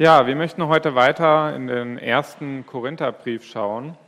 Ja, 0.00 0.28
wir 0.28 0.36
möchten 0.36 0.64
heute 0.68 0.94
weiter 0.94 1.56
in 1.56 1.66
den 1.66 1.98
ersten 1.98 2.64
Korintherbrief 2.64 3.44
schauen. 3.44 3.98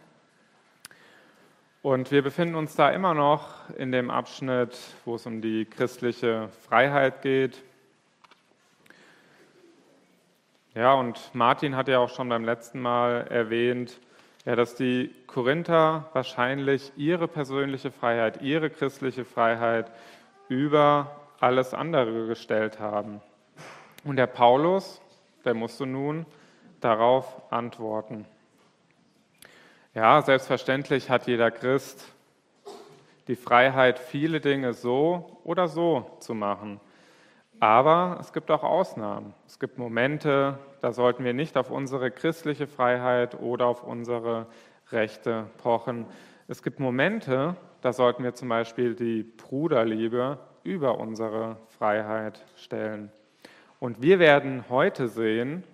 Und 1.82 2.12
wir 2.12 2.22
befinden 2.22 2.54
uns 2.54 2.76
da 2.76 2.90
immer 2.90 3.12
noch 3.12 3.68
in 3.76 3.90
dem 3.90 4.08
Abschnitt, 4.08 4.78
wo 5.04 5.16
es 5.16 5.26
um 5.26 5.40
die 5.40 5.64
christliche 5.64 6.48
Freiheit 6.68 7.22
geht. 7.22 7.60
Ja, 10.76 10.94
und 10.94 11.18
Martin 11.32 11.74
hat 11.74 11.88
ja 11.88 11.98
auch 11.98 12.10
schon 12.10 12.28
beim 12.28 12.44
letzten 12.44 12.80
Mal 12.80 13.26
erwähnt, 13.28 13.98
ja, 14.44 14.54
dass 14.54 14.76
die 14.76 15.12
Korinther 15.26 16.08
wahrscheinlich 16.12 16.92
ihre 16.96 17.26
persönliche 17.26 17.90
Freiheit, 17.90 18.42
ihre 18.42 18.70
christliche 18.70 19.24
Freiheit 19.24 19.90
über 20.48 21.16
alles 21.40 21.74
andere 21.74 22.28
gestellt 22.28 22.78
haben. 22.78 23.20
Und 24.04 24.14
der 24.14 24.28
Paulus, 24.28 25.02
der 25.44 25.54
musste 25.54 25.86
nun 25.86 26.26
darauf 26.80 27.52
antworten. 27.52 28.26
Ja, 29.94 30.22
selbstverständlich 30.22 31.10
hat 31.10 31.26
jeder 31.26 31.50
Christ 31.50 32.04
die 33.28 33.36
Freiheit, 33.36 33.98
viele 33.98 34.40
Dinge 34.40 34.72
so 34.72 35.40
oder 35.44 35.68
so 35.68 36.16
zu 36.20 36.34
machen. 36.34 36.80
Aber 37.60 38.16
es 38.20 38.32
gibt 38.32 38.50
auch 38.50 38.62
Ausnahmen. 38.62 39.34
Es 39.46 39.58
gibt 39.58 39.78
Momente, 39.78 40.58
da 40.80 40.92
sollten 40.92 41.24
wir 41.24 41.34
nicht 41.34 41.56
auf 41.56 41.70
unsere 41.70 42.10
christliche 42.10 42.66
Freiheit 42.66 43.38
oder 43.38 43.66
auf 43.66 43.84
unsere 43.84 44.46
Rechte 44.90 45.46
pochen. 45.58 46.06
Es 46.48 46.62
gibt 46.62 46.80
Momente, 46.80 47.56
da 47.82 47.92
sollten 47.92 48.24
wir 48.24 48.34
zum 48.34 48.48
Beispiel 48.48 48.94
die 48.94 49.22
Bruderliebe 49.22 50.38
über 50.64 50.98
unsere 50.98 51.56
Freiheit 51.68 52.44
stellen. 52.56 53.12
Und 53.80 54.02
wir 54.02 54.18
werden 54.18 54.68
heute 54.68 55.08
sehen, 55.08 55.64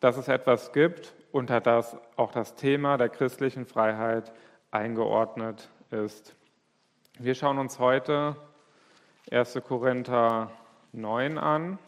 dass 0.00 0.16
es 0.16 0.26
etwas 0.26 0.72
gibt, 0.72 1.14
unter 1.30 1.60
das 1.60 1.96
auch 2.16 2.32
das 2.32 2.56
Thema 2.56 2.98
der 2.98 3.10
christlichen 3.10 3.64
Freiheit 3.64 4.32
eingeordnet 4.72 5.70
ist. 5.92 6.34
Wir 7.20 7.36
schauen 7.36 7.58
uns 7.58 7.78
heute 7.78 8.34
1. 9.30 9.60
Korinther 9.68 10.50
9 10.90 11.38
an, 11.38 11.78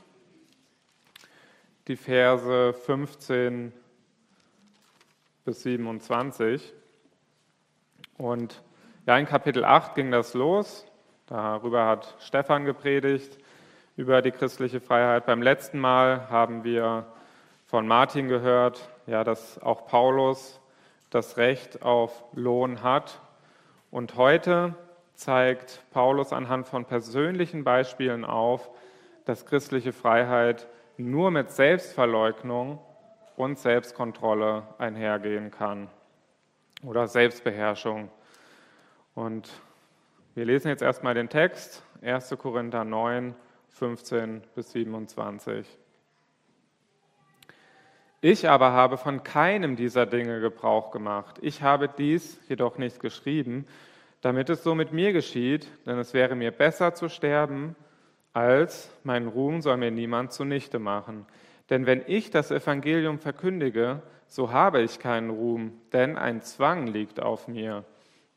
die 1.88 1.96
Verse 1.96 2.72
15 2.72 3.72
bis 5.44 5.64
27. 5.64 6.72
Und 8.18 8.62
ja, 9.04 9.18
in 9.18 9.26
Kapitel 9.26 9.64
8 9.64 9.96
ging 9.96 10.12
das 10.12 10.32
los. 10.34 10.86
Darüber 11.26 11.86
hat 11.86 12.14
Stefan 12.20 12.64
gepredigt 12.64 13.36
über 13.96 14.22
die 14.22 14.32
christliche 14.32 14.80
Freiheit. 14.80 15.26
Beim 15.26 15.42
letzten 15.42 15.78
Mal 15.78 16.28
haben 16.28 16.64
wir 16.64 17.06
von 17.66 17.86
Martin 17.86 18.28
gehört, 18.28 18.90
ja, 19.06 19.24
dass 19.24 19.60
auch 19.62 19.86
Paulus 19.86 20.60
das 21.10 21.36
Recht 21.36 21.82
auf 21.82 22.24
Lohn 22.32 22.82
hat. 22.82 23.20
Und 23.90 24.16
heute 24.16 24.74
zeigt 25.14 25.82
Paulus 25.92 26.32
anhand 26.32 26.66
von 26.66 26.84
persönlichen 26.84 27.62
Beispielen 27.62 28.24
auf, 28.24 28.68
dass 29.24 29.46
christliche 29.46 29.92
Freiheit 29.92 30.66
nur 30.96 31.30
mit 31.30 31.52
Selbstverleugnung 31.52 32.80
und 33.36 33.58
Selbstkontrolle 33.58 34.64
einhergehen 34.78 35.50
kann 35.52 35.88
oder 36.84 37.06
Selbstbeherrschung. 37.06 38.10
Und 39.14 39.50
wir 40.34 40.44
lesen 40.44 40.68
jetzt 40.68 40.82
erstmal 40.82 41.14
den 41.14 41.28
Text, 41.28 41.84
1. 42.02 42.34
Korinther 42.38 42.84
9, 42.84 43.34
15 43.74 44.42
bis 44.54 44.70
27. 44.70 45.66
Ich 48.20 48.48
aber 48.48 48.70
habe 48.70 48.96
von 48.96 49.24
keinem 49.24 49.74
dieser 49.74 50.06
Dinge 50.06 50.40
Gebrauch 50.40 50.92
gemacht. 50.92 51.38
Ich 51.42 51.60
habe 51.60 51.88
dies 51.88 52.38
jedoch 52.48 52.78
nicht 52.78 53.00
geschrieben, 53.00 53.66
damit 54.20 54.48
es 54.48 54.62
so 54.62 54.76
mit 54.76 54.92
mir 54.92 55.12
geschieht, 55.12 55.66
denn 55.86 55.98
es 55.98 56.14
wäre 56.14 56.36
mir 56.36 56.52
besser 56.52 56.94
zu 56.94 57.08
sterben, 57.08 57.74
als 58.32 58.90
mein 59.02 59.26
Ruhm 59.26 59.60
soll 59.60 59.76
mir 59.76 59.90
niemand 59.90 60.32
zunichte 60.32 60.78
machen. 60.78 61.26
Denn 61.68 61.84
wenn 61.84 62.02
ich 62.06 62.30
das 62.30 62.52
Evangelium 62.52 63.18
verkündige, 63.18 64.02
so 64.28 64.52
habe 64.52 64.82
ich 64.82 65.00
keinen 65.00 65.30
Ruhm, 65.30 65.72
denn 65.92 66.16
ein 66.16 66.42
Zwang 66.42 66.86
liegt 66.86 67.20
auf 67.20 67.48
mir. 67.48 67.84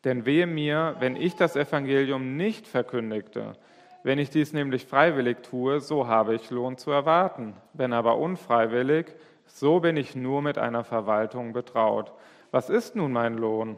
Denn 0.04 0.26
wehe 0.26 0.48
mir, 0.48 0.96
wenn 1.00 1.16
ich 1.16 1.36
das 1.36 1.56
Evangelium 1.56 2.38
nicht 2.38 2.68
verkündigte, 2.68 3.56
wenn 4.04 4.20
ich 4.20 4.30
dies 4.30 4.54
nämlich 4.54 4.86
freiwillig 4.86 5.44
tue, 5.44 5.80
so 5.80 6.08
habe 6.08 6.36
ich 6.36 6.50
Lohn 6.50 6.78
zu 6.78 6.92
erwarten. 6.92 7.56
Wenn 7.74 7.94
aber 7.94 8.18
unfreiwillig, 8.18 9.08
so 9.46 9.80
bin 9.80 9.98
ich 9.98 10.16
nur 10.16 10.42
mit 10.42 10.58
einer 10.58 10.84
Verwaltung 10.84 11.54
betraut. 11.54 12.12
Was 12.52 12.70
ist 12.70 12.96
nun 12.96 13.12
mein 13.12 13.36
Lohn? 13.36 13.78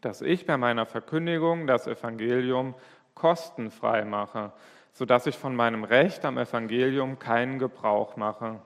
Dass 0.00 0.22
ich 0.22 0.46
bei 0.46 0.56
meiner 0.56 0.86
Verkündigung 0.86 1.66
das 1.66 1.86
Evangelium 1.86 2.74
kostenfrei 3.14 4.04
mache, 4.04 4.52
sodass 4.92 5.26
ich 5.26 5.36
von 5.36 5.56
meinem 5.56 5.84
Recht 5.84 6.24
am 6.24 6.38
Evangelium 6.38 7.18
keinen 7.18 7.58
Gebrauch 7.58 8.16
mache. 8.16 8.60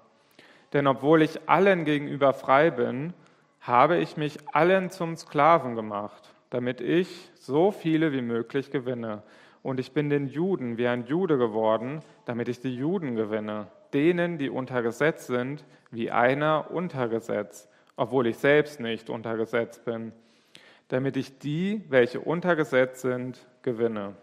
Denn 0.73 0.87
obwohl 0.87 1.23
ich 1.23 1.49
allen 1.49 1.85
gegenüber 1.85 2.35
frei 2.35 2.71
bin, 2.71 3.15
habe 3.61 3.99
ich 3.99 4.17
mich 4.17 4.39
allen 4.53 4.91
zum 4.91 5.17
Sklaven 5.17 5.75
gemacht, 5.75 6.35
damit 6.51 6.81
ich 6.81 7.31
so 7.35 7.71
viele 7.71 8.13
wie 8.13 8.23
möglich 8.23 8.71
gewinne. 8.71 9.23
Und 9.69 9.79
ich 9.81 9.93
bin 9.93 10.09
den 10.09 10.29
Juden 10.29 10.79
wie 10.79 10.89
ein 10.89 11.05
Jude 11.05 11.37
geworden, 11.37 12.01
damit 12.25 12.49
ich 12.49 12.59
die 12.59 12.75
Juden 12.75 13.17
gewinne, 13.17 13.67
denen, 13.93 14.39
die 14.39 14.49
unter 14.49 14.81
Gesetz 14.81 15.27
sind, 15.27 15.63
wie 15.91 16.11
einer 16.11 16.71
unter 16.71 17.07
Gesetz, 17.07 17.69
obwohl 17.95 18.29
ich 18.29 18.39
selbst 18.39 18.81
nicht 18.81 19.11
unter 19.11 19.37
Gesetz 19.37 19.79
bin, 19.79 20.13
damit 20.89 21.19
ich 21.19 21.39
die, 21.39 21.83
welche 21.91 22.19
unter 22.19 22.57
Gesetz 22.57 23.03
sind, 23.03 23.47
gewinne. 23.61 24.15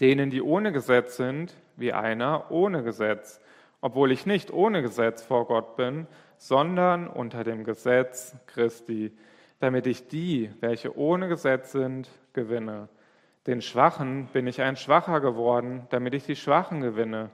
Denen, 0.00 0.30
die 0.30 0.42
ohne 0.42 0.70
Gesetz 0.70 1.16
sind, 1.16 1.56
wie 1.74 1.92
einer 1.92 2.48
ohne 2.52 2.84
Gesetz, 2.84 3.40
obwohl 3.80 4.12
ich 4.12 4.26
nicht 4.26 4.52
ohne 4.52 4.80
Gesetz 4.80 5.24
vor 5.24 5.48
Gott 5.48 5.74
bin, 5.74 6.06
sondern 6.36 7.08
unter 7.08 7.42
dem 7.42 7.64
Gesetz 7.64 8.36
Christi, 8.46 9.10
damit 9.58 9.88
ich 9.88 10.06
die, 10.06 10.52
welche 10.60 10.96
ohne 10.96 11.26
Gesetz 11.26 11.72
sind, 11.72 12.08
gewinne. 12.32 12.88
Den 13.46 13.62
Schwachen 13.62 14.26
bin 14.32 14.46
ich 14.46 14.60
ein 14.60 14.76
Schwacher 14.76 15.20
geworden, 15.20 15.86
damit 15.90 16.14
ich 16.14 16.24
die 16.24 16.34
Schwachen 16.34 16.80
gewinne. 16.80 17.30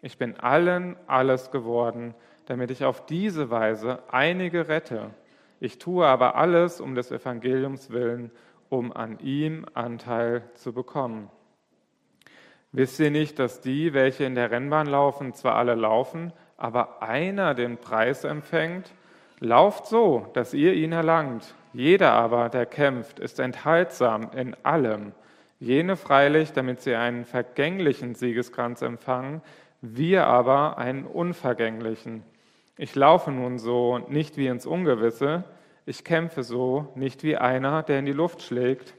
Ich 0.00 0.16
bin 0.16 0.38
allen 0.38 0.96
alles 1.08 1.50
geworden, 1.50 2.14
damit 2.46 2.70
ich 2.70 2.84
auf 2.84 3.04
diese 3.06 3.50
Weise 3.50 3.98
einige 4.08 4.68
rette. 4.68 5.10
Ich 5.58 5.78
tue 5.78 6.06
aber 6.06 6.36
alles 6.36 6.80
um 6.80 6.94
des 6.94 7.10
Evangeliums 7.10 7.90
willen, 7.90 8.30
um 8.68 8.92
an 8.92 9.18
ihm 9.18 9.66
Anteil 9.74 10.42
zu 10.54 10.72
bekommen. 10.72 11.30
Wisst 12.70 13.00
ihr 13.00 13.10
nicht, 13.10 13.38
dass 13.38 13.60
die, 13.60 13.92
welche 13.94 14.24
in 14.24 14.34
der 14.34 14.50
Rennbahn 14.50 14.86
laufen, 14.86 15.32
zwar 15.32 15.56
alle 15.56 15.74
laufen, 15.74 16.32
aber 16.56 17.02
einer 17.02 17.54
den 17.54 17.78
Preis 17.78 18.22
empfängt? 18.22 18.92
Lauft 19.40 19.86
so, 19.86 20.28
dass 20.34 20.54
ihr 20.54 20.74
ihn 20.74 20.92
erlangt. 20.92 21.54
Jeder 21.72 22.12
aber, 22.12 22.48
der 22.48 22.66
kämpft, 22.66 23.18
ist 23.18 23.40
enthaltsam 23.40 24.30
in 24.34 24.54
allem. 24.62 25.12
Jene 25.58 25.96
freilich, 25.96 26.52
damit 26.52 26.82
sie 26.82 26.94
einen 26.94 27.24
vergänglichen 27.24 28.14
Siegeskranz 28.14 28.82
empfangen, 28.82 29.42
wir 29.80 30.26
aber 30.26 30.78
einen 30.78 31.04
unvergänglichen. 31.06 32.22
Ich 32.76 32.94
laufe 32.94 33.30
nun 33.30 33.58
so 33.58 33.98
nicht 33.98 34.36
wie 34.36 34.48
ins 34.48 34.66
Ungewisse, 34.66 35.44
ich 35.86 36.04
kämpfe 36.04 36.42
so 36.42 36.92
nicht 36.94 37.22
wie 37.22 37.36
einer, 37.36 37.82
der 37.82 38.00
in 38.00 38.06
die 38.06 38.12
Luft 38.12 38.42
schlägt, 38.42 38.94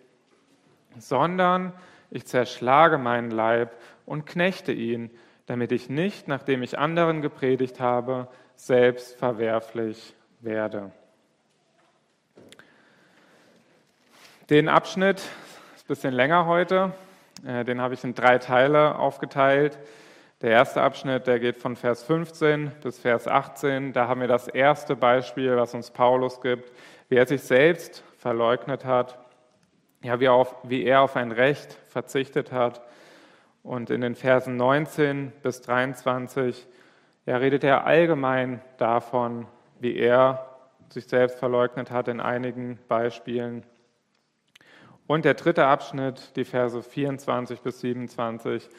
sondern 0.97 1.73
ich 2.09 2.25
zerschlage 2.25 2.97
meinen 2.97 3.29
Leib 3.29 3.75
und 4.05 4.25
knechte 4.25 4.71
ihn, 4.71 5.11
damit 5.45 5.71
ich 5.71 5.89
nicht, 5.89 6.27
nachdem 6.27 6.63
ich 6.63 6.79
anderen 6.79 7.21
gepredigt 7.21 7.79
habe, 7.79 8.29
selbst 8.55 9.15
verwerflich 9.17 10.15
werde. 10.39 10.91
Den 14.49 14.69
Abschnitt 14.69 15.21
bisschen 15.87 16.13
länger 16.13 16.45
heute. 16.45 16.91
Äh, 17.45 17.63
den 17.63 17.81
habe 17.81 17.93
ich 17.93 18.03
in 18.03 18.13
drei 18.13 18.37
Teile 18.37 18.99
aufgeteilt. 18.99 19.79
Der 20.41 20.51
erste 20.51 20.81
Abschnitt, 20.81 21.25
der 21.27 21.39
geht 21.39 21.57
von 21.57 21.75
Vers 21.75 22.03
15 22.03 22.71
bis 22.83 22.99
Vers 22.99 23.27
18. 23.27 23.93
Da 23.93 24.07
haben 24.07 24.21
wir 24.21 24.27
das 24.27 24.47
erste 24.47 24.95
Beispiel, 24.95 25.55
was 25.55 25.73
uns 25.73 25.89
Paulus 25.89 26.41
gibt, 26.41 26.71
wie 27.09 27.15
er 27.15 27.25
sich 27.25 27.41
selbst 27.41 28.03
verleugnet 28.17 28.85
hat, 28.85 29.17
ja, 30.03 30.19
wie, 30.19 30.27
auf, 30.27 30.55
wie 30.63 30.83
er 30.83 31.01
auf 31.01 31.15
ein 31.15 31.31
Recht 31.31 31.77
verzichtet 31.89 32.51
hat. 32.51 32.81
Und 33.63 33.89
in 33.89 34.01
den 34.01 34.15
Versen 34.15 34.57
19 34.57 35.31
bis 35.41 35.61
23 35.61 36.67
ja, 37.25 37.37
redet 37.37 37.63
er 37.63 37.85
allgemein 37.85 38.61
davon, 38.77 39.47
wie 39.79 39.95
er 39.95 40.47
sich 40.89 41.07
selbst 41.07 41.39
verleugnet 41.39 41.91
hat 41.91 42.09
in 42.09 42.19
einigen 42.19 42.77
Beispielen. 42.87 43.63
Und 45.07 45.23
der 45.23 45.35
dritte 45.35 45.65
Abschnitt, 45.65 46.35
die 46.35 46.43
Verse 46.43 46.83
24 46.83 47.61
bis 47.61 47.79
27, 47.79 48.69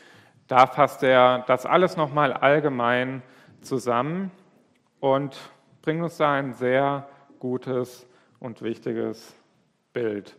da 0.47 0.67
fasst 0.67 1.03
er 1.03 1.45
das 1.47 1.65
alles 1.65 1.97
nochmal 1.97 2.35
allgemein 2.35 3.23
zusammen 3.63 4.31
und 5.01 5.39
bringt 5.81 6.03
uns 6.03 6.19
da 6.19 6.35
ein 6.35 6.53
sehr 6.53 7.09
gutes 7.39 8.07
und 8.41 8.61
wichtiges 8.61 9.35
Bild. 9.95 10.37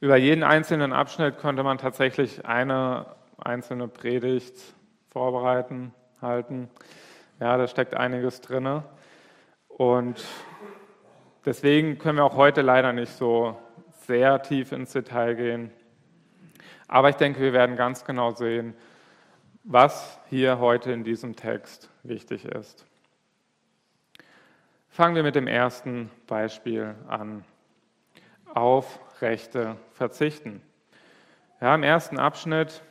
Über 0.00 0.16
jeden 0.16 0.42
einzelnen 0.42 0.92
Abschnitt 0.92 1.38
könnte 1.38 1.62
man 1.62 1.78
tatsächlich 1.78 2.44
eine 2.44 3.06
einzelne 3.38 3.88
Predigt 3.88 4.54
vorbereiten, 5.08 5.94
halten. 6.20 6.68
Ja, 7.40 7.56
da 7.56 7.66
steckt 7.66 7.94
einiges 7.94 8.42
drin. 8.42 8.82
Und 9.68 10.22
deswegen 11.46 11.96
können 11.98 12.18
wir 12.18 12.24
auch 12.24 12.36
heute 12.36 12.60
leider 12.60 12.92
nicht 12.92 13.12
so 13.12 13.56
sehr 14.06 14.42
tief 14.42 14.72
ins 14.72 14.92
Detail 14.92 15.34
gehen. 15.34 15.70
Aber 16.88 17.08
ich 17.08 17.16
denke, 17.16 17.40
wir 17.40 17.52
werden 17.52 17.76
ganz 17.76 18.04
genau 18.04 18.30
sehen, 18.30 18.74
was 19.64 20.20
hier 20.28 20.58
heute 20.58 20.92
in 20.92 21.02
diesem 21.02 21.34
Text 21.34 21.90
wichtig 22.04 22.44
ist. 22.44 22.86
Fangen 24.88 25.16
wir 25.16 25.24
mit 25.24 25.34
dem 25.34 25.48
ersten 25.48 26.10
Beispiel 26.26 26.94
an. 27.08 27.44
Auf 28.54 29.00
Rechte 29.20 29.76
verzichten. 29.92 30.62
Ja, 31.60 31.74
Im 31.74 31.82
ersten 31.82 32.18
Abschnitt, 32.18 32.82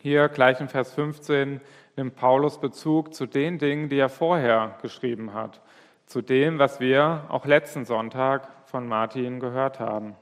hier 0.00 0.28
gleich 0.28 0.60
in 0.60 0.68
Vers 0.68 0.94
15, 0.94 1.60
nimmt 1.96 2.16
Paulus 2.16 2.60
Bezug 2.60 3.12
zu 3.12 3.26
den 3.26 3.58
Dingen, 3.58 3.88
die 3.88 3.98
er 3.98 4.08
vorher 4.08 4.78
geschrieben 4.82 5.34
hat, 5.34 5.60
zu 6.06 6.22
dem, 6.22 6.58
was 6.58 6.80
wir 6.80 7.26
auch 7.28 7.44
letzten 7.44 7.84
Sonntag 7.84 8.48
von 8.70 8.86
Martin 8.86 9.40
gehört 9.40 9.80
haben. 9.80 10.14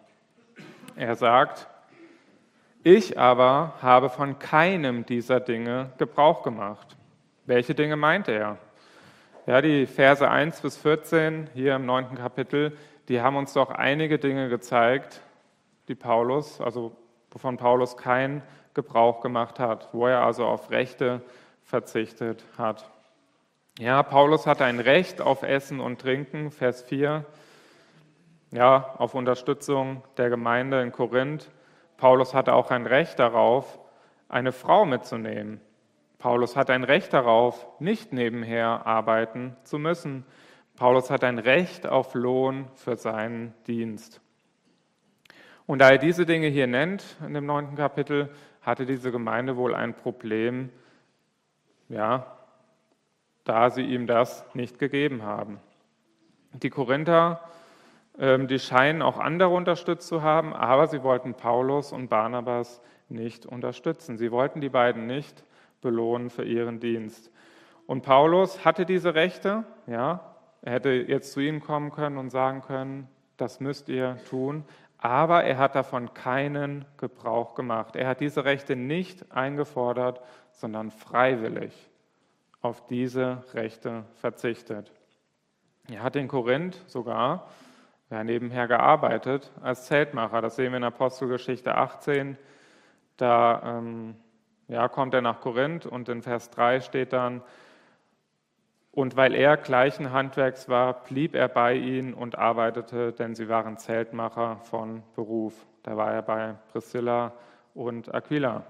Er 0.97 1.15
sagt, 1.15 1.69
ich 2.83 3.19
aber 3.19 3.75
habe 3.83 4.09
von 4.09 4.39
keinem 4.39 5.05
dieser 5.05 5.39
Dinge 5.39 5.91
Gebrauch 5.99 6.43
gemacht. 6.43 6.97
Welche 7.45 7.75
Dinge 7.75 7.97
meint 7.97 8.27
er? 8.27 8.57
Ja, 9.47 9.61
die 9.61 9.87
Verse 9.87 10.29
1 10.29 10.63
bis 10.63 10.77
14 10.79 11.51
hier 11.55 11.77
im 11.77 11.87
neunten 11.87 12.17
Kapitel, 12.17 12.77
die 13.09 13.21
haben 13.21 13.37
uns 13.37 13.53
doch 13.53 13.71
einige 13.71 14.19
Dinge 14.19 14.49
gezeigt, 14.49 15.21
die 15.89 15.95
Paulus, 15.95 16.61
also 16.61 16.97
wovon 17.31 17.59
Paulus 17.59 17.97
keinen 17.97 18.43
Gebrauch 18.75 19.21
gemacht 19.21 19.59
hat, 19.59 19.89
wo 19.93 20.07
er 20.07 20.23
also 20.23 20.47
auf 20.47 20.71
Rechte 20.71 21.23
verzichtet 21.63 22.45
hat. 22.57 22.89
Ja, 23.79 24.03
Paulus 24.03 24.47
hatte 24.47 24.65
ein 24.65 24.81
Recht 24.81 25.21
auf 25.21 25.43
Essen 25.43 25.81
und 25.81 26.01
Trinken, 26.01 26.51
Vers 26.51 26.83
4, 26.83 27.25
ja, 28.51 28.95
auf 28.99 29.15
Unterstützung 29.15 30.03
der 30.17 30.31
Gemeinde 30.31 30.83
in 30.83 30.93
Korinth. 30.93 31.51
Paulus 31.97 32.35
hatte 32.35 32.55
auch 32.55 32.71
ein 32.71 32.87
Recht 32.87 33.19
darauf, 33.19 33.79
eine 34.29 34.53
Frau 34.53 34.85
mitzunehmen. 34.85 35.61
Paulus 36.19 36.57
hat 36.57 36.71
ein 36.71 36.85
Recht 36.85 37.13
darauf, 37.13 37.67
nicht 37.79 38.13
nebenher 38.13 38.87
arbeiten 38.87 39.57
zu 39.63 39.79
müssen. 39.79 40.25
Paulus 40.77 41.11
hat 41.11 41.25
ein 41.25 41.39
Recht 41.39 41.87
auf 41.87 42.15
Lohn 42.15 42.69
für 42.75 42.97
seinen 42.97 43.55
Dienst. 43.67 44.21
Und 45.67 45.81
da 45.81 45.91
er 45.91 45.99
diese 45.99 46.25
Dinge 46.25 46.49
hier 46.49 46.67
nennt 46.67 47.05
in 47.25 47.35
dem 47.35 47.47
neunten 47.47 47.77
Kapitel, 47.77 48.31
hatte 48.63 48.87
diese 48.87 49.13
Gemeinde 49.13 49.57
wohl 49.57 49.75
ein 49.75 49.95
Problem, 49.95 50.71
ja, 51.89 52.39
da 53.45 53.71
sie 53.71 53.83
ihm 53.83 54.07
das 54.07 54.45
nicht 54.55 54.79
gegeben 54.79 55.23
haben. 55.23 55.61
Die 56.53 56.71
Korinther 56.71 57.41
die 58.19 58.59
scheinen 58.59 59.01
auch 59.01 59.19
andere 59.19 59.51
unterstützt 59.51 60.09
zu 60.09 60.23
haben, 60.23 60.53
aber 60.53 60.89
sie 60.89 61.05
wollten 61.05 61.35
Paulus 61.35 61.93
und 61.93 62.09
Barnabas 62.09 62.81
nicht 63.09 63.47
unterstützen. 63.47 64.19
Sie 64.19 64.33
wollten 64.33 64.61
die 64.61 64.69
beiden 64.69 65.07
nicht 65.07 65.45
belohnen 65.81 66.29
für 66.29 66.45
ihren 66.45 66.81
Dienst. 66.81 67.31
Und 67.87 68.03
Paulus 68.03 68.65
hatte 68.65 68.85
diese 68.85 69.15
Rechte, 69.15 69.65
ja, 69.87 70.35
er 70.63 70.73
hätte 70.73 70.91
jetzt 70.91 71.33
zu 71.33 71.41
ihnen 71.41 71.61
kommen 71.61 71.93
können 71.93 72.19
und 72.19 72.31
sagen 72.31 72.61
können, 72.63 73.09
das 73.37 73.61
müsst 73.61 73.89
ihr 73.89 74.19
tun, 74.29 74.65
aber 74.99 75.45
er 75.45 75.59
hat 75.59 75.77
davon 75.77 76.13
keinen 76.13 76.85
Gebrauch 76.97 77.55
gemacht. 77.55 77.95
Er 77.95 78.09
hat 78.09 78.21
diese 78.21 78.45
Rechte 78.45 78.75
nicht 78.75 79.31
eingefordert, 79.31 80.21
sondern 80.51 80.91
freiwillig 80.91 81.73
auf 82.61 82.85
diese 82.89 83.45
Rechte 83.55 84.05
verzichtet. 84.17 84.93
Er 85.89 86.03
hat 86.03 86.17
in 86.17 86.27
Korinth 86.27 86.83
sogar 86.89 87.49
ja, 88.11 88.25
nebenher 88.25 88.69
gearbeitet 88.69 89.53
als 89.63 89.87
Zeltmacher. 89.87 90.41
Das 90.41 90.57
sehen 90.57 90.73
wir 90.73 90.79
in 90.79 90.85
Apostelgeschichte 90.85 91.75
18. 91.75 92.39
Da 93.17 93.79
ähm, 93.79 94.17
ja, 94.69 94.89
kommt 94.89 95.15
er 95.15 95.23
nach 95.23 95.41
Korinth 95.41 95.87
und 95.87 96.09
in 96.09 96.23
Vers 96.23 96.51
3 96.51 96.81
steht 96.81 97.13
dann, 97.13 97.43
und 98.99 99.17
weil 99.17 99.35
er 99.35 99.57
gleichen 99.57 100.13
Handwerks 100.13 100.69
war, 100.69 101.05
blieb 101.05 101.37
er 101.37 101.47
bei 101.47 101.75
ihnen 101.75 102.15
und 102.15 102.37
arbeitete, 102.37 103.13
denn 103.13 103.37
sie 103.37 103.49
waren 103.49 103.77
Zeltmacher 103.77 104.57
von 104.65 105.05
Beruf. 105.15 105.55
Da 105.85 105.97
war 105.97 106.13
er 106.13 106.23
bei 106.23 106.57
Priscilla 106.73 107.33
und 107.75 108.13
Aquila. 108.13 108.65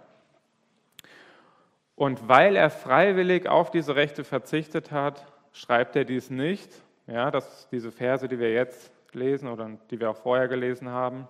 Und 1.94 2.29
weil 2.29 2.56
er 2.56 2.69
freiwillig 2.69 3.49
auf 3.49 3.70
diese 3.70 3.96
Rechte 3.96 4.23
verzichtet 4.23 4.93
hat, 4.93 5.26
schreibt 5.52 5.96
er 5.96 6.05
dies 6.05 6.29
nicht. 6.29 6.70
Ja, 7.06 7.31
das, 7.31 7.67
diese 7.70 7.91
Verse, 7.91 8.29
die 8.29 8.38
wir 8.38 8.52
jetzt 8.52 8.93
lesen 9.14 9.49
oder 9.49 9.78
die 9.90 10.00
wir 10.00 10.10
auch 10.10 10.16
vorher 10.16 10.49
gelesen 10.49 10.88
haben, 10.88 11.28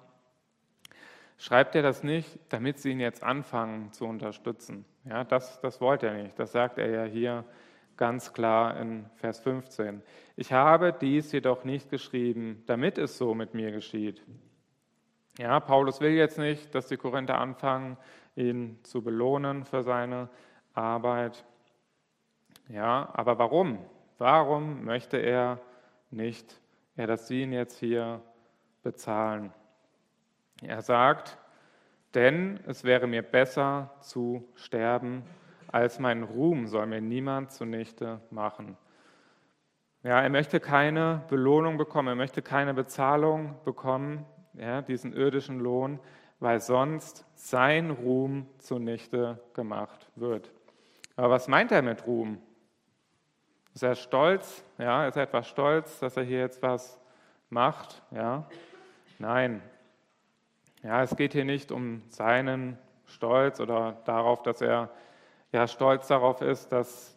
schreibt 1.36 1.74
er 1.74 1.82
das 1.82 2.02
nicht, 2.02 2.38
damit 2.48 2.78
sie 2.78 2.90
ihn 2.90 3.00
jetzt 3.00 3.22
anfangen 3.22 3.92
zu 3.92 4.06
unterstützen. 4.06 4.84
Ja, 5.04 5.24
das, 5.24 5.60
das 5.60 5.80
wollte 5.80 6.08
er 6.08 6.14
nicht. 6.14 6.38
Das 6.38 6.52
sagt 6.52 6.78
er 6.78 6.90
ja 6.90 7.04
hier 7.04 7.44
ganz 7.96 8.32
klar 8.32 8.78
in 8.80 9.06
Vers 9.16 9.40
15. 9.40 10.02
Ich 10.36 10.52
habe 10.52 10.92
dies 10.92 11.32
jedoch 11.32 11.64
nicht 11.64 11.90
geschrieben, 11.90 12.62
damit 12.66 12.98
es 12.98 13.18
so 13.18 13.34
mit 13.34 13.54
mir 13.54 13.72
geschieht. 13.72 14.22
Ja, 15.38 15.60
Paulus 15.60 16.00
will 16.00 16.12
jetzt 16.12 16.38
nicht, 16.38 16.74
dass 16.74 16.88
die 16.88 16.96
Korinther 16.96 17.38
anfangen, 17.38 17.96
ihn 18.34 18.78
zu 18.82 19.02
belohnen 19.02 19.64
für 19.64 19.82
seine 19.82 20.28
Arbeit. 20.74 21.44
Ja, 22.68 23.08
aber 23.12 23.38
warum? 23.38 23.78
Warum 24.18 24.84
möchte 24.84 25.16
er 25.16 25.60
nicht 26.10 26.60
ja, 26.98 27.06
dass 27.06 27.28
sie 27.28 27.42
ihn 27.42 27.52
jetzt 27.52 27.78
hier 27.78 28.20
bezahlen. 28.82 29.52
Er 30.62 30.82
sagt, 30.82 31.38
denn 32.14 32.58
es 32.66 32.82
wäre 32.84 33.06
mir 33.06 33.22
besser 33.22 33.94
zu 34.00 34.44
sterben, 34.56 35.22
als 35.68 36.00
mein 36.00 36.24
Ruhm 36.24 36.66
soll 36.66 36.86
mir 36.86 37.00
niemand 37.00 37.52
zunichte 37.52 38.20
machen. 38.30 38.76
Ja, 40.02 40.20
er 40.20 40.30
möchte 40.30 40.58
keine 40.58 41.22
Belohnung 41.28 41.76
bekommen, 41.76 42.08
er 42.08 42.14
möchte 42.16 42.42
keine 42.42 42.74
Bezahlung 42.74 43.54
bekommen, 43.64 44.24
ja, 44.54 44.82
diesen 44.82 45.12
irdischen 45.12 45.60
Lohn, 45.60 46.00
weil 46.40 46.60
sonst 46.60 47.26
sein 47.34 47.90
Ruhm 47.90 48.46
zunichte 48.58 49.40
gemacht 49.54 50.10
wird. 50.16 50.52
Aber 51.14 51.30
was 51.30 51.46
meint 51.46 51.70
er 51.70 51.82
mit 51.82 52.06
Ruhm? 52.06 52.40
Ist 53.78 53.84
er 53.84 53.94
stolz? 53.94 54.64
Ja, 54.76 55.06
ist 55.06 55.14
er 55.14 55.22
etwas 55.22 55.46
stolz, 55.46 56.00
dass 56.00 56.16
er 56.16 56.24
hier 56.24 56.40
jetzt 56.40 56.60
was 56.64 57.00
macht? 57.48 58.02
Ja, 58.10 58.44
nein. 59.20 59.62
Ja, 60.82 61.04
es 61.04 61.14
geht 61.14 61.32
hier 61.32 61.44
nicht 61.44 61.70
um 61.70 62.02
seinen 62.08 62.76
Stolz 63.06 63.60
oder 63.60 63.96
darauf, 64.04 64.42
dass 64.42 64.62
er 64.62 64.90
ja 65.52 65.68
stolz 65.68 66.08
darauf 66.08 66.40
ist, 66.40 66.72
dass 66.72 67.16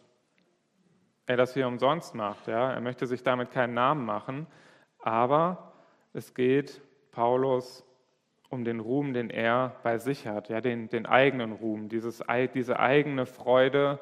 er 1.26 1.36
das 1.36 1.52
hier 1.52 1.66
umsonst 1.66 2.14
macht. 2.14 2.46
Ja, 2.46 2.72
er 2.72 2.80
möchte 2.80 3.08
sich 3.08 3.24
damit 3.24 3.50
keinen 3.50 3.74
Namen 3.74 4.06
machen, 4.06 4.46
aber 5.00 5.72
es 6.12 6.32
geht 6.32 6.80
Paulus 7.10 7.84
um 8.50 8.64
den 8.64 8.78
Ruhm, 8.78 9.14
den 9.14 9.30
er 9.30 9.74
bei 9.82 9.98
sich 9.98 10.28
hat, 10.28 10.48
ja, 10.48 10.60
den, 10.60 10.88
den 10.88 11.06
eigenen 11.06 11.50
Ruhm, 11.50 11.88
dieses, 11.88 12.22
diese 12.54 12.78
eigene 12.78 13.26
Freude, 13.26 13.98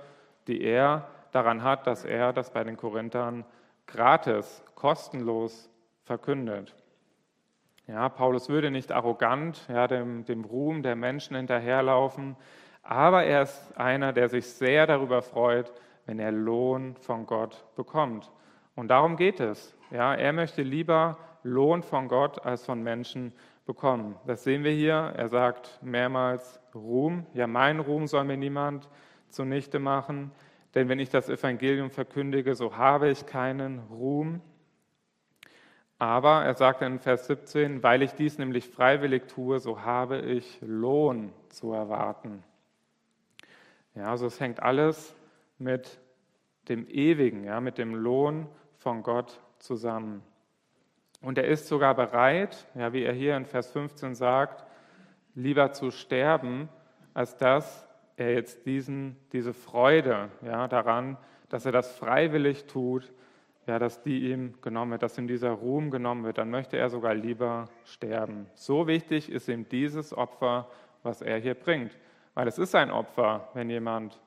die 0.46 0.60
er 0.60 1.08
daran 1.30 1.62
hat, 1.62 1.86
dass 1.86 2.04
er 2.04 2.32
das 2.32 2.50
bei 2.52 2.64
den 2.64 2.76
Korinthern 2.76 3.44
gratis, 3.86 4.64
kostenlos 4.74 5.70
verkündet. 6.04 6.74
Ja, 7.86 8.08
Paulus 8.08 8.48
würde 8.48 8.70
nicht 8.70 8.92
arrogant 8.92 9.66
ja, 9.68 9.88
dem, 9.88 10.24
dem 10.24 10.44
Ruhm 10.44 10.82
der 10.82 10.94
Menschen 10.94 11.36
hinterherlaufen, 11.36 12.36
aber 12.82 13.24
er 13.24 13.42
ist 13.42 13.76
einer, 13.76 14.12
der 14.12 14.28
sich 14.28 14.46
sehr 14.46 14.86
darüber 14.86 15.22
freut, 15.22 15.72
wenn 16.06 16.18
er 16.18 16.32
Lohn 16.32 16.96
von 16.96 17.26
Gott 17.26 17.64
bekommt. 17.76 18.30
Und 18.74 18.88
darum 18.88 19.16
geht 19.16 19.40
es. 19.40 19.76
Ja, 19.90 20.14
er 20.14 20.32
möchte 20.32 20.62
lieber 20.62 21.18
Lohn 21.42 21.82
von 21.82 22.08
Gott 22.08 22.44
als 22.44 22.64
von 22.64 22.82
Menschen 22.82 23.32
bekommen. 23.66 24.16
Das 24.26 24.44
sehen 24.44 24.64
wir 24.64 24.72
hier. 24.72 25.12
Er 25.16 25.28
sagt 25.28 25.78
mehrmals 25.82 26.60
Ruhm. 26.74 27.26
Ja, 27.34 27.46
mein 27.46 27.80
Ruhm 27.80 28.06
soll 28.06 28.24
mir 28.24 28.36
niemand 28.36 28.88
zunichte 29.28 29.78
machen. 29.78 30.32
Denn 30.74 30.88
wenn 30.88 30.98
ich 30.98 31.10
das 31.10 31.28
Evangelium 31.28 31.90
verkündige, 31.90 32.54
so 32.54 32.76
habe 32.76 33.10
ich 33.10 33.26
keinen 33.26 33.80
Ruhm. 33.90 34.40
Aber 35.98 36.44
er 36.44 36.54
sagt 36.54 36.80
in 36.82 36.98
Vers 36.98 37.26
17, 37.26 37.82
weil 37.82 38.02
ich 38.02 38.12
dies 38.12 38.38
nämlich 38.38 38.68
freiwillig 38.68 39.26
tue, 39.26 39.58
so 39.60 39.82
habe 39.82 40.20
ich 40.20 40.58
Lohn 40.62 41.32
zu 41.48 41.72
erwarten. 41.72 42.42
Ja, 43.94 44.10
also 44.10 44.26
es 44.26 44.40
hängt 44.40 44.62
alles 44.62 45.14
mit 45.58 46.00
dem 46.68 46.88
Ewigen, 46.88 47.44
ja, 47.44 47.60
mit 47.60 47.76
dem 47.76 47.94
Lohn 47.94 48.46
von 48.78 49.02
Gott 49.02 49.40
zusammen. 49.58 50.22
Und 51.20 51.36
er 51.36 51.48
ist 51.48 51.68
sogar 51.68 51.94
bereit, 51.94 52.66
ja, 52.74 52.92
wie 52.92 53.02
er 53.02 53.12
hier 53.12 53.36
in 53.36 53.44
Vers 53.44 53.70
15 53.72 54.14
sagt, 54.14 54.64
lieber 55.34 55.72
zu 55.72 55.90
sterben, 55.90 56.68
als 57.12 57.36
dass 57.36 57.89
er 58.20 58.34
jetzt 58.34 58.66
diesen, 58.66 59.16
diese 59.32 59.54
Freude 59.54 60.28
ja, 60.42 60.68
daran, 60.68 61.16
dass 61.48 61.66
er 61.66 61.72
das 61.72 61.96
freiwillig 61.96 62.66
tut, 62.66 63.12
ja, 63.66 63.78
dass 63.78 64.02
die 64.02 64.30
ihm 64.30 64.60
genommen 64.60 64.92
wird, 64.92 65.02
dass 65.02 65.18
ihm 65.18 65.26
dieser 65.26 65.50
Ruhm 65.50 65.90
genommen 65.90 66.24
wird, 66.24 66.38
dann 66.38 66.50
möchte 66.50 66.76
er 66.76 66.90
sogar 66.90 67.14
lieber 67.14 67.68
sterben. 67.84 68.46
So 68.54 68.86
wichtig 68.86 69.30
ist 69.30 69.48
ihm 69.48 69.68
dieses 69.68 70.16
Opfer, 70.16 70.68
was 71.02 71.22
er 71.22 71.38
hier 71.38 71.54
bringt. 71.54 71.96
Weil 72.34 72.46
es 72.46 72.58
ist 72.58 72.74
ein 72.74 72.90
Opfer, 72.90 73.48
wenn 73.54 73.70
jemand 73.70 74.20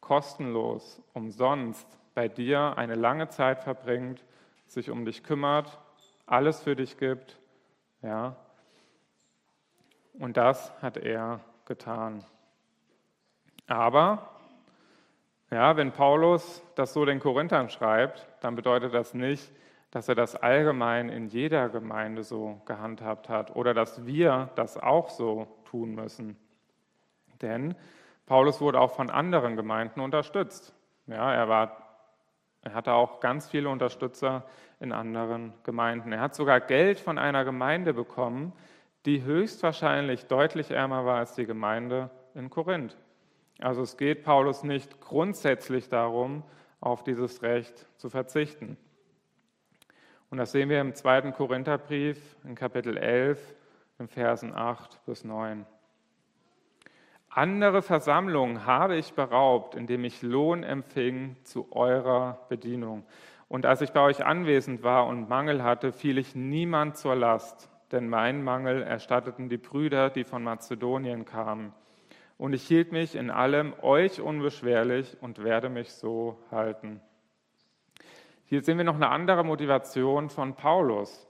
kostenlos, 0.00 1.02
umsonst 1.12 1.86
bei 2.14 2.28
dir 2.28 2.78
eine 2.78 2.94
lange 2.94 3.28
Zeit 3.28 3.60
verbringt, 3.60 4.24
sich 4.66 4.90
um 4.90 5.04
dich 5.04 5.22
kümmert, 5.24 5.78
alles 6.26 6.62
für 6.62 6.76
dich 6.76 6.98
gibt, 6.98 7.38
ja. 8.02 8.36
Und 10.18 10.36
das 10.36 10.72
hat 10.80 10.96
er 10.96 11.40
getan. 11.64 12.24
Aber, 13.66 14.30
ja, 15.50 15.76
wenn 15.76 15.92
Paulus 15.92 16.62
das 16.74 16.92
so 16.92 17.04
den 17.04 17.20
Korinthern 17.20 17.70
schreibt, 17.70 18.28
dann 18.40 18.56
bedeutet 18.56 18.92
das 18.94 19.14
nicht, 19.14 19.52
dass 19.90 20.08
er 20.08 20.16
das 20.16 20.34
allgemein 20.34 21.08
in 21.08 21.28
jeder 21.28 21.68
Gemeinde 21.68 22.24
so 22.24 22.60
gehandhabt 22.66 23.28
hat 23.28 23.54
oder 23.54 23.74
dass 23.74 24.04
wir 24.04 24.50
das 24.56 24.76
auch 24.76 25.08
so 25.08 25.46
tun 25.66 25.94
müssen. 25.94 26.36
Denn 27.40 27.76
Paulus 28.26 28.60
wurde 28.60 28.80
auch 28.80 28.90
von 28.90 29.08
anderen 29.08 29.54
Gemeinden 29.54 30.00
unterstützt. 30.00 30.74
Ja, 31.06 31.32
er, 31.32 31.48
war, 31.48 31.76
er 32.62 32.74
hatte 32.74 32.92
auch 32.92 33.20
ganz 33.20 33.48
viele 33.48 33.68
Unterstützer 33.68 34.44
in 34.80 34.92
anderen 34.92 35.52
Gemeinden. 35.62 36.12
Er 36.12 36.20
hat 36.20 36.34
sogar 36.34 36.60
Geld 36.60 36.98
von 36.98 37.18
einer 37.18 37.44
Gemeinde 37.44 37.94
bekommen, 37.94 38.52
die 39.06 39.22
höchstwahrscheinlich 39.22 40.26
deutlich 40.26 40.70
ärmer 40.70 41.04
war 41.04 41.18
als 41.18 41.34
die 41.34 41.46
Gemeinde 41.46 42.10
in 42.34 42.50
Korinth. 42.50 42.96
Also 43.60 43.82
es 43.82 43.96
geht 43.96 44.24
Paulus 44.24 44.62
nicht 44.62 45.00
grundsätzlich 45.00 45.88
darum, 45.88 46.42
auf 46.80 47.02
dieses 47.02 47.42
Recht 47.42 47.86
zu 47.96 48.10
verzichten. 48.10 48.76
Und 50.30 50.38
das 50.38 50.52
sehen 50.52 50.68
wir 50.68 50.80
im 50.80 50.94
zweiten 50.94 51.32
Korintherbrief 51.32 52.36
in 52.44 52.54
Kapitel 52.54 52.96
11, 52.96 53.54
in 53.98 54.08
Versen 54.08 54.52
8 54.52 55.04
bis 55.06 55.24
9. 55.24 55.64
Andere 57.30 57.82
Versammlungen 57.82 58.66
habe 58.66 58.96
ich 58.96 59.14
beraubt, 59.14 59.74
indem 59.74 60.04
ich 60.04 60.22
Lohn 60.22 60.62
empfing 60.62 61.36
zu 61.44 61.72
eurer 61.72 62.38
Bedienung. 62.48 63.04
Und 63.48 63.66
als 63.66 63.80
ich 63.80 63.92
bei 63.92 64.00
euch 64.00 64.24
anwesend 64.24 64.82
war 64.82 65.06
und 65.06 65.28
Mangel 65.28 65.62
hatte, 65.62 65.92
fiel 65.92 66.18
ich 66.18 66.34
niemand 66.34 66.96
zur 66.96 67.16
Last, 67.16 67.70
denn 67.92 68.08
mein 68.08 68.42
Mangel 68.42 68.82
erstatteten 68.82 69.48
die 69.48 69.58
Brüder, 69.58 70.10
die 70.10 70.24
von 70.24 70.42
Mazedonien 70.42 71.24
kamen. 71.24 71.72
Und 72.36 72.52
ich 72.52 72.66
hielt 72.66 72.92
mich 72.92 73.14
in 73.14 73.30
allem 73.30 73.74
euch 73.82 74.20
unbeschwerlich 74.20 75.16
und 75.20 75.42
werde 75.42 75.68
mich 75.68 75.92
so 75.92 76.38
halten. 76.50 77.00
Hier 78.46 78.62
sehen 78.62 78.76
wir 78.78 78.84
noch 78.84 78.96
eine 78.96 79.08
andere 79.08 79.44
Motivation 79.44 80.28
von 80.30 80.54
Paulus. 80.54 81.26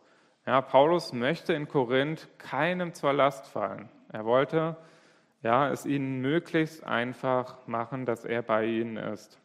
Ja, 0.47 0.61
Paulus 0.61 1.13
möchte 1.13 1.53
in 1.53 1.69
Korinth 1.69 2.29
keinem 2.39 2.95
zur 2.95 3.13
Last 3.13 3.47
fallen. 3.47 3.89
Er 4.13 4.25
wollte 4.25 4.77
ja, 5.43 5.69
es 5.71 5.85
ihnen 5.85 6.21
möglichst 6.21 6.85
einfach 6.85 7.67
machen, 7.67 8.07
dass 8.07 8.25
er 8.25 8.43
bei 8.43 8.65
ihnen 8.65 8.97
ist. 8.97 9.39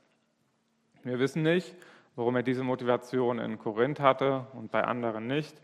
Wir 1.03 1.19
wissen 1.19 1.43
nicht, 1.43 1.75
warum 2.15 2.37
er 2.37 2.43
diese 2.43 2.63
Motivation 2.63 3.37
in 3.39 3.59
Korinth 3.59 3.99
hatte 3.99 4.47
und 4.53 4.71
bei 4.71 4.83
anderen 4.83 5.27
nicht. 5.27 5.55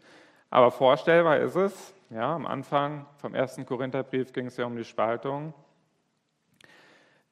Aber 0.50 0.72
vorstellbar 0.72 1.40
ist 1.40 1.56
es, 1.56 1.96
ja, 2.10 2.36
am 2.36 2.46
Anfang 2.46 3.06
vom 3.18 3.34
ersten 3.34 3.66
Korintherbrief 3.66 4.32
ging 4.32 4.48
es 4.48 4.58
ja 4.58 4.66
um 4.66 4.76
die 4.76 4.84
Spaltung, 4.84 5.54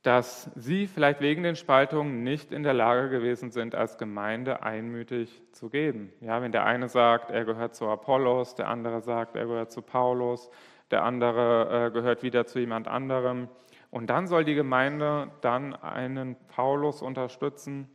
dass 0.03 0.51
sie 0.55 0.85
vielleicht 0.85 1.21
wegen 1.21 1.43
den 1.43 1.55
Spaltungen 1.55 2.23
nicht 2.23 2.51
in 2.51 2.63
der 2.63 2.73
Lage 2.73 3.09
gewesen 3.09 3.51
sind, 3.51 3.73
als 3.73 3.97
Gemeinde 3.97 4.61
einmütig 4.61 5.41
zu 5.53 5.69
geben. 5.69 6.11
Ja, 6.19 6.41
wenn 6.41 6.51
der 6.51 6.65
eine 6.65 6.89
sagt, 6.89 7.31
er 7.31 7.45
gehört 7.45 7.73
zu 7.73 7.87
Apollos, 7.87 8.55
der 8.55 8.67
andere 8.67 9.01
sagt, 9.01 9.37
er 9.37 9.45
gehört 9.45 9.71
zu 9.71 9.81
Paulus, 9.81 10.51
der 10.91 11.05
andere 11.05 11.87
äh, 11.87 11.91
gehört 11.91 12.21
wieder 12.21 12.45
zu 12.45 12.59
jemand 12.59 12.89
anderem. 12.89 13.47
Und 13.91 14.09
dann 14.09 14.27
soll 14.27 14.43
die 14.43 14.55
Gemeinde 14.55 15.31
dann 15.39 15.73
einen 15.73 16.35
Paulus 16.49 17.01
unterstützen, 17.01 17.89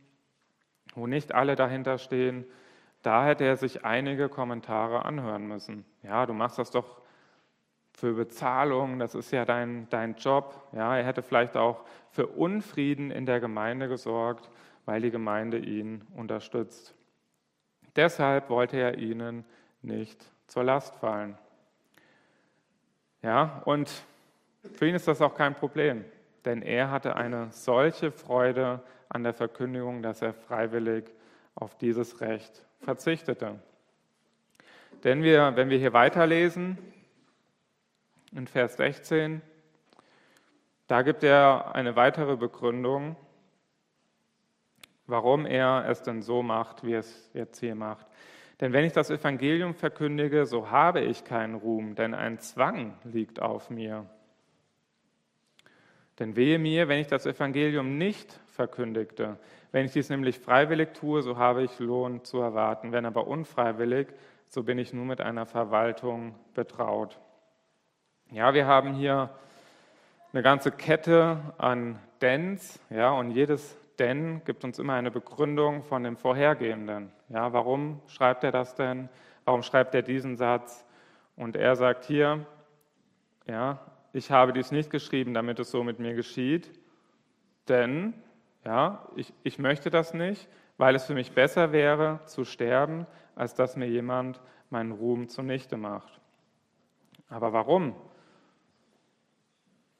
wo 0.95 1.05
nicht 1.05 1.35
alle 1.35 1.55
dahinter 1.55 1.99
stehen. 1.99 2.43
Da 3.03 3.23
hätte 3.23 3.43
er 3.43 3.55
sich 3.55 3.85
einige 3.85 4.29
Kommentare 4.29 5.05
anhören 5.05 5.47
müssen. 5.47 5.85
Ja, 6.01 6.25
du 6.25 6.33
machst 6.33 6.57
das 6.57 6.71
doch 6.71 7.01
für 7.99 8.13
Bezahlung, 8.13 8.97
das 8.97 9.13
ist 9.13 9.31
ja 9.31 9.45
dein, 9.45 9.87
dein 9.89 10.15
Job. 10.15 10.55
Ja, 10.71 10.97
er 10.97 11.03
hätte 11.03 11.21
vielleicht 11.21 11.57
auch 11.57 11.83
für 12.11 12.27
Unfrieden 12.27 13.11
in 13.11 13.25
der 13.25 13.39
Gemeinde 13.39 13.87
gesorgt, 13.87 14.49
weil 14.85 15.01
die 15.01 15.11
Gemeinde 15.11 15.57
ihn 15.57 16.01
unterstützt. 16.15 16.95
Deshalb 17.95 18.49
wollte 18.49 18.77
er 18.77 18.97
ihnen 18.97 19.43
nicht 19.81 20.25
zur 20.47 20.63
Last 20.63 20.95
fallen. 20.95 21.37
Ja, 23.21 23.61
und 23.65 23.91
für 24.73 24.87
ihn 24.87 24.95
ist 24.95 25.07
das 25.07 25.21
auch 25.21 25.35
kein 25.35 25.55
Problem, 25.55 26.05
denn 26.45 26.61
er 26.61 26.89
hatte 26.91 27.15
eine 27.17 27.49
solche 27.51 28.11
Freude 28.11 28.81
an 29.09 29.23
der 29.23 29.33
Verkündigung, 29.33 30.01
dass 30.01 30.21
er 30.21 30.33
freiwillig 30.33 31.05
auf 31.55 31.77
dieses 31.77 32.21
Recht 32.21 32.65
verzichtete. 32.79 33.59
Denn 35.03 35.21
wir, 35.23 35.55
wenn 35.55 35.69
wir 35.69 35.77
hier 35.77 35.93
weiterlesen, 35.93 36.77
in 38.31 38.47
Vers 38.47 38.77
16, 38.77 39.41
da 40.87 41.01
gibt 41.01 41.23
er 41.23 41.75
eine 41.75 41.95
weitere 41.95 42.35
Begründung, 42.35 43.15
warum 45.07 45.45
er 45.45 45.85
es 45.87 46.01
denn 46.01 46.21
so 46.21 46.41
macht, 46.43 46.83
wie 46.83 46.93
es 46.93 47.29
jetzt 47.33 47.59
hier 47.59 47.75
macht. 47.75 48.07
Denn 48.59 48.73
wenn 48.73 48.85
ich 48.85 48.93
das 48.93 49.09
Evangelium 49.09 49.73
verkündige, 49.73 50.45
so 50.45 50.69
habe 50.69 51.01
ich 51.01 51.23
keinen 51.23 51.55
Ruhm, 51.55 51.95
denn 51.95 52.13
ein 52.13 52.39
Zwang 52.39 52.97
liegt 53.03 53.41
auf 53.41 53.69
mir. 53.69 54.05
Denn 56.19 56.35
wehe 56.35 56.59
mir, 56.59 56.89
wenn 56.89 56.99
ich 56.99 57.07
das 57.07 57.25
Evangelium 57.25 57.97
nicht 57.97 58.39
verkündigte. 58.47 59.39
Wenn 59.71 59.85
ich 59.85 59.93
dies 59.93 60.09
nämlich 60.09 60.39
freiwillig 60.39 60.93
tue, 60.93 61.21
so 61.21 61.37
habe 61.37 61.63
ich 61.63 61.79
Lohn 61.79 62.25
zu 62.25 62.39
erwarten. 62.39 62.91
Wenn 62.91 63.05
aber 63.05 63.27
unfreiwillig, 63.27 64.07
so 64.47 64.63
bin 64.63 64.77
ich 64.77 64.91
nur 64.91 65.05
mit 65.05 65.21
einer 65.21 65.45
Verwaltung 65.45 66.35
betraut. 66.53 67.19
Ja, 68.31 68.53
wir 68.53 68.67
haben 68.67 68.93
hier 68.93 69.31
eine 70.33 70.43
ganze 70.43 70.71
Kette 70.71 71.39
an 71.57 71.97
Dens, 72.21 72.79
ja, 72.91 73.09
und 73.09 73.31
jedes 73.31 73.75
denn 73.97 74.43
gibt 74.45 74.63
uns 74.63 74.77
immer 74.77 74.93
eine 74.93 75.09
Begründung 75.09 75.81
von 75.81 76.03
dem 76.03 76.15
vorhergehenden. 76.15 77.11
Ja, 77.29 77.53
warum 77.53 78.01
schreibt 78.05 78.43
er 78.43 78.51
das 78.51 78.75
denn? 78.75 79.09
Warum 79.45 79.63
schreibt 79.63 79.95
er 79.95 80.03
diesen 80.03 80.37
Satz? 80.37 80.85
Und 81.37 81.55
er 81.55 81.75
sagt 81.75 82.05
hier, 82.05 82.45
ja, 83.47 83.79
ich 84.13 84.29
habe 84.29 84.53
dies 84.53 84.71
nicht 84.71 84.91
geschrieben, 84.91 85.33
damit 85.33 85.57
es 85.57 85.71
so 85.71 85.83
mit 85.83 85.97
mir 85.97 86.13
geschieht, 86.13 86.71
denn 87.67 88.13
ja, 88.63 89.07
ich, 89.15 89.33
ich 89.41 89.57
möchte 89.57 89.89
das 89.89 90.13
nicht, 90.13 90.47
weil 90.77 90.93
es 90.93 91.05
für 91.05 91.15
mich 91.15 91.31
besser 91.31 91.71
wäre, 91.71 92.19
zu 92.25 92.45
sterben, 92.45 93.07
als 93.35 93.55
dass 93.55 93.75
mir 93.75 93.87
jemand 93.87 94.39
meinen 94.69 94.91
Ruhm 94.91 95.29
zunichte 95.29 95.77
macht. 95.77 96.21
Aber 97.27 97.53
warum? 97.53 97.95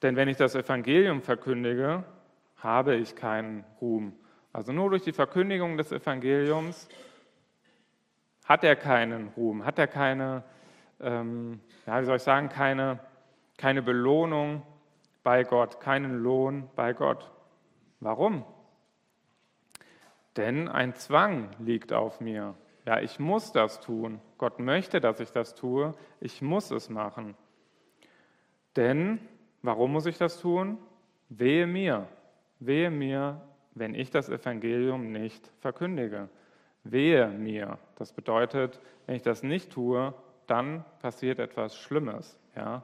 Denn 0.01 0.15
wenn 0.15 0.27
ich 0.27 0.37
das 0.37 0.55
Evangelium 0.55 1.21
verkündige, 1.21 2.03
habe 2.57 2.95
ich 2.95 3.15
keinen 3.15 3.65
Ruhm. 3.81 4.13
Also 4.53 4.71
nur 4.71 4.89
durch 4.89 5.03
die 5.03 5.13
Verkündigung 5.13 5.77
des 5.77 5.91
Evangeliums 5.91 6.87
hat 8.45 8.63
er 8.63 8.75
keinen 8.75 9.27
Ruhm, 9.29 9.65
hat 9.65 9.77
er 9.77 9.87
keine, 9.87 10.43
ähm, 10.99 11.59
ja, 11.85 12.01
wie 12.01 12.05
soll 12.05 12.15
ich 12.17 12.23
sagen, 12.23 12.49
keine, 12.49 12.99
keine 13.57 13.81
Belohnung 13.81 14.63
bei 15.23 15.43
Gott, 15.43 15.79
keinen 15.79 16.23
Lohn 16.23 16.69
bei 16.75 16.93
Gott. 16.93 17.29
Warum? 17.99 18.45
Denn 20.37 20.67
ein 20.67 20.95
Zwang 20.95 21.49
liegt 21.59 21.91
auf 21.93 22.21
mir. 22.21 22.55
Ja, 22.85 22.99
ich 22.99 23.19
muss 23.19 23.51
das 23.51 23.81
tun. 23.81 24.21
Gott 24.37 24.59
möchte, 24.59 24.99
dass 25.01 25.19
ich 25.19 25.31
das 25.31 25.53
tue. 25.53 25.93
Ich 26.21 26.41
muss 26.41 26.71
es 26.71 26.89
machen. 26.89 27.35
Denn, 28.75 29.19
warum 29.61 29.91
muss 29.91 30.05
ich 30.05 30.17
das 30.17 30.39
tun? 30.39 30.77
Wehe 31.29 31.67
mir. 31.67 32.07
Wehe 32.59 32.89
mir, 32.89 33.41
wenn 33.75 33.95
ich 33.95 34.11
das 34.11 34.29
Evangelium 34.29 35.11
nicht 35.11 35.51
verkündige. 35.59 36.29
Wehe 36.83 37.27
mir. 37.27 37.77
Das 37.95 38.13
bedeutet, 38.13 38.79
wenn 39.05 39.15
ich 39.15 39.21
das 39.21 39.43
nicht 39.43 39.71
tue, 39.71 40.13
dann 40.47 40.83
passiert 41.01 41.39
etwas 41.39 41.77
Schlimmes. 41.77 42.37
Ja? 42.55 42.83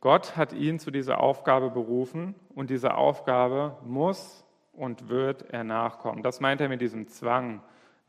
Gott 0.00 0.36
hat 0.36 0.52
ihn 0.52 0.78
zu 0.78 0.90
dieser 0.90 1.20
Aufgabe 1.20 1.70
berufen 1.70 2.34
und 2.54 2.70
diese 2.70 2.94
Aufgabe 2.94 3.76
muss 3.84 4.44
und 4.72 5.08
wird 5.08 5.42
er 5.52 5.64
nachkommen. 5.64 6.22
Das 6.22 6.40
meint 6.40 6.60
er 6.60 6.68
mit 6.68 6.80
diesem 6.80 7.08
Zwang 7.08 7.60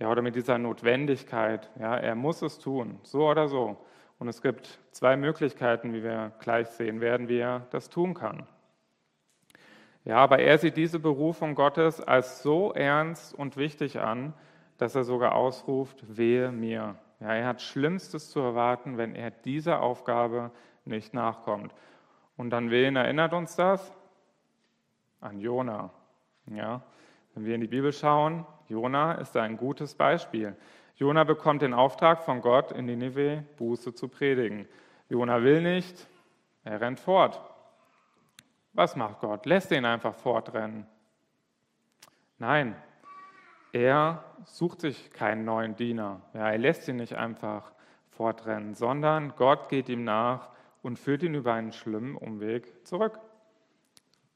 ja, 0.02 0.10
oder 0.10 0.24
mit 0.24 0.36
dieser 0.36 0.58
Notwendigkeit. 0.58 1.70
Ja, 1.80 1.96
er 1.96 2.16
muss 2.16 2.42
es 2.42 2.58
tun, 2.58 3.00
so 3.04 3.30
oder 3.30 3.48
so. 3.48 3.78
Und 4.18 4.28
es 4.28 4.42
gibt 4.42 4.80
zwei 4.90 5.16
Möglichkeiten, 5.16 5.94
wie 5.94 6.02
wir 6.02 6.32
gleich 6.40 6.70
sehen 6.70 7.02
werden, 7.02 7.28
wie 7.28 7.38
er 7.38 7.68
das 7.70 7.90
tun 7.92 8.16
kann. 8.16 8.48
Ja, 10.04 10.18
aber 10.18 10.40
er 10.40 10.58
sieht 10.58 10.76
diese 10.76 10.98
Berufung 10.98 11.54
Gottes 11.54 12.02
als 12.02 12.42
so 12.42 12.74
ernst 12.74 13.36
und 13.36 13.58
wichtig 13.58 14.00
an, 14.00 14.34
dass 14.80 14.96
er 14.96 15.04
sogar 15.04 15.36
ausruft, 15.36 16.18
wehe 16.18 16.52
mir. 16.52 16.96
Ja, 17.20 17.36
er 17.36 17.46
hat 17.46 17.62
Schlimmstes 17.62 18.32
zu 18.32 18.40
erwarten, 18.40 18.98
wenn 18.98 19.14
er 19.14 19.30
dieser 19.30 19.84
Aufgabe 19.84 20.50
nicht 20.84 21.14
nachkommt. 21.14 21.76
Und 22.38 22.56
an 22.56 22.72
wen 22.72 22.96
erinnert 22.96 23.34
uns 23.34 23.56
das? 23.56 23.94
An 25.20 25.40
Jona. 25.40 25.92
Ja, 26.48 26.82
wenn 27.36 27.46
wir 27.46 27.54
in 27.54 27.62
die 27.62 27.68
Bibel 27.68 27.94
schauen, 27.94 28.48
Jona 28.72 29.16
ist 29.16 29.36
ein 29.36 29.58
gutes 29.58 29.96
Beispiel. 29.96 30.56
Jona 30.96 31.26
bekommt 31.26 31.62
den 31.62 31.74
Auftrag 31.74 32.24
von 32.24 32.40
Gott, 32.40 32.72
in 32.72 32.86
Nineveh 32.86 33.44
Buße 33.58 33.94
zu 33.94 34.08
predigen. 34.08 34.66
Jona 35.10 35.44
will 35.44 35.62
nicht, 35.62 36.08
er 36.64 36.80
rennt 36.80 37.02
fort. 37.02 37.42
Was 38.72 38.96
macht 38.96 39.20
Gott? 39.20 39.46
Lässt 39.46 39.72
ihn 39.72 39.84
einfach 39.84 40.16
fortrennen? 40.16 40.88
Nein, 42.38 42.76
er 43.74 44.24
sucht 44.46 44.80
sich 44.80 45.12
keinen 45.12 45.44
neuen 45.44 45.76
Diener. 45.76 46.22
Ja, 46.34 46.50
er 46.50 46.58
lässt 46.58 46.88
ihn 46.88 46.96
nicht 46.96 47.18
einfach 47.18 47.74
fortrennen, 48.10 48.74
sondern 48.74 49.36
Gott 49.36 49.68
geht 49.68 49.90
ihm 49.90 50.06
nach 50.06 50.48
und 50.82 50.98
führt 50.98 51.24
ihn 51.24 51.36
über 51.36 51.54
einen 51.54 51.74
schlimmen 51.74 52.16
Umweg 52.16 52.88
zurück. 52.88 53.20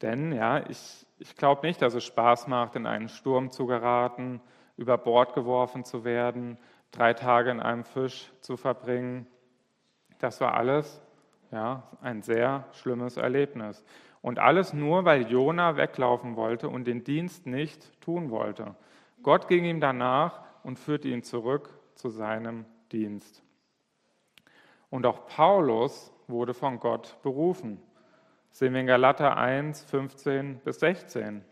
Denn 0.02 0.34
ja, 0.34 0.70
ich, 0.70 1.06
ich 1.26 1.36
glaube 1.36 1.66
nicht, 1.66 1.82
dass 1.82 1.96
es 1.96 2.04
Spaß 2.04 2.48
macht, 2.48 2.76
in 2.76 2.86
einen 2.86 3.10
Sturm 3.10 3.50
zu 3.50 3.66
geraten, 3.66 4.42
über 4.78 4.96
Bord 4.98 5.34
geworfen 5.34 5.84
zu 5.84 6.04
werden, 6.04 6.60
drei 6.92 7.16
Tage 7.16 7.50
in 7.50 7.60
einem 7.60 7.84
Fisch 7.84 8.32
zu 8.42 8.58
verbringen. 8.58 9.26
Das 10.20 10.40
war 10.40 10.54
alles 10.54 11.02
ja, 11.52 11.82
ein 12.02 12.22
sehr 12.22 12.66
schlimmes 12.74 13.18
Erlebnis. 13.18 13.84
Und 14.22 14.38
alles 14.38 14.74
nur, 14.74 15.04
weil 15.06 15.24
Jona 15.24 15.78
weglaufen 15.78 16.36
wollte 16.36 16.70
und 16.70 16.86
den 16.86 17.04
Dienst 17.04 17.48
nicht 17.48 18.00
tun 18.02 18.30
wollte. 18.30 18.76
Gott 19.24 19.48
ging 19.48 19.66
ihm 19.66 19.80
danach 19.80 20.44
und 20.64 20.78
führte 20.78 21.08
ihn 21.08 21.24
zurück 21.24 21.70
zu 21.96 22.10
seinem 22.10 22.66
Dienst. 22.92 23.42
Und 24.92 25.08
auch 25.08 25.26
Paulus 25.26 26.14
wurde 26.28 26.54
von 26.54 26.80
Gott 26.80 27.18
berufen. 27.24 27.82
Sehen 28.56 28.72
wir 28.72 28.80
in 28.80 28.88
Galater 28.88 29.36
1, 29.36 29.84
15 29.84 30.60
bis 30.60 30.80
16. 30.80 31.44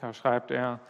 Da 0.00 0.14
schreibt 0.14 0.50
er, 0.50 0.80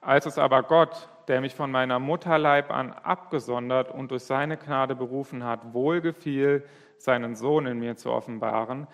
als 0.00 0.26
es 0.26 0.38
aber 0.38 0.62
Gott, 0.62 1.08
der 1.26 1.40
mich 1.40 1.56
von 1.56 1.72
meiner 1.72 1.98
Mutterleib 1.98 2.70
an 2.70 2.92
abgesondert 2.92 3.90
und 3.90 4.12
durch 4.12 4.22
seine 4.22 4.56
Gnade 4.56 4.94
berufen 4.94 5.42
hat, 5.42 5.74
wohlgefiel, 5.74 6.64
seinen 6.98 7.34
Sohn 7.34 7.66
in 7.66 7.80
mir 7.80 7.96
zu 7.96 8.12
offenbaren, 8.12 8.86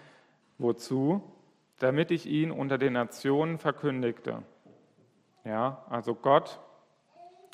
wozu? 0.56 1.20
damit 1.78 2.10
ich 2.10 2.24
ihn 2.24 2.52
unter 2.52 2.78
den 2.78 2.94
Nationen 2.94 3.58
verkündigte. 3.58 4.44
Ja, 5.44 5.84
also 5.90 6.14
Gott 6.14 6.58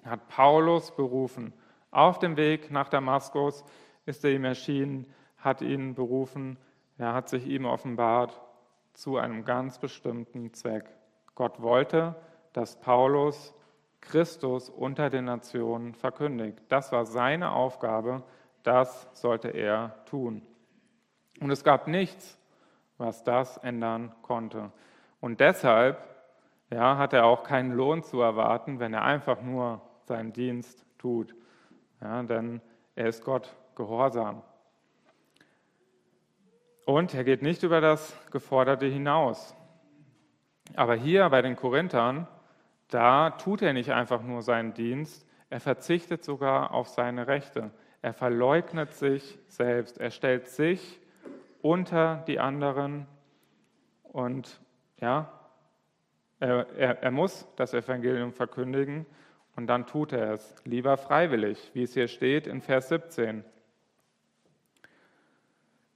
hat 0.05 0.29
Paulus 0.29 0.95
berufen. 0.95 1.53
Auf 1.91 2.21
dem 2.21 2.37
Weg 2.37 2.71
nach 2.71 2.89
Damaskus 2.89 3.65
ist 4.07 4.25
er 4.25 4.31
ihm 4.31 4.45
erschienen, 4.45 5.13
hat 5.39 5.61
ihn 5.61 5.97
berufen, 5.97 6.57
er 6.99 7.15
hat 7.15 7.29
sich 7.29 7.47
ihm 7.47 7.65
offenbart 7.65 8.41
zu 8.93 9.17
einem 9.17 9.45
ganz 9.45 9.79
bestimmten 9.79 10.53
Zweck. 10.53 10.85
Gott 11.35 11.63
wollte, 11.63 12.15
dass 12.53 12.79
Paulus 12.81 13.55
Christus 14.01 14.69
unter 14.69 15.09
den 15.09 15.25
Nationen 15.25 15.95
verkündigt. 15.95 16.59
Das 16.69 16.93
war 16.93 17.07
seine 17.07 17.53
Aufgabe, 17.53 18.23
das 18.63 19.09
sollte 19.13 19.49
er 19.49 20.05
tun. 20.05 20.43
Und 21.41 21.51
es 21.51 21.65
gab 21.65 21.89
nichts, 21.89 22.39
was 22.99 23.25
das 23.25 23.57
ändern 23.59 24.15
konnte. 24.23 24.71
Und 25.21 25.41
deshalb 25.41 26.05
ja, 26.71 26.97
hat 26.99 27.13
er 27.13 27.25
auch 27.25 27.45
keinen 27.45 27.73
Lohn 27.73 28.03
zu 28.03 28.21
erwarten, 28.21 28.81
wenn 28.81 28.93
er 28.93 29.03
einfach 29.03 29.41
nur 29.43 29.81
seinen 30.05 30.33
Dienst 30.33 30.85
tut. 30.99 31.35
Ja, 32.01 32.23
denn 32.23 32.61
er 32.95 33.07
ist 33.07 33.25
Gott 33.25 33.55
gehorsam. 33.75 34.43
Und 36.85 37.15
er 37.15 37.25
geht 37.25 37.43
nicht 37.43 37.63
über 37.63 37.81
das 37.81 38.17
Geforderte 38.31 38.87
hinaus. 38.87 39.55
Aber 40.75 40.95
hier 40.95 41.29
bei 41.29 41.43
den 41.43 41.57
Korinthern, 41.57 42.27
da 42.89 43.31
tut 43.31 43.63
er 43.63 43.73
nicht 43.73 43.93
einfach 43.93 44.23
nur 44.23 44.43
seinen 44.43 44.75
Dienst, 44.75 45.27
er 45.51 45.61
verzichtet 45.61 46.25
sogar 46.25 46.73
auf 46.73 46.89
seine 46.89 47.27
Rechte. 47.27 47.71
Er 48.01 48.15
verleugnet 48.15 48.95
sich 48.95 49.39
selbst. 49.49 49.99
Er 49.99 50.11
stellt 50.11 50.49
sich 50.49 50.99
unter 51.61 52.25
die 52.27 52.41
anderen 52.41 53.07
und 54.03 54.61
ja, 54.99 55.31
er, 56.41 56.67
er, 56.77 57.03
er 57.03 57.11
muss 57.11 57.47
das 57.57 57.75
Evangelium 57.75 58.33
verkündigen 58.33 59.07
und 59.55 59.67
dann 59.67 59.87
tut 59.87 60.13
er 60.13 60.33
es, 60.33 60.55
lieber 60.65 60.97
freiwillig, 60.97 61.71
wie 61.75 61.83
es 61.83 61.95
hier 61.95 62.09
steht 62.09 62.47
in 62.47 62.61
Vers 62.61 62.89
17. 62.89 63.45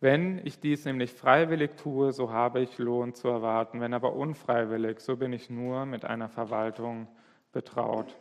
Wenn 0.07 0.41
ich 0.47 0.61
dies 0.61 0.85
nämlich 0.85 1.13
freiwillig 1.13 1.75
tue, 1.79 2.13
so 2.13 2.31
habe 2.31 2.61
ich 2.61 2.79
Lohn 2.79 3.13
zu 3.13 3.27
erwarten, 3.27 3.81
wenn 3.81 3.93
aber 3.93 4.13
unfreiwillig, 4.13 5.01
so 5.01 5.17
bin 5.17 5.33
ich 5.33 5.51
nur 5.51 5.85
mit 5.85 6.05
einer 6.05 6.29
Verwaltung 6.29 7.09
betraut. 7.51 8.17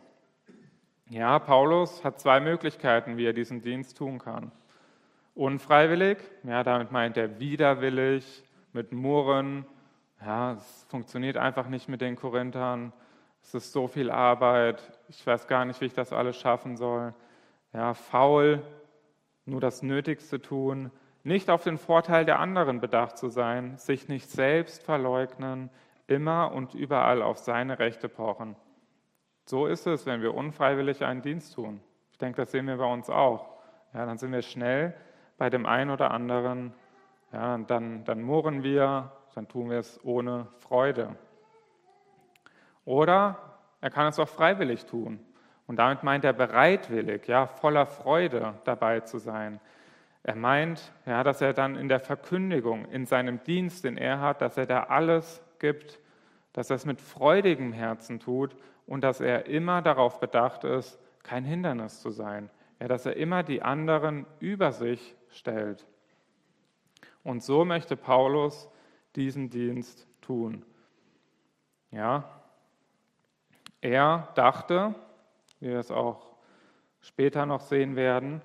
Ja, 1.08 1.38
Paulus 1.38 2.02
hat 2.02 2.18
zwei 2.18 2.40
Möglichkeiten, 2.40 3.18
wie 3.18 3.24
er 3.24 3.32
diesen 3.32 3.62
Dienst 3.62 3.98
tun 3.98 4.18
kann. 4.18 4.50
Unfreiwillig, 5.36 6.18
ja, 6.42 6.64
damit 6.64 6.90
meint 6.90 7.16
er 7.16 7.38
widerwillig, 7.38 8.42
mit 8.72 8.90
Murren. 8.90 9.64
Ja, 10.20 10.54
es 10.54 10.86
funktioniert 10.88 11.36
einfach 11.36 11.68
nicht 11.68 11.88
mit 11.88 12.00
den 12.00 12.16
Korinthern. 12.16 12.92
Es 13.44 13.54
ist 13.54 13.70
so 13.70 13.86
viel 13.86 14.10
Arbeit. 14.10 14.82
Ich 15.08 15.24
weiß 15.24 15.46
gar 15.46 15.64
nicht, 15.64 15.80
wie 15.80 15.86
ich 15.86 15.94
das 15.94 16.12
alles 16.12 16.36
schaffen 16.36 16.76
soll. 16.76 17.14
Ja, 17.72 17.94
faul, 17.94 18.60
nur 19.44 19.60
das 19.60 19.84
Nötigste 19.84 20.42
tun, 20.42 20.90
nicht 21.26 21.50
auf 21.50 21.64
den 21.64 21.76
Vorteil 21.76 22.24
der 22.24 22.38
anderen 22.38 22.80
bedacht 22.80 23.18
zu 23.18 23.28
sein, 23.28 23.76
sich 23.78 24.08
nicht 24.08 24.30
selbst 24.30 24.84
verleugnen, 24.84 25.70
immer 26.06 26.52
und 26.52 26.74
überall 26.74 27.20
auf 27.20 27.38
seine 27.38 27.80
Rechte 27.80 28.08
pochen. 28.08 28.54
So 29.44 29.66
ist 29.66 29.88
es, 29.88 30.06
wenn 30.06 30.22
wir 30.22 30.34
unfreiwillig 30.34 31.04
einen 31.04 31.22
Dienst 31.22 31.54
tun. 31.54 31.80
Ich 32.12 32.18
denke, 32.18 32.42
das 32.42 32.52
sehen 32.52 32.68
wir 32.68 32.76
bei 32.76 32.92
uns 32.92 33.10
auch. 33.10 33.48
Ja, 33.92 34.06
dann 34.06 34.18
sind 34.18 34.30
wir 34.30 34.42
schnell 34.42 34.94
bei 35.36 35.50
dem 35.50 35.66
einen 35.66 35.90
oder 35.90 36.12
anderen, 36.12 36.72
ja, 37.32 37.58
dann, 37.58 38.04
dann 38.04 38.22
murren 38.22 38.62
wir, 38.62 39.10
dann 39.34 39.48
tun 39.48 39.70
wir 39.70 39.78
es 39.78 40.02
ohne 40.04 40.46
Freude. 40.58 41.16
Oder 42.84 43.36
er 43.80 43.90
kann 43.90 44.06
es 44.06 44.18
auch 44.20 44.28
freiwillig 44.28 44.86
tun. 44.86 45.18
Und 45.66 45.76
damit 45.76 46.04
meint 46.04 46.24
er 46.24 46.32
bereitwillig, 46.32 47.26
ja, 47.26 47.46
voller 47.48 47.86
Freude 47.86 48.54
dabei 48.62 49.00
zu 49.00 49.18
sein. 49.18 49.60
Er 50.26 50.34
meint, 50.34 50.92
ja, 51.06 51.22
dass 51.22 51.40
er 51.40 51.52
dann 51.52 51.76
in 51.76 51.88
der 51.88 52.00
Verkündigung, 52.00 52.86
in 52.86 53.06
seinem 53.06 53.44
Dienst, 53.44 53.84
den 53.84 53.96
er 53.96 54.20
hat, 54.20 54.42
dass 54.42 54.56
er 54.56 54.66
da 54.66 54.82
alles 54.82 55.40
gibt, 55.60 56.00
dass 56.52 56.68
er 56.68 56.74
es 56.74 56.84
mit 56.84 57.00
freudigem 57.00 57.72
Herzen 57.72 58.18
tut 58.18 58.56
und 58.88 59.04
dass 59.04 59.20
er 59.20 59.46
immer 59.46 59.82
darauf 59.82 60.18
bedacht 60.18 60.64
ist, 60.64 60.98
kein 61.22 61.44
Hindernis 61.44 62.00
zu 62.00 62.10
sein. 62.10 62.50
Ja, 62.80 62.88
dass 62.88 63.06
er 63.06 63.14
immer 63.14 63.44
die 63.44 63.62
anderen 63.62 64.26
über 64.40 64.72
sich 64.72 65.14
stellt. 65.28 65.86
Und 67.22 67.44
so 67.44 67.64
möchte 67.64 67.96
Paulus 67.96 68.68
diesen 69.14 69.48
Dienst 69.48 70.08
tun. 70.22 70.64
Ja, 71.92 72.28
er 73.80 74.26
dachte, 74.34 74.92
wie 75.60 75.68
wir 75.68 75.78
es 75.78 75.92
auch 75.92 76.34
später 77.00 77.46
noch 77.46 77.60
sehen 77.60 77.94
werden, 77.94 78.42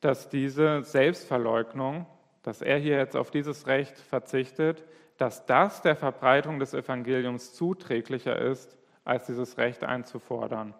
dass 0.00 0.28
diese 0.28 0.82
Selbstverleugnung, 0.82 2.06
dass 2.42 2.62
er 2.62 2.78
hier 2.78 2.96
jetzt 2.96 3.16
auf 3.16 3.30
dieses 3.30 3.66
Recht 3.66 3.98
verzichtet, 3.98 4.84
dass 5.18 5.44
das 5.44 5.82
der 5.82 5.96
Verbreitung 5.96 6.58
des 6.58 6.72
Evangeliums 6.72 7.52
zuträglicher 7.52 8.38
ist, 8.38 8.78
als 9.04 9.26
dieses 9.26 9.58
Recht 9.58 9.84
einzufordern. 9.84 10.74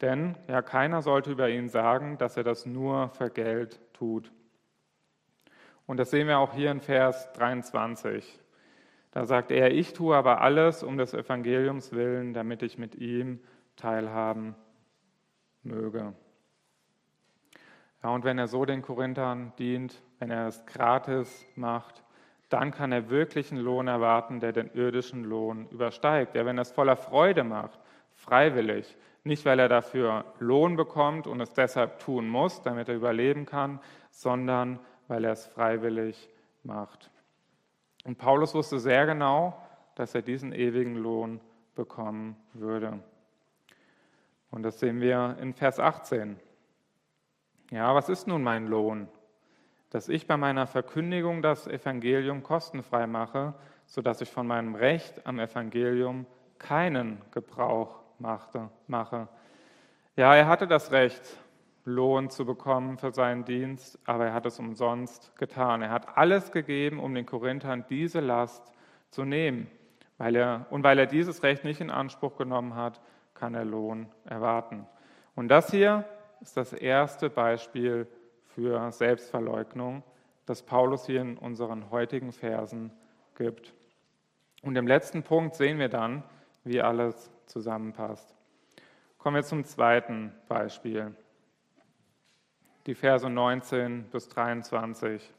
Denn 0.00 0.36
ja, 0.48 0.60
keiner 0.60 1.02
sollte 1.02 1.30
über 1.32 1.48
ihn 1.48 1.68
sagen, 1.68 2.18
dass 2.18 2.36
er 2.36 2.44
das 2.44 2.66
nur 2.66 3.10
für 3.10 3.30
Geld 3.30 3.80
tut. 3.94 4.30
Und 5.86 5.98
das 5.98 6.10
sehen 6.10 6.28
wir 6.28 6.38
auch 6.38 6.52
hier 6.52 6.70
in 6.70 6.80
Vers 6.80 7.32
23. 7.32 8.40
Da 9.12 9.24
sagt 9.26 9.50
er, 9.50 9.70
ich 9.70 9.92
tue 9.92 10.16
aber 10.16 10.40
alles 10.40 10.82
um 10.82 10.98
des 10.98 11.14
Evangeliums 11.14 11.92
willen, 11.92 12.34
damit 12.34 12.62
ich 12.62 12.78
mit 12.78 12.96
ihm 12.96 13.40
teilhaben 13.76 14.56
möge. 15.62 16.14
Ja, 18.04 18.10
und 18.10 18.22
wenn 18.24 18.36
er 18.36 18.48
so 18.48 18.66
den 18.66 18.82
Korinthern 18.82 19.54
dient, 19.58 20.02
wenn 20.18 20.30
er 20.30 20.46
es 20.46 20.66
gratis 20.66 21.46
macht, 21.56 22.04
dann 22.50 22.70
kann 22.70 22.92
er 22.92 23.08
wirklich 23.08 23.50
einen 23.50 23.62
Lohn 23.62 23.88
erwarten, 23.88 24.40
der 24.40 24.52
den 24.52 24.70
irdischen 24.74 25.24
Lohn 25.24 25.66
übersteigt. 25.70 26.34
Der, 26.34 26.44
wenn 26.44 26.58
er 26.58 26.62
es 26.62 26.70
voller 26.70 26.96
Freude 26.96 27.44
macht, 27.44 27.80
freiwillig, 28.12 28.94
nicht 29.24 29.46
weil 29.46 29.58
er 29.58 29.70
dafür 29.70 30.26
Lohn 30.38 30.76
bekommt 30.76 31.26
und 31.26 31.40
es 31.40 31.54
deshalb 31.54 31.98
tun 31.98 32.28
muss, 32.28 32.60
damit 32.60 32.90
er 32.90 32.94
überleben 32.94 33.46
kann, 33.46 33.80
sondern 34.10 34.80
weil 35.08 35.24
er 35.24 35.32
es 35.32 35.46
freiwillig 35.46 36.28
macht. 36.62 37.10
Und 38.04 38.18
Paulus 38.18 38.54
wusste 38.54 38.78
sehr 38.80 39.06
genau, 39.06 39.58
dass 39.94 40.14
er 40.14 40.20
diesen 40.20 40.52
ewigen 40.52 40.96
Lohn 40.96 41.40
bekommen 41.74 42.36
würde. 42.52 42.98
Und 44.50 44.62
das 44.62 44.78
sehen 44.78 45.00
wir 45.00 45.38
in 45.40 45.54
Vers 45.54 45.80
18. 45.80 46.38
Ja, 47.70 47.94
was 47.94 48.08
ist 48.08 48.26
nun 48.26 48.42
mein 48.42 48.66
Lohn? 48.66 49.08
Dass 49.90 50.08
ich 50.08 50.26
bei 50.26 50.36
meiner 50.36 50.66
Verkündigung 50.66 51.42
das 51.42 51.66
Evangelium 51.66 52.42
kostenfrei 52.42 53.06
mache, 53.06 53.54
sodass 53.86 54.20
ich 54.20 54.30
von 54.30 54.46
meinem 54.46 54.74
Recht 54.74 55.26
am 55.26 55.38
Evangelium 55.38 56.26
keinen 56.58 57.20
Gebrauch 57.30 58.00
machte, 58.18 58.70
mache. 58.86 59.28
Ja, 60.16 60.34
er 60.34 60.48
hatte 60.48 60.66
das 60.66 60.92
Recht, 60.92 61.38
Lohn 61.84 62.30
zu 62.30 62.46
bekommen 62.46 62.96
für 62.96 63.12
seinen 63.12 63.44
Dienst, 63.44 63.98
aber 64.06 64.26
er 64.26 64.34
hat 64.34 64.46
es 64.46 64.58
umsonst 64.58 65.36
getan. 65.36 65.82
Er 65.82 65.90
hat 65.90 66.16
alles 66.16 66.50
gegeben, 66.50 66.98
um 66.98 67.14
den 67.14 67.26
Korinthern 67.26 67.84
diese 67.90 68.20
Last 68.20 68.72
zu 69.10 69.24
nehmen. 69.24 69.70
Weil 70.16 70.36
er, 70.36 70.66
und 70.70 70.82
weil 70.82 70.98
er 70.98 71.06
dieses 71.06 71.42
Recht 71.42 71.64
nicht 71.64 71.80
in 71.80 71.90
Anspruch 71.90 72.36
genommen 72.36 72.74
hat, 72.74 73.00
kann 73.34 73.54
er 73.54 73.64
Lohn 73.64 74.06
erwarten. 74.24 74.86
Und 75.34 75.48
das 75.48 75.70
hier 75.70 76.04
ist 76.40 76.56
das 76.56 76.72
erste 76.72 77.30
Beispiel 77.30 78.06
für 78.54 78.90
Selbstverleugnung, 78.92 80.02
das 80.46 80.62
Paulus 80.62 81.06
hier 81.06 81.20
in 81.20 81.38
unseren 81.38 81.90
heutigen 81.90 82.32
Versen 82.32 82.92
gibt. 83.36 83.74
Und 84.62 84.76
im 84.76 84.86
letzten 84.86 85.22
Punkt 85.22 85.56
sehen 85.56 85.78
wir 85.78 85.88
dann, 85.88 86.22
wie 86.64 86.80
alles 86.80 87.30
zusammenpasst. 87.46 88.34
Kommen 89.18 89.36
wir 89.36 89.42
zum 89.42 89.64
zweiten 89.64 90.32
Beispiel. 90.48 91.14
Die 92.86 92.94
Verse 92.94 93.28
19 93.28 94.04
bis 94.10 94.28
23. 94.28 95.32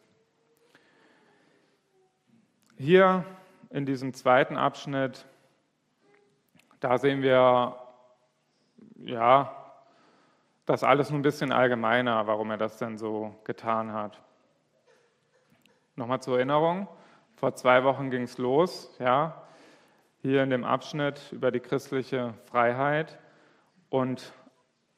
Hier 2.78 3.24
in 3.70 3.86
diesem 3.86 4.14
zweiten 4.14 4.58
Abschnitt, 4.58 5.26
da 6.80 6.98
sehen 6.98 7.22
wir, 7.22 7.80
ja, 8.98 9.65
das 10.66 10.84
alles 10.84 11.10
nur 11.10 11.20
ein 11.20 11.24
bisschen 11.24 11.52
allgemeiner, 11.52 12.28
warum 12.28 12.52
er 12.52 12.58
das 12.58 12.78
denn 12.78 12.98
so 12.98 13.36
getan 13.44 13.94
hat. 13.94 14.22
Nochmal 15.96 16.22
zur 16.22 16.38
Erinnerung, 16.38 16.88
vor 17.36 17.56
zwei 17.56 17.84
Wochen 17.84 18.10
ging 18.10 18.24
es 18.24 18.38
los, 18.38 18.94
ja, 19.00 19.42
hier 20.22 20.44
in 20.44 20.50
dem 20.50 20.64
Abschnitt 20.64 21.32
über 21.32 21.52
die 21.52 21.60
christliche 21.60 22.34
Freiheit. 22.46 23.20
Und 23.90 24.34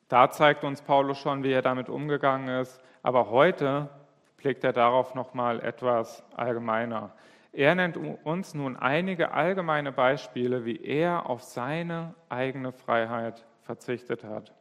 da 0.07 0.29
zeigt 0.31 0.63
uns 0.63 0.81
Paulus 0.81 1.17
schon, 1.17 1.43
wie 1.43 1.51
er 1.51 1.61
damit 1.61 1.89
umgegangen 1.89 2.47
ist. 2.61 2.81
Aber 3.03 3.29
heute 3.29 3.89
blickt 4.37 4.63
er 4.63 4.71
darauf 4.71 5.15
nochmal 5.15 5.59
etwas 5.59 6.23
allgemeiner. 6.35 7.11
Er 7.51 7.75
nennt 7.75 7.97
uns 7.97 8.53
nun 8.53 8.77
einige 8.77 9.31
allgemeine 9.31 9.91
Beispiele, 9.91 10.63
wie 10.63 10.77
er 10.77 11.29
auf 11.29 11.43
seine 11.43 12.13
eigene 12.29 12.71
Freiheit 12.71 13.45
verzichtet 13.63 14.23
hat. 14.23 14.53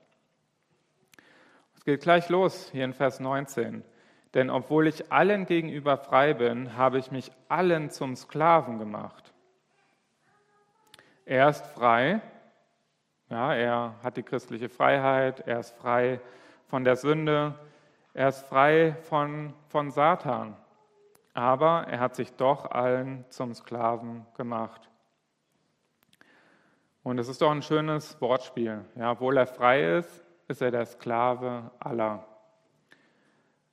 Geht 1.87 2.03
gleich 2.03 2.29
los 2.29 2.69
hier 2.71 2.85
in 2.85 2.93
Vers 2.93 3.19
19. 3.21 3.83
Denn 4.35 4.51
obwohl 4.51 4.87
ich 4.87 5.11
allen 5.11 5.47
gegenüber 5.47 5.97
frei 5.97 6.35
bin, 6.35 6.77
habe 6.77 6.99
ich 6.99 7.11
mich 7.11 7.33
allen 7.49 7.89
zum 7.89 8.15
Sklaven 8.15 8.79
gemacht 8.79 9.33
er 11.27 11.49
ist 11.49 11.67
frei, 11.67 12.21
ja, 13.29 13.53
er 13.53 13.97
hat 14.03 14.17
die 14.17 14.23
christliche 14.23 14.69
Freiheit, 14.69 15.41
er 15.41 15.59
ist 15.59 15.77
frei 15.77 16.21
von 16.69 16.85
der 16.85 16.95
Sünde, 16.95 17.55
er 18.15 18.29
ist 18.29 18.47
frei 18.47 18.97
von, 19.03 19.53
von 19.67 19.91
Satan, 19.91 20.57
aber 21.35 21.89
er 21.89 21.99
hat 21.99 22.15
sich 22.15 22.33
doch 22.35 22.71
allen 22.71 23.25
zum 23.29 23.55
Sklaven 23.55 24.25
gemacht. 24.37 24.89
Und 27.03 27.19
es 27.19 27.29
ist 27.29 27.43
doch 27.43 27.51
ein 27.51 27.63
schönes 27.63 28.21
Wortspiel. 28.21 28.85
Ja, 28.95 29.13
obwohl 29.13 29.37
er 29.37 29.47
frei 29.47 29.99
ist, 29.99 30.25
ist 30.49 30.63
er 30.63 30.71
der 30.71 30.87
Sklave 30.87 31.71
aller. 31.79 32.27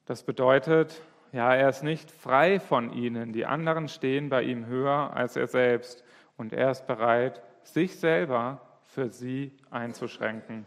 Das 0.06 0.24
bedeutet, 0.24 1.02
ja, 1.32 1.54
er 1.54 1.70
ist 1.70 1.84
nicht 1.84 2.12
frei 2.12 2.60
von 2.60 2.92
ihnen. 2.92 3.34
Die 3.34 3.46
anderen 3.46 3.88
stehen 3.88 4.30
bei 4.30 4.44
ihm 4.44 4.66
höher 4.66 5.12
als 5.16 5.36
er 5.36 5.48
selbst 5.48 6.04
und 6.38 6.54
er 6.54 6.72
ist 6.72 6.86
bereit, 6.86 7.42
sich 7.64 8.00
selber 8.00 8.62
für 8.84 9.10
sie 9.10 9.52
einzuschränken. 9.72 10.66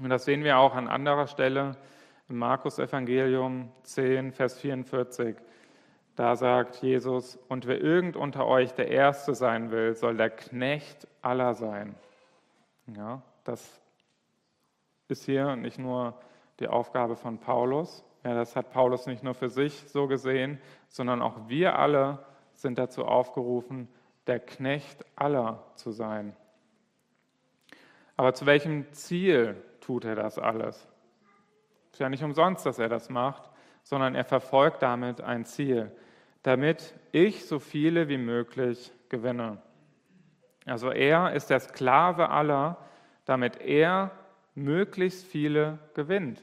Und 0.00 0.08
das 0.08 0.24
sehen 0.24 0.44
wir 0.44 0.58
auch 0.58 0.74
an 0.74 0.88
anderer 0.88 1.26
Stelle 1.26 1.76
im 2.28 2.38
Markus 2.38 2.78
Evangelium 2.78 3.70
10, 3.82 4.32
Vers 4.32 4.58
44. 4.58 5.36
Da 6.16 6.36
sagt 6.36 6.76
Jesus, 6.76 7.36
und 7.48 7.66
wer 7.66 7.80
irgend 7.80 8.16
unter 8.16 8.46
euch 8.46 8.72
der 8.72 8.88
Erste 8.88 9.34
sein 9.34 9.70
will, 9.70 9.94
soll 9.94 10.16
der 10.16 10.30
Knecht 10.30 11.06
aller 11.20 11.54
sein. 11.54 11.94
Ja, 12.86 13.22
das 13.44 13.81
ist 15.08 15.24
hier 15.24 15.56
nicht 15.56 15.78
nur 15.78 16.14
die 16.60 16.68
Aufgabe 16.68 17.16
von 17.16 17.38
Paulus, 17.38 18.04
ja, 18.24 18.34
das 18.34 18.54
hat 18.54 18.70
Paulus 18.70 19.06
nicht 19.06 19.22
nur 19.22 19.34
für 19.34 19.48
sich 19.48 19.84
so 19.88 20.06
gesehen, 20.06 20.60
sondern 20.88 21.22
auch 21.22 21.48
wir 21.48 21.78
alle 21.78 22.24
sind 22.54 22.78
dazu 22.78 23.04
aufgerufen, 23.04 23.88
der 24.26 24.38
Knecht 24.38 25.04
aller 25.16 25.64
zu 25.74 25.90
sein. 25.90 26.36
Aber 28.16 28.34
zu 28.34 28.46
welchem 28.46 28.92
Ziel 28.92 29.56
tut 29.80 30.04
er 30.04 30.14
das 30.14 30.38
alles? 30.38 30.88
Es 31.88 31.94
ist 31.94 32.00
ja 32.00 32.08
nicht 32.08 32.22
umsonst, 32.22 32.64
dass 32.64 32.78
er 32.78 32.88
das 32.88 33.10
macht, 33.10 33.50
sondern 33.82 34.14
er 34.14 34.24
verfolgt 34.24 34.82
damit 34.82 35.20
ein 35.20 35.44
Ziel, 35.44 35.90
damit 36.44 36.94
ich 37.10 37.46
so 37.46 37.58
viele 37.58 38.08
wie 38.08 38.18
möglich 38.18 38.92
gewinne. 39.08 39.60
Also 40.64 40.90
er 40.90 41.32
ist 41.32 41.50
der 41.50 41.58
Sklave 41.58 42.30
aller, 42.30 42.76
damit 43.24 43.60
er 43.60 44.12
möglichst 44.54 45.26
viele 45.26 45.78
gewinnt. 45.94 46.42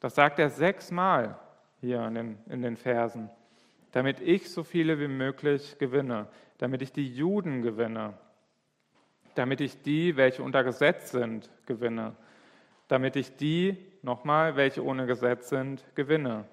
Das 0.00 0.14
sagt 0.14 0.38
er 0.38 0.50
sechsmal 0.50 1.38
hier 1.80 2.06
in 2.06 2.14
den, 2.14 2.38
in 2.48 2.62
den 2.62 2.76
Versen. 2.76 3.30
Damit 3.92 4.20
ich 4.20 4.50
so 4.50 4.62
viele 4.62 5.00
wie 5.00 5.08
möglich 5.08 5.76
gewinne 5.78 6.28
damit 6.58 6.82
ich 6.82 6.92
die 6.92 7.08
Juden 7.08 7.62
gewinne, 7.62 8.14
damit 9.34 9.60
ich 9.60 9.80
die, 9.82 10.16
welche 10.16 10.42
unter 10.42 10.64
Gesetz 10.64 11.12
sind, 11.12 11.50
gewinne, 11.66 12.16
damit 12.88 13.16
ich 13.16 13.36
die, 13.36 13.76
nochmal, 14.02 14.56
welche 14.56 14.84
ohne 14.84 15.06
Gesetz 15.06 15.48
sind, 15.48 15.84
gewinne, 15.94 16.44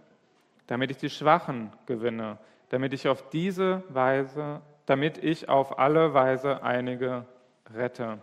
damit 0.68 0.92
ich 0.92 0.98
die 0.98 1.10
Schwachen 1.10 1.74
gewinne, 1.88 2.38
damit 2.70 2.94
ich 2.94 3.08
auf 3.08 3.30
diese 3.30 3.84
Weise, 3.90 4.62
damit 4.86 5.18
ich 5.18 5.50
auf 5.50 5.80
alle 5.80 6.14
Weise 6.14 6.62
einige 6.64 7.26
rette. 7.74 8.20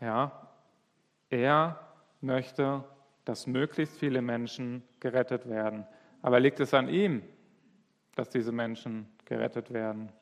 Ja, 0.00 0.41
er 1.32 1.80
möchte, 2.20 2.84
dass 3.24 3.46
möglichst 3.46 3.98
viele 3.98 4.22
Menschen 4.22 4.82
gerettet 5.00 5.48
werden. 5.48 5.86
Aber 6.20 6.38
liegt 6.38 6.60
es 6.60 6.74
an 6.74 6.88
ihm, 6.88 7.22
dass 8.14 8.28
diese 8.28 8.52
Menschen 8.52 9.08
gerettet 9.24 9.72
werden. 9.72 10.12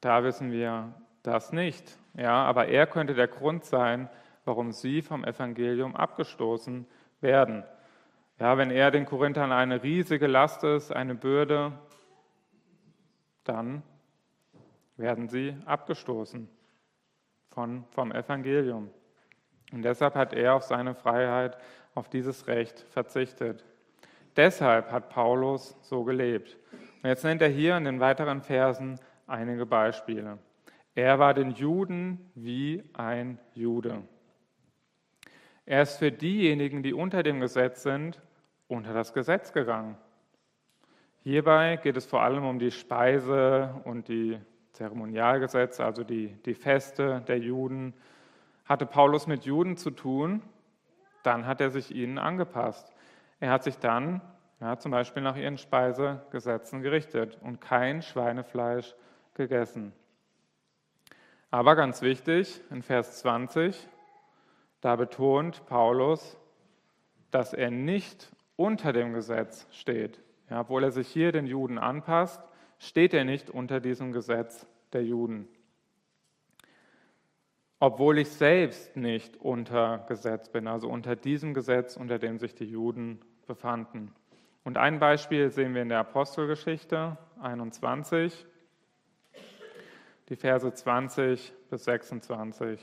Da 0.00 0.22
wissen 0.22 0.52
wir 0.52 0.94
das 1.22 1.52
nicht. 1.52 1.98
Ja, 2.14 2.44
aber 2.44 2.68
er 2.68 2.86
könnte 2.86 3.14
der 3.14 3.28
Grund 3.28 3.64
sein, 3.64 4.08
warum 4.44 4.72
sie 4.72 5.02
vom 5.02 5.24
Evangelium 5.24 5.96
abgestoßen 5.96 6.86
werden. 7.20 7.64
Ja, 8.38 8.56
wenn 8.58 8.70
er 8.70 8.90
den 8.90 9.06
Korinthern 9.06 9.50
eine 9.50 9.82
riesige 9.82 10.28
Last 10.28 10.62
ist, 10.62 10.92
eine 10.92 11.14
Bürde, 11.14 11.72
dann 13.42 13.82
werden 14.96 15.28
sie 15.28 15.56
abgestoßen 15.64 16.48
von, 17.50 17.84
vom 17.90 18.12
Evangelium. 18.12 18.90
Und 19.72 19.82
deshalb 19.82 20.14
hat 20.14 20.32
er 20.32 20.54
auf 20.54 20.62
seine 20.62 20.94
Freiheit, 20.94 21.58
auf 21.94 22.08
dieses 22.08 22.46
Recht 22.46 22.80
verzichtet. 22.90 23.64
Deshalb 24.36 24.92
hat 24.92 25.08
Paulus 25.08 25.76
so 25.82 26.04
gelebt. 26.04 26.56
Und 27.02 27.08
jetzt 27.08 27.24
nennt 27.24 27.42
er 27.42 27.48
hier 27.48 27.76
in 27.76 27.84
den 27.84 28.00
weiteren 28.00 28.42
Versen 28.42 29.00
einige 29.26 29.66
Beispiele. 29.66 30.38
Er 30.94 31.18
war 31.18 31.34
den 31.34 31.50
Juden 31.50 32.30
wie 32.34 32.82
ein 32.94 33.38
Jude. 33.54 34.02
Er 35.64 35.82
ist 35.82 35.98
für 35.98 36.12
diejenigen, 36.12 36.82
die 36.82 36.94
unter 36.94 37.22
dem 37.22 37.40
Gesetz 37.40 37.82
sind, 37.82 38.22
unter 38.68 38.94
das 38.94 39.12
Gesetz 39.12 39.52
gegangen. 39.52 39.96
Hierbei 41.22 41.76
geht 41.76 41.96
es 41.96 42.06
vor 42.06 42.22
allem 42.22 42.44
um 42.44 42.58
die 42.58 42.70
Speise 42.70 43.74
und 43.84 44.06
die 44.08 44.38
Zeremonialgesetze, 44.72 45.84
also 45.84 46.04
die, 46.04 46.28
die 46.44 46.54
Feste 46.54 47.22
der 47.26 47.38
Juden. 47.38 47.94
Hatte 48.66 48.86
Paulus 48.86 49.26
mit 49.26 49.44
Juden 49.44 49.76
zu 49.76 49.90
tun, 49.90 50.42
dann 51.22 51.46
hat 51.46 51.60
er 51.60 51.70
sich 51.70 51.94
ihnen 51.94 52.18
angepasst. 52.18 52.92
Er 53.40 53.50
hat 53.50 53.64
sich 53.64 53.78
dann 53.78 54.20
ja, 54.60 54.78
zum 54.78 54.90
Beispiel 54.90 55.22
nach 55.22 55.36
ihren 55.36 55.58
Speisegesetzen 55.58 56.82
gerichtet 56.82 57.38
und 57.42 57.60
kein 57.60 58.02
Schweinefleisch 58.02 58.94
gegessen. 59.34 59.92
Aber 61.50 61.76
ganz 61.76 62.02
wichtig, 62.02 62.60
in 62.70 62.82
Vers 62.82 63.18
20, 63.18 63.88
da 64.80 64.96
betont 64.96 65.64
Paulus, 65.66 66.36
dass 67.30 67.52
er 67.52 67.70
nicht 67.70 68.32
unter 68.56 68.92
dem 68.92 69.12
Gesetz 69.12 69.66
steht. 69.70 70.20
Ja, 70.48 70.60
obwohl 70.60 70.84
er 70.84 70.90
sich 70.90 71.08
hier 71.08 71.32
den 71.32 71.46
Juden 71.46 71.78
anpasst, 71.78 72.42
steht 72.78 73.14
er 73.14 73.24
nicht 73.24 73.50
unter 73.50 73.80
diesem 73.80 74.12
Gesetz 74.12 74.66
der 74.92 75.04
Juden. 75.04 75.48
Obwohl 77.78 78.18
ich 78.18 78.30
selbst 78.30 78.96
nicht 78.96 79.36
unter 79.36 80.04
Gesetz 80.08 80.48
bin, 80.48 80.66
also 80.66 80.88
unter 80.88 81.14
diesem 81.14 81.52
Gesetz, 81.52 81.96
unter 81.96 82.18
dem 82.18 82.38
sich 82.38 82.54
die 82.54 82.64
Juden 82.64 83.20
befanden. 83.46 84.14
Und 84.64 84.78
ein 84.78 84.98
Beispiel 84.98 85.50
sehen 85.50 85.74
wir 85.74 85.82
in 85.82 85.90
der 85.90 86.00
Apostelgeschichte 86.00 87.18
21, 87.40 88.46
die 90.28 90.36
Verse 90.36 90.72
20 90.72 91.52
bis 91.70 91.84
26. 91.84 92.80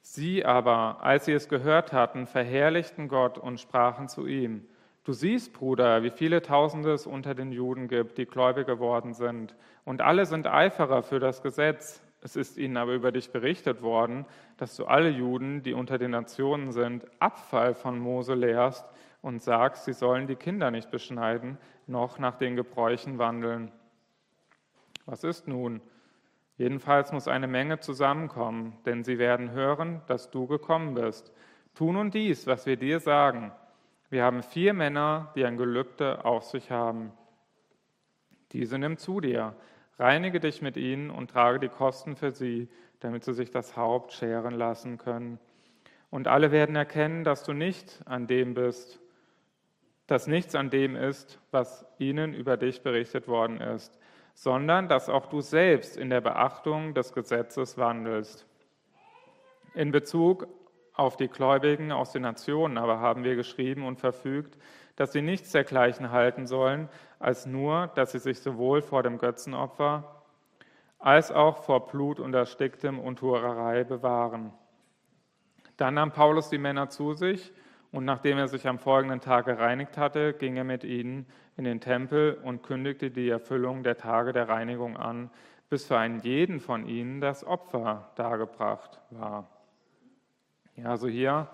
Sie 0.00 0.44
aber, 0.44 1.04
als 1.04 1.26
sie 1.26 1.32
es 1.32 1.48
gehört 1.48 1.92
hatten, 1.92 2.26
verherrlichten 2.26 3.06
Gott 3.06 3.38
und 3.38 3.60
sprachen 3.60 4.08
zu 4.08 4.26
ihm, 4.26 4.66
Du 5.04 5.12
siehst, 5.12 5.54
Bruder, 5.54 6.02
wie 6.02 6.10
viele 6.10 6.42
Tausende 6.42 6.92
es 6.92 7.06
unter 7.06 7.34
den 7.34 7.52
Juden 7.52 7.88
gibt, 7.88 8.18
die 8.18 8.26
gläubig 8.26 8.66
geworden 8.66 9.14
sind, 9.14 9.56
und 9.84 10.02
alle 10.02 10.26
sind 10.26 10.46
Eiferer 10.46 11.02
für 11.02 11.18
das 11.18 11.42
Gesetz. 11.42 12.02
Es 12.20 12.36
ist 12.36 12.58
ihnen 12.58 12.76
aber 12.76 12.92
über 12.92 13.12
dich 13.12 13.32
berichtet 13.32 13.80
worden, 13.80 14.26
dass 14.58 14.76
du 14.76 14.84
alle 14.84 15.08
Juden, 15.08 15.62
die 15.62 15.72
unter 15.72 15.96
den 15.96 16.10
Nationen 16.10 16.70
sind, 16.70 17.06
Abfall 17.18 17.74
von 17.74 17.98
Mose 17.98 18.34
lehrst 18.34 18.84
und 19.22 19.42
sagst, 19.42 19.86
sie 19.86 19.94
sollen 19.94 20.26
die 20.26 20.36
Kinder 20.36 20.70
nicht 20.70 20.90
beschneiden, 20.90 21.56
noch 21.86 22.18
nach 22.18 22.36
den 22.36 22.56
Gebräuchen 22.56 23.18
wandeln. 23.18 23.72
Was 25.06 25.24
ist 25.24 25.48
nun? 25.48 25.80
Jedenfalls 26.58 27.10
muss 27.10 27.26
eine 27.26 27.46
Menge 27.46 27.80
zusammenkommen, 27.80 28.76
denn 28.84 29.02
sie 29.02 29.18
werden 29.18 29.50
hören, 29.52 30.02
dass 30.06 30.30
du 30.30 30.46
gekommen 30.46 30.92
bist. 30.92 31.32
Tu 31.74 31.90
nun 31.90 32.10
dies, 32.10 32.46
was 32.46 32.66
wir 32.66 32.76
dir 32.76 33.00
sagen. 33.00 33.50
Wir 34.10 34.24
haben 34.24 34.42
vier 34.42 34.74
Männer, 34.74 35.32
die 35.34 35.44
ein 35.44 35.56
Gelübde 35.56 36.24
auf 36.24 36.44
sich 36.44 36.70
haben. 36.70 37.12
Diese 38.52 38.78
nimm 38.78 38.98
zu 38.98 39.20
dir, 39.20 39.54
reinige 39.98 40.40
dich 40.40 40.60
mit 40.60 40.76
ihnen 40.76 41.10
und 41.10 41.30
trage 41.30 41.60
die 41.60 41.68
Kosten 41.68 42.16
für 42.16 42.30
sie, 42.30 42.68
damit 42.98 43.24
sie 43.24 43.32
sich 43.32 43.50
das 43.50 43.76
Haupt 43.76 44.12
scheren 44.12 44.54
lassen 44.54 44.98
können. 44.98 45.38
Und 46.10 46.26
alle 46.26 46.50
werden 46.50 46.76
erkennen, 46.76 47.24
dass 47.24 47.44
du 47.44 47.52
nicht 47.52 48.00
an 48.04 48.26
dem 48.26 48.54
bist, 48.54 49.00
dass 50.08 50.26
nichts 50.26 50.54
an 50.54 50.70
dem 50.70 50.96
ist, 50.96 51.38
was 51.52 51.86
ihnen 51.98 52.34
über 52.34 52.56
dich 52.56 52.82
berichtet 52.82 53.28
worden 53.28 53.60
ist 53.60 54.00
sondern 54.40 54.88
dass 54.88 55.10
auch 55.10 55.26
du 55.26 55.42
selbst 55.42 55.98
in 55.98 56.08
der 56.08 56.22
Beachtung 56.22 56.94
des 56.94 57.12
Gesetzes 57.12 57.76
wandelst. 57.76 58.46
In 59.74 59.92
Bezug 59.92 60.48
auf 60.94 61.16
die 61.16 61.28
Gläubigen 61.28 61.92
aus 61.92 62.12
den 62.12 62.22
Nationen 62.22 62.78
aber 62.78 63.00
haben 63.00 63.24
wir 63.24 63.36
geschrieben 63.36 63.84
und 63.86 63.98
verfügt, 63.98 64.56
dass 64.96 65.12
sie 65.12 65.22
nichts 65.22 65.52
dergleichen 65.52 66.10
halten 66.10 66.46
sollen, 66.46 66.88
als 67.18 67.46
nur, 67.46 67.88
dass 67.94 68.12
sie 68.12 68.18
sich 68.18 68.40
sowohl 68.40 68.82
vor 68.82 69.02
dem 69.02 69.18
Götzenopfer 69.18 70.22
als 70.98 71.32
auch 71.32 71.64
vor 71.64 71.86
Blut 71.86 72.20
und 72.20 72.34
Ersticktem 72.34 72.98
und 72.98 73.22
Hurerei 73.22 73.84
bewahren. 73.84 74.52
Dann 75.78 75.94
nahm 75.94 76.12
Paulus 76.12 76.50
die 76.50 76.58
Männer 76.58 76.90
zu 76.90 77.14
sich 77.14 77.52
und 77.90 78.04
nachdem 78.04 78.36
er 78.36 78.48
sich 78.48 78.68
am 78.68 78.78
folgenden 78.78 79.20
Tag 79.20 79.46
gereinigt 79.46 79.96
hatte, 79.96 80.34
ging 80.34 80.56
er 80.56 80.64
mit 80.64 80.84
ihnen 80.84 81.26
in 81.56 81.64
den 81.64 81.80
Tempel 81.80 82.34
und 82.44 82.62
kündigte 82.62 83.10
die 83.10 83.30
Erfüllung 83.30 83.82
der 83.82 83.96
Tage 83.96 84.32
der 84.32 84.48
Reinigung 84.48 84.96
an, 84.96 85.30
bis 85.70 85.86
für 85.86 85.96
einen 85.96 86.20
jeden 86.20 86.60
von 86.60 86.86
ihnen 86.86 87.20
das 87.20 87.44
Opfer 87.44 88.10
dargebracht 88.16 89.00
war. 89.10 89.48
Ja, 90.82 90.90
also 90.90 91.08
hier 91.08 91.48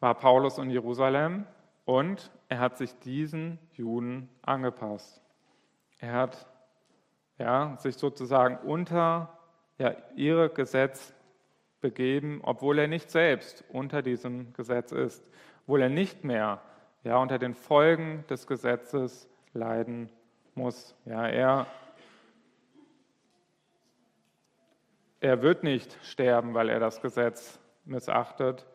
war 0.00 0.14
Paulus 0.14 0.58
in 0.58 0.70
Jerusalem 0.70 1.46
und 1.84 2.32
er 2.48 2.58
hat 2.58 2.76
sich 2.76 2.98
diesen 2.98 3.58
Juden 3.74 4.28
angepasst. 4.42 5.22
Er 6.00 6.12
hat 6.12 6.46
ja, 7.38 7.76
sich 7.78 7.96
sozusagen 7.96 8.56
unter 8.58 9.38
ja, 9.78 9.94
ihre 10.16 10.50
Gesetz 10.50 11.14
begeben, 11.80 12.40
obwohl 12.42 12.78
er 12.78 12.88
nicht 12.88 13.10
selbst 13.10 13.64
unter 13.68 14.02
diesem 14.02 14.52
Gesetz 14.54 14.90
ist, 14.90 15.24
obwohl 15.62 15.82
er 15.82 15.88
nicht 15.88 16.24
mehr 16.24 16.60
ja, 17.04 17.18
unter 17.18 17.38
den 17.38 17.54
Folgen 17.54 18.24
des 18.28 18.46
Gesetzes 18.48 19.28
leiden 19.52 20.10
muss. 20.56 20.96
Ja, 21.04 21.28
er, 21.28 21.66
er 25.20 25.42
wird 25.42 25.62
nicht 25.62 25.96
sterben, 26.02 26.54
weil 26.54 26.68
er 26.68 26.80
das 26.80 27.00
Gesetz 27.00 27.60
missachtet, 27.84 28.66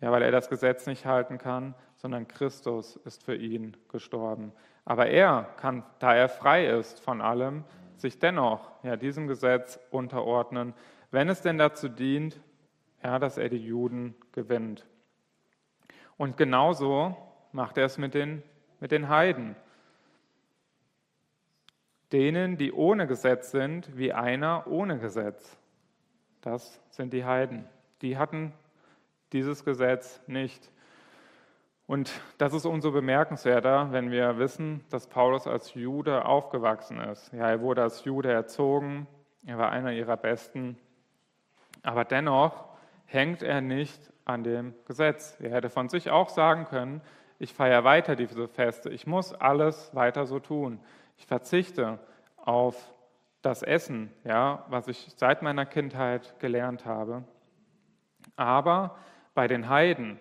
ja, 0.00 0.10
weil 0.10 0.22
er 0.22 0.30
das 0.30 0.48
Gesetz 0.48 0.86
nicht 0.86 1.06
halten 1.06 1.38
kann, 1.38 1.74
sondern 1.96 2.26
Christus 2.26 2.96
ist 2.96 3.22
für 3.22 3.36
ihn 3.36 3.76
gestorben. 3.88 4.52
Aber 4.84 5.06
er 5.06 5.48
kann, 5.56 5.84
da 6.00 6.14
er 6.14 6.28
frei 6.28 6.66
ist 6.66 7.00
von 7.00 7.20
allem, 7.20 7.64
sich 7.96 8.18
dennoch 8.18 8.70
ja, 8.82 8.96
diesem 8.96 9.28
Gesetz 9.28 9.78
unterordnen, 9.90 10.74
wenn 11.10 11.28
es 11.28 11.40
denn 11.40 11.58
dazu 11.58 11.88
dient, 11.88 12.40
ja, 13.02 13.18
dass 13.18 13.38
er 13.38 13.48
die 13.48 13.64
Juden 13.64 14.14
gewinnt. 14.32 14.86
Und 16.16 16.36
genauso 16.36 17.16
macht 17.52 17.78
er 17.78 17.84
es 17.84 17.98
mit 17.98 18.14
den, 18.14 18.42
mit 18.80 18.90
den 18.90 19.08
Heiden. 19.08 19.56
Denen, 22.12 22.56
die 22.56 22.72
ohne 22.72 23.06
Gesetz 23.06 23.50
sind, 23.50 23.96
wie 23.96 24.12
einer 24.12 24.66
ohne 24.66 24.98
Gesetz. 24.98 25.56
Das 26.40 26.80
sind 26.90 27.12
die 27.12 27.24
Heiden. 27.24 27.68
Die 28.02 28.18
hatten 28.18 28.52
dieses 29.32 29.64
Gesetz 29.64 30.20
nicht. 30.26 30.70
Und 31.86 32.10
das 32.38 32.52
ist 32.52 32.64
umso 32.64 32.92
bemerkenswerter, 32.92 33.92
wenn 33.92 34.10
wir 34.10 34.38
wissen, 34.38 34.84
dass 34.90 35.06
Paulus 35.06 35.46
als 35.46 35.74
Jude 35.74 36.24
aufgewachsen 36.24 36.98
ist. 36.98 37.32
Ja, 37.32 37.48
er 37.50 37.60
wurde 37.60 37.82
als 37.82 38.04
Jude 38.04 38.32
erzogen, 38.32 39.06
er 39.46 39.58
war 39.58 39.70
einer 39.70 39.92
ihrer 39.92 40.16
Besten. 40.16 40.78
Aber 41.82 42.04
dennoch 42.04 42.64
hängt 43.06 43.42
er 43.42 43.60
nicht 43.60 44.12
an 44.24 44.44
dem 44.44 44.74
Gesetz. 44.86 45.36
Er 45.40 45.50
hätte 45.50 45.70
von 45.70 45.88
sich 45.88 46.10
auch 46.10 46.28
sagen 46.28 46.64
können, 46.66 47.00
ich 47.38 47.52
feiere 47.52 47.84
weiter 47.84 48.14
diese 48.14 48.46
Feste, 48.46 48.90
ich 48.90 49.06
muss 49.06 49.34
alles 49.34 49.94
weiter 49.94 50.26
so 50.26 50.38
tun. 50.38 50.80
Ich 51.18 51.26
verzichte 51.26 51.98
auf 52.36 52.94
das 53.42 53.62
Essen, 53.62 54.12
ja, 54.24 54.64
was 54.68 54.86
ich 54.86 55.12
seit 55.16 55.42
meiner 55.42 55.66
Kindheit 55.66 56.38
gelernt 56.38 56.86
habe. 56.86 57.24
Aber 58.36 58.96
bei 59.34 59.46
den 59.46 59.68
Heiden, 59.68 60.20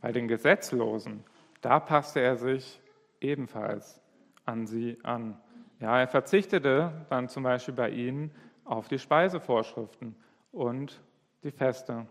bei 0.00 0.12
den 0.12 0.28
Gesetzlosen, 0.28 1.24
da 1.60 1.80
passte 1.80 2.20
er 2.20 2.36
sich 2.36 2.80
ebenfalls 3.20 4.00
an 4.44 4.66
sie 4.66 4.98
an. 5.02 5.38
Ja, 5.78 5.98
er 5.98 6.08
verzichtete 6.08 7.06
dann 7.08 7.28
zum 7.28 7.42
Beispiel 7.42 7.74
bei 7.74 7.90
ihnen 7.90 8.30
auf 8.64 8.88
die 8.88 8.98
Speisevorschriften 8.98 10.14
und 10.52 11.00
die 11.42 11.50
Feste. 11.50 12.06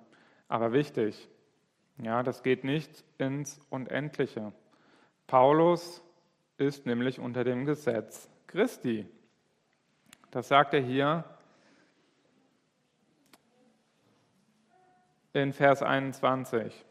Aber 0.48 0.72
wichtig, 0.72 1.30
ja, 2.02 2.24
das 2.24 2.44
geht 2.44 2.64
nicht 2.64 3.04
ins 3.18 3.60
Unendliche. 3.70 4.54
Paulus 5.28 6.02
ist 6.58 6.86
nämlich 6.86 7.20
unter 7.20 7.44
dem 7.44 7.66
Gesetz 7.66 8.30
Christi. 8.48 9.06
Das 10.32 10.48
sagt 10.48 10.74
er 10.74 10.82
hier 10.82 11.24
in 15.34 15.54
Vers 15.54 15.84
21. 15.84 16.86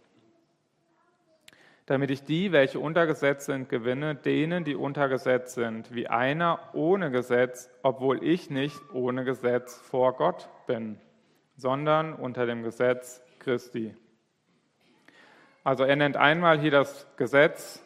Damit 1.86 2.10
ich 2.10 2.22
die, 2.22 2.52
welche 2.52 2.80
unter 2.80 3.06
Gesetz 3.06 3.46
sind, 3.46 3.68
gewinne, 3.68 4.14
denen, 4.14 4.64
die 4.64 4.74
unter 4.74 5.08
Gesetz 5.08 5.54
sind, 5.54 5.94
wie 5.94 6.06
einer 6.06 6.60
ohne 6.74 7.10
Gesetz, 7.10 7.70
obwohl 7.82 8.22
ich 8.22 8.50
nicht 8.50 8.78
ohne 8.92 9.24
Gesetz 9.24 9.78
vor 9.80 10.14
Gott 10.16 10.48
bin, 10.66 11.00
sondern 11.56 12.12
unter 12.14 12.44
dem 12.44 12.62
Gesetz 12.62 13.22
Christi. 13.38 13.94
Also 15.64 15.84
er 15.84 15.96
nennt 15.96 16.16
einmal 16.16 16.58
hier 16.60 16.70
das 16.70 17.06
Gesetz 17.16 17.82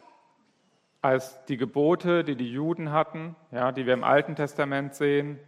als 1.01 1.45
die 1.47 1.57
Gebote, 1.57 2.23
die 2.25 2.37
die 2.37 2.53
Juden 2.53 2.93
hatten, 2.93 3.35
ja, 3.51 3.73
die 3.73 3.87
wir 3.87 3.95
im 3.95 4.05
Alten 4.05 4.37
Testament 4.37 4.95
sehen. 4.95 5.39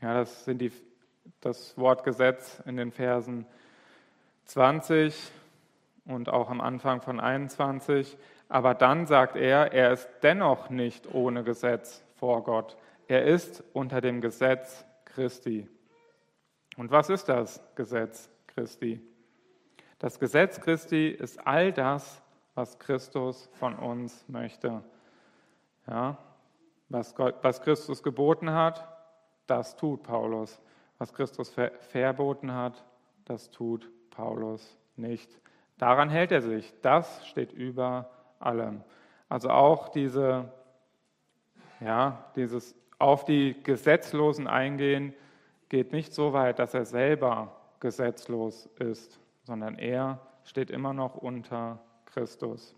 Ja, 0.00 0.14
das 0.14 0.44
sind 0.44 0.58
die, 0.58 0.72
das 1.40 1.76
Wort 1.78 2.04
Gesetz 2.04 2.62
in 2.66 2.76
den 2.76 2.92
Versen 2.92 3.46
20 4.44 5.32
und 6.04 6.28
auch 6.28 6.50
am 6.50 6.60
Anfang 6.60 7.00
von 7.00 7.20
21. 7.20 8.16
Aber 8.48 8.74
dann 8.74 9.06
sagt 9.06 9.36
er, 9.36 9.72
er 9.72 9.92
ist 9.92 10.08
dennoch 10.22 10.70
nicht 10.70 11.12
ohne 11.14 11.44
Gesetz 11.44 12.02
vor 12.16 12.44
Gott. 12.44 12.76
Er 13.08 13.24
ist 13.24 13.62
unter 13.72 14.00
dem 14.00 14.20
Gesetz 14.20 14.84
Christi. 15.04 15.68
Und 16.76 16.90
was 16.90 17.10
ist 17.10 17.28
das 17.28 17.62
Gesetz 17.74 18.30
Christi? 18.46 19.00
Das 19.98 20.18
Gesetz 20.18 20.60
Christi 20.60 21.08
ist 21.08 21.46
all 21.46 21.72
das, 21.72 22.20
was 22.54 22.78
Christus 22.78 23.48
von 23.54 23.74
uns 23.76 24.24
möchte. 24.28 24.82
Ja, 25.86 26.18
was, 26.88 27.14
Gott, 27.14 27.36
was 27.42 27.62
Christus 27.62 28.02
geboten 28.02 28.50
hat, 28.50 28.86
das 29.46 29.76
tut 29.76 30.02
Paulus. 30.02 30.60
Was 30.98 31.12
Christus 31.12 31.50
ver 31.50 31.72
verboten 31.80 32.52
hat, 32.52 32.84
das 33.24 33.50
tut 33.50 33.82
Paulus 33.82 34.01
nicht. 34.96 35.30
Daran 35.78 36.10
hält 36.10 36.32
er 36.32 36.42
sich. 36.42 36.72
Das 36.82 37.26
steht 37.26 37.52
über 37.52 38.10
allem. 38.38 38.82
Also 39.28 39.50
auch 39.50 39.88
diese, 39.88 40.52
ja, 41.80 42.24
dieses 42.36 42.74
auf 42.98 43.24
die 43.24 43.60
Gesetzlosen 43.62 44.46
eingehen, 44.46 45.14
geht 45.68 45.92
nicht 45.92 46.14
so 46.14 46.32
weit, 46.32 46.58
dass 46.58 46.74
er 46.74 46.84
selber 46.84 47.56
gesetzlos 47.80 48.66
ist, 48.78 49.18
sondern 49.42 49.76
er 49.78 50.20
steht 50.44 50.70
immer 50.70 50.92
noch 50.92 51.16
unter 51.16 51.80
Christus. 52.04 52.76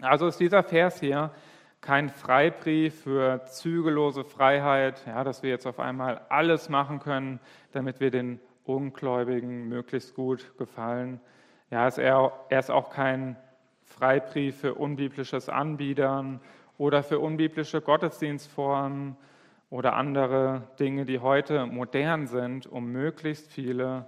Also 0.00 0.26
ist 0.26 0.40
dieser 0.40 0.62
Vers 0.62 1.00
hier 1.00 1.32
kein 1.80 2.08
Freibrief 2.08 3.02
für 3.02 3.44
zügellose 3.44 4.24
Freiheit, 4.24 5.04
ja, 5.06 5.22
dass 5.24 5.42
wir 5.42 5.50
jetzt 5.50 5.66
auf 5.66 5.78
einmal 5.78 6.22
alles 6.28 6.68
machen 6.68 7.00
können, 7.00 7.40
damit 7.72 8.00
wir 8.00 8.10
den 8.10 8.40
Ungläubigen 8.66 9.68
möglichst 9.68 10.14
gut 10.14 10.56
gefallen. 10.58 11.20
Ja, 11.70 11.86
ist 11.88 11.98
er, 11.98 12.32
er 12.48 12.58
ist 12.58 12.70
auch 12.70 12.90
kein 12.90 13.36
Freibrief 13.82 14.60
für 14.60 14.74
unbiblisches 14.74 15.48
Anbiedern 15.48 16.40
oder 16.78 17.02
für 17.02 17.18
unbiblische 17.18 17.80
Gottesdienstformen 17.80 19.16
oder 19.70 19.94
andere 19.94 20.62
Dinge, 20.78 21.04
die 21.04 21.20
heute 21.20 21.66
modern 21.66 22.26
sind, 22.26 22.66
um 22.66 22.92
möglichst 22.92 23.50
viele 23.50 24.06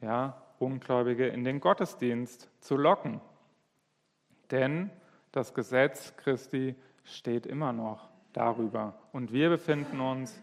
ja, 0.00 0.42
Ungläubige 0.58 1.26
in 1.28 1.44
den 1.44 1.60
Gottesdienst 1.60 2.48
zu 2.60 2.76
locken. 2.76 3.20
Denn 4.50 4.90
das 5.32 5.54
Gesetz 5.54 6.16
Christi 6.16 6.74
steht 7.04 7.46
immer 7.46 7.72
noch 7.72 8.08
darüber. 8.32 8.94
Und 9.12 9.32
wir 9.32 9.50
befinden 9.50 10.00
uns 10.00 10.40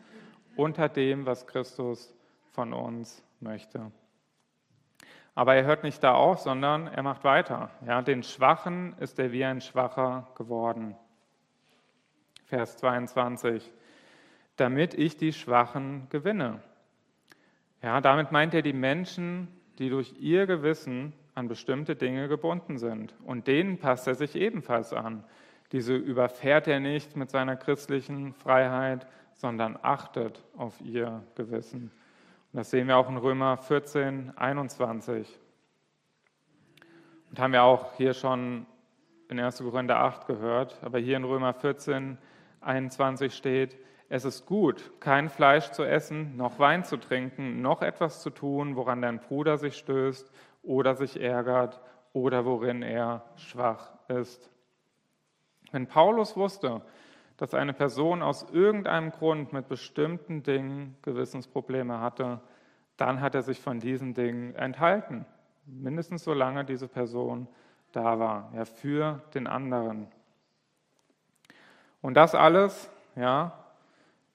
unter 0.55 0.89
dem, 0.89 1.25
was 1.25 1.47
Christus 1.47 2.13
von 2.51 2.71
uns 2.73 3.24
möchte. 3.41 3.91
Aber 5.35 5.55
er 5.55 5.65
hört 5.65 5.83
nicht 5.83 6.01
da 6.01 6.13
auf, 6.13 6.39
sondern 6.39 6.87
er 6.87 7.03
macht 7.03 7.23
weiter. 7.25 7.69
Ja, 7.85 8.01
den 8.01 8.23
Schwachen 8.23 8.93
ist 8.99 9.19
er 9.19 9.33
wie 9.33 9.43
ein 9.43 9.59
Schwacher 9.59 10.27
geworden. 10.35 10.95
Vers 12.45 12.77
22. 12.77 13.71
Damit 14.55 14.93
ich 14.93 15.17
die 15.17 15.33
Schwachen 15.33 16.07
gewinne. 16.09 16.61
Ja, 17.81 17.99
damit 17.99 18.31
meint 18.31 18.53
er 18.53 18.61
die 18.61 18.73
Menschen, 18.73 19.49
die 19.77 19.89
durch 19.89 20.13
ihr 20.19 20.45
Gewissen 20.47 21.11
an 21.33 21.49
bestimmte 21.49 21.97
Dinge 21.97 22.29
gebunden 22.29 22.77
sind. 22.77 23.13
Und 23.25 23.47
denen 23.47 23.77
passt 23.77 24.07
er 24.07 24.15
sich 24.15 24.35
ebenfalls 24.35 24.93
an. 24.93 25.25
Diese 25.73 25.95
überfährt 25.95 26.67
er 26.67 26.79
nicht 26.79 27.17
mit 27.17 27.29
seiner 27.29 27.57
christlichen 27.57 28.33
Freiheit, 28.33 29.05
sondern 29.33 29.77
achtet 29.81 30.41
auf 30.55 30.79
ihr 30.79 31.23
Gewissen. 31.35 31.91
Das 32.55 32.69
sehen 32.69 32.87
wir 32.87 32.95
auch 32.95 33.09
in 33.09 33.17
Römer 33.17 33.57
14, 33.57 34.31
21. 34.37 35.27
Und 37.29 37.37
haben 37.37 37.51
wir 37.51 37.63
auch 37.63 37.95
hier 37.95 38.13
schon 38.13 38.65
in 39.27 39.41
1. 39.41 39.57
Korinther 39.57 39.97
8 39.97 40.25
gehört, 40.25 40.79
aber 40.81 40.99
hier 40.99 41.17
in 41.17 41.25
Römer 41.25 41.53
14, 41.53 42.17
21 42.61 43.35
steht, 43.35 43.77
es 44.07 44.23
ist 44.23 44.45
gut, 44.45 44.93
kein 45.01 45.27
Fleisch 45.27 45.71
zu 45.71 45.83
essen, 45.83 46.37
noch 46.37 46.57
Wein 46.57 46.85
zu 46.85 46.95
trinken, 46.95 47.61
noch 47.61 47.81
etwas 47.81 48.21
zu 48.21 48.29
tun, 48.29 48.77
woran 48.77 49.01
dein 49.01 49.19
Bruder 49.19 49.57
sich 49.57 49.75
stößt 49.75 50.31
oder 50.63 50.95
sich 50.95 51.19
ärgert 51.19 51.81
oder 52.13 52.45
worin 52.45 52.83
er 52.83 53.25
schwach 53.35 53.91
ist. 54.07 54.49
Wenn 55.73 55.87
Paulus 55.87 56.37
wusste, 56.37 56.83
dass 57.37 57.53
eine 57.53 57.73
Person 57.73 58.21
aus 58.21 58.45
irgendeinem 58.51 59.11
Grund 59.11 59.51
mit 59.51 59.67
bestimmten 59.67 60.43
Dingen 60.43 60.97
Gewissensprobleme 61.01 61.99
hatte, 61.99 62.39
dann 62.97 63.19
hat 63.19 63.35
er 63.35 63.41
sich 63.41 63.59
von 63.59 63.79
diesen 63.79 64.13
Dingen 64.13 64.55
enthalten. 64.55 65.25
Mindestens 65.65 66.23
solange 66.23 66.63
diese 66.63 66.87
Person 66.87 67.47
da 67.91 68.19
war, 68.19 68.51
ja, 68.55 68.65
für 68.65 69.21
den 69.33 69.47
anderen. 69.47 70.07
Und 72.01 72.13
das 72.15 72.35
alles, 72.35 72.89
ja, 73.15 73.53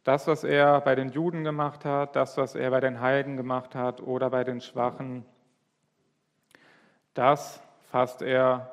das, 0.05 0.27
was 0.27 0.45
er 0.45 0.81
bei 0.81 0.95
den 0.95 1.11
Juden 1.11 1.45
gemacht 1.45 1.85
hat, 1.85 2.17
das, 2.17 2.37
was 2.37 2.55
er 2.55 2.71
bei 2.71 2.81
den 2.81 3.01
Heiden 3.01 3.37
gemacht 3.37 3.75
hat 3.75 4.01
oder 4.01 4.31
bei 4.31 4.45
den 4.45 4.61
Schwachen, 4.61 5.25
das 7.15 7.63
fasst 7.91 8.23
er 8.23 8.71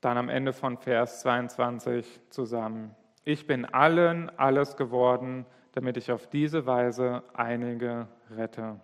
dann 0.00 0.18
am 0.18 0.28
Ende 0.28 0.52
von 0.52 0.76
Vers 0.76 1.20
22 1.20 2.20
zusammen. 2.30 2.94
Ich 3.24 3.46
bin 3.46 3.64
allen 3.64 4.30
alles 4.38 4.76
geworden, 4.76 5.46
damit 5.72 5.96
ich 5.96 6.12
auf 6.12 6.26
diese 6.28 6.66
Weise 6.66 7.22
einige 7.32 8.06
rette. 8.30 8.78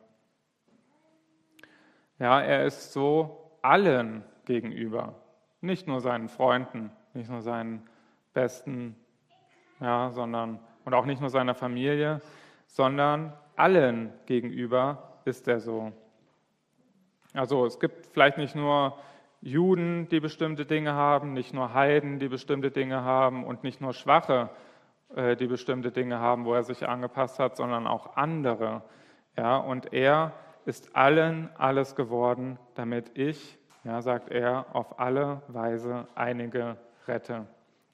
Ja, 2.19 2.41
er 2.41 2.65
ist 2.65 2.93
so 2.93 3.59
allen 3.63 4.25
gegenüber, 4.45 5.15
nicht 5.61 5.87
nur 5.87 6.01
seinen 6.01 6.29
Freunden, 6.29 6.91
nicht 7.15 7.31
nur 7.31 7.43
seinen 7.43 7.87
besten, 8.33 8.97
ja, 9.81 10.11
sondern 10.11 10.59
und 10.85 10.95
auch 10.95 11.05
nicht 11.05 11.21
nur 11.21 11.31
seiner 11.31 11.55
Familie, 11.55 12.21
sondern 12.67 13.33
allen 13.57 14.13
gegenüber 14.27 15.21
ist 15.25 15.49
er 15.49 15.61
so. 15.61 15.93
Also 17.35 17.67
es 17.67 17.79
gibt 17.79 18.07
vielleicht 18.07 18.39
nicht 18.39 18.55
nur 18.55 18.99
Juden, 19.43 20.09
die 20.11 20.21
bestimmte 20.21 20.67
Dinge 20.67 20.93
haben, 20.93 21.33
nicht 21.33 21.55
nur 21.55 21.73
Heiden, 21.73 22.19
die 22.19 22.29
bestimmte 22.29 22.71
Dinge 22.71 23.03
haben 23.03 23.45
und 23.45 23.65
nicht 23.65 23.81
nur 23.81 23.95
Schwache, 23.95 24.51
äh, 25.15 25.37
die 25.37 25.47
bestimmte 25.47 25.91
Dinge 25.91 26.19
haben, 26.19 26.45
wo 26.45 26.55
er 26.55 26.63
sich 26.63 26.87
angepasst 26.87 27.39
hat, 27.39 27.57
sondern 27.57 27.87
auch 27.87 28.17
andere. 28.17 28.83
Ja, 29.37 29.57
und 29.57 29.93
er 29.93 30.33
ist 30.67 30.95
allen 30.95 31.49
alles 31.57 31.97
geworden, 31.97 32.59
damit 32.75 33.17
ich, 33.17 33.59
ja, 33.85 34.03
sagt 34.03 34.31
er, 34.31 34.67
auf 34.75 35.01
alle 35.01 35.43
Weise 35.49 36.07
einige 36.15 36.77
rette. 37.09 37.47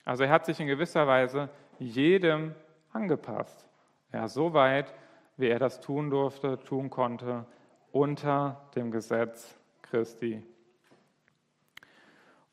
Also 0.04 0.24
er 0.24 0.30
hat 0.30 0.46
sich 0.46 0.59
in 0.59 0.66
gewisser 0.66 1.06
Weise 1.06 1.48
jedem 1.78 2.54
angepasst. 2.92 3.68
Ja, 4.12 4.26
so 4.26 4.52
weit, 4.52 4.92
wie 5.37 5.48
er 5.48 5.59
das 5.59 5.80
tun 5.80 6.11
durfte, 6.11 6.59
tun 6.61 6.90
konnte, 6.90 7.44
unter 7.92 8.62
dem 8.74 8.90
Gesetz 8.90 9.56
Christi. 9.82 10.42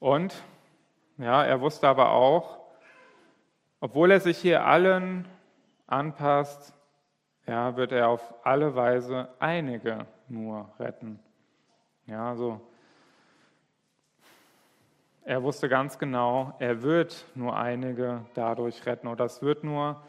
Und 0.03 0.35
ja, 1.17 1.45
er 1.45 1.61
wusste 1.61 1.87
aber 1.87 2.11
auch, 2.11 2.59
obwohl 3.79 4.11
er 4.11 4.19
sich 4.19 4.37
hier 4.37 4.65
allen 4.65 5.25
anpasst, 5.87 6.73
ja, 7.47 7.77
wird 7.77 7.93
er 7.93 8.09
auf 8.09 8.33
alle 8.45 8.75
Weise 8.75 9.29
einige 9.39 10.05
nur 10.27 10.69
retten. 10.77 11.21
Ja, 12.05 12.31
also 12.31 12.59
er 15.23 15.41
wusste 15.41 15.69
ganz 15.69 15.97
genau, 15.97 16.53
er 16.59 16.81
wird 16.81 17.23
nur 17.33 17.55
einige 17.55 18.25
dadurch 18.33 18.85
retten 18.85 19.07
oder 19.07 19.23
es 19.23 19.41
wird 19.41 19.63
nur 19.63 20.03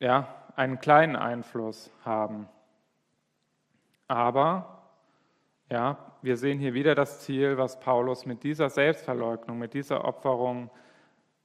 ja, 0.00 0.26
einen 0.56 0.80
kleinen 0.80 1.14
Einfluss 1.14 1.92
haben. 2.04 2.48
Aber 4.08 4.79
ja, 5.70 5.96
wir 6.22 6.36
sehen 6.36 6.58
hier 6.58 6.74
wieder 6.74 6.94
das 6.94 7.20
Ziel, 7.20 7.56
was 7.56 7.78
Paulus 7.78 8.26
mit 8.26 8.42
dieser 8.42 8.68
Selbstverleugnung, 8.70 9.58
mit 9.58 9.72
dieser 9.72 10.04
Opferung 10.04 10.68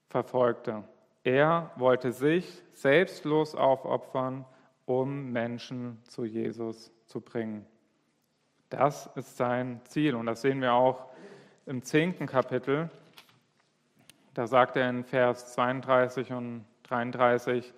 verfolgte. 0.10 0.84
Er 1.24 1.72
wollte 1.76 2.12
sich 2.12 2.64
selbstlos 2.74 3.56
aufopfern, 3.56 4.46
um 4.86 5.32
Menschen 5.32 6.02
zu 6.08 6.26
Jesus 6.26 6.92
zu 7.06 7.22
bringen. 7.22 7.66
Das 8.70 9.10
ist 9.16 9.38
sein 9.38 9.80
Ziel 9.86 10.16
und 10.16 10.26
das 10.26 10.42
sehen 10.42 10.62
wir 10.62 10.74
auch 10.74 11.06
im 11.66 11.84
zehnten 11.84 12.26
Kapitel. 12.26 12.90
Da 14.34 14.48
sagt 14.48 14.76
er 14.76 14.90
in 14.90 15.04
Vers 15.04 15.54
32 15.54 16.34
und 16.34 16.66
33, 16.84 17.74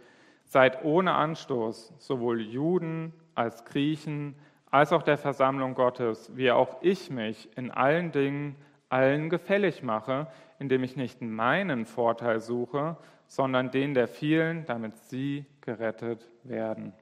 Seid 0.45 0.85
ohne 0.85 1.13
Anstoß, 1.13 1.93
sowohl 1.99 2.39
Juden 2.39 3.13
als 3.35 3.65
Griechen, 3.65 4.35
als 4.71 4.91
auch 4.91 5.03
der 5.03 5.17
Versammlung 5.17 5.75
Gottes, 5.75 6.35
wie 6.35 6.51
auch 6.51 6.77
ich 6.81 7.09
mich 7.09 7.55
in 7.57 7.71
allen 7.71 8.11
Dingen 8.11 8.55
allen 8.89 9.29
gefällig 9.29 9.83
mache, 9.83 10.27
indem 10.59 10.83
ich 10.83 10.95
nicht 10.95 11.21
meinen 11.21 11.85
Vorteil 11.85 12.39
suche, 12.39 12.97
sondern 13.27 13.71
den 13.71 13.93
der 13.93 14.07
vielen, 14.07 14.65
damit 14.65 14.97
sie 14.97 15.45
gerettet 15.61 16.29
werden. 16.43 16.93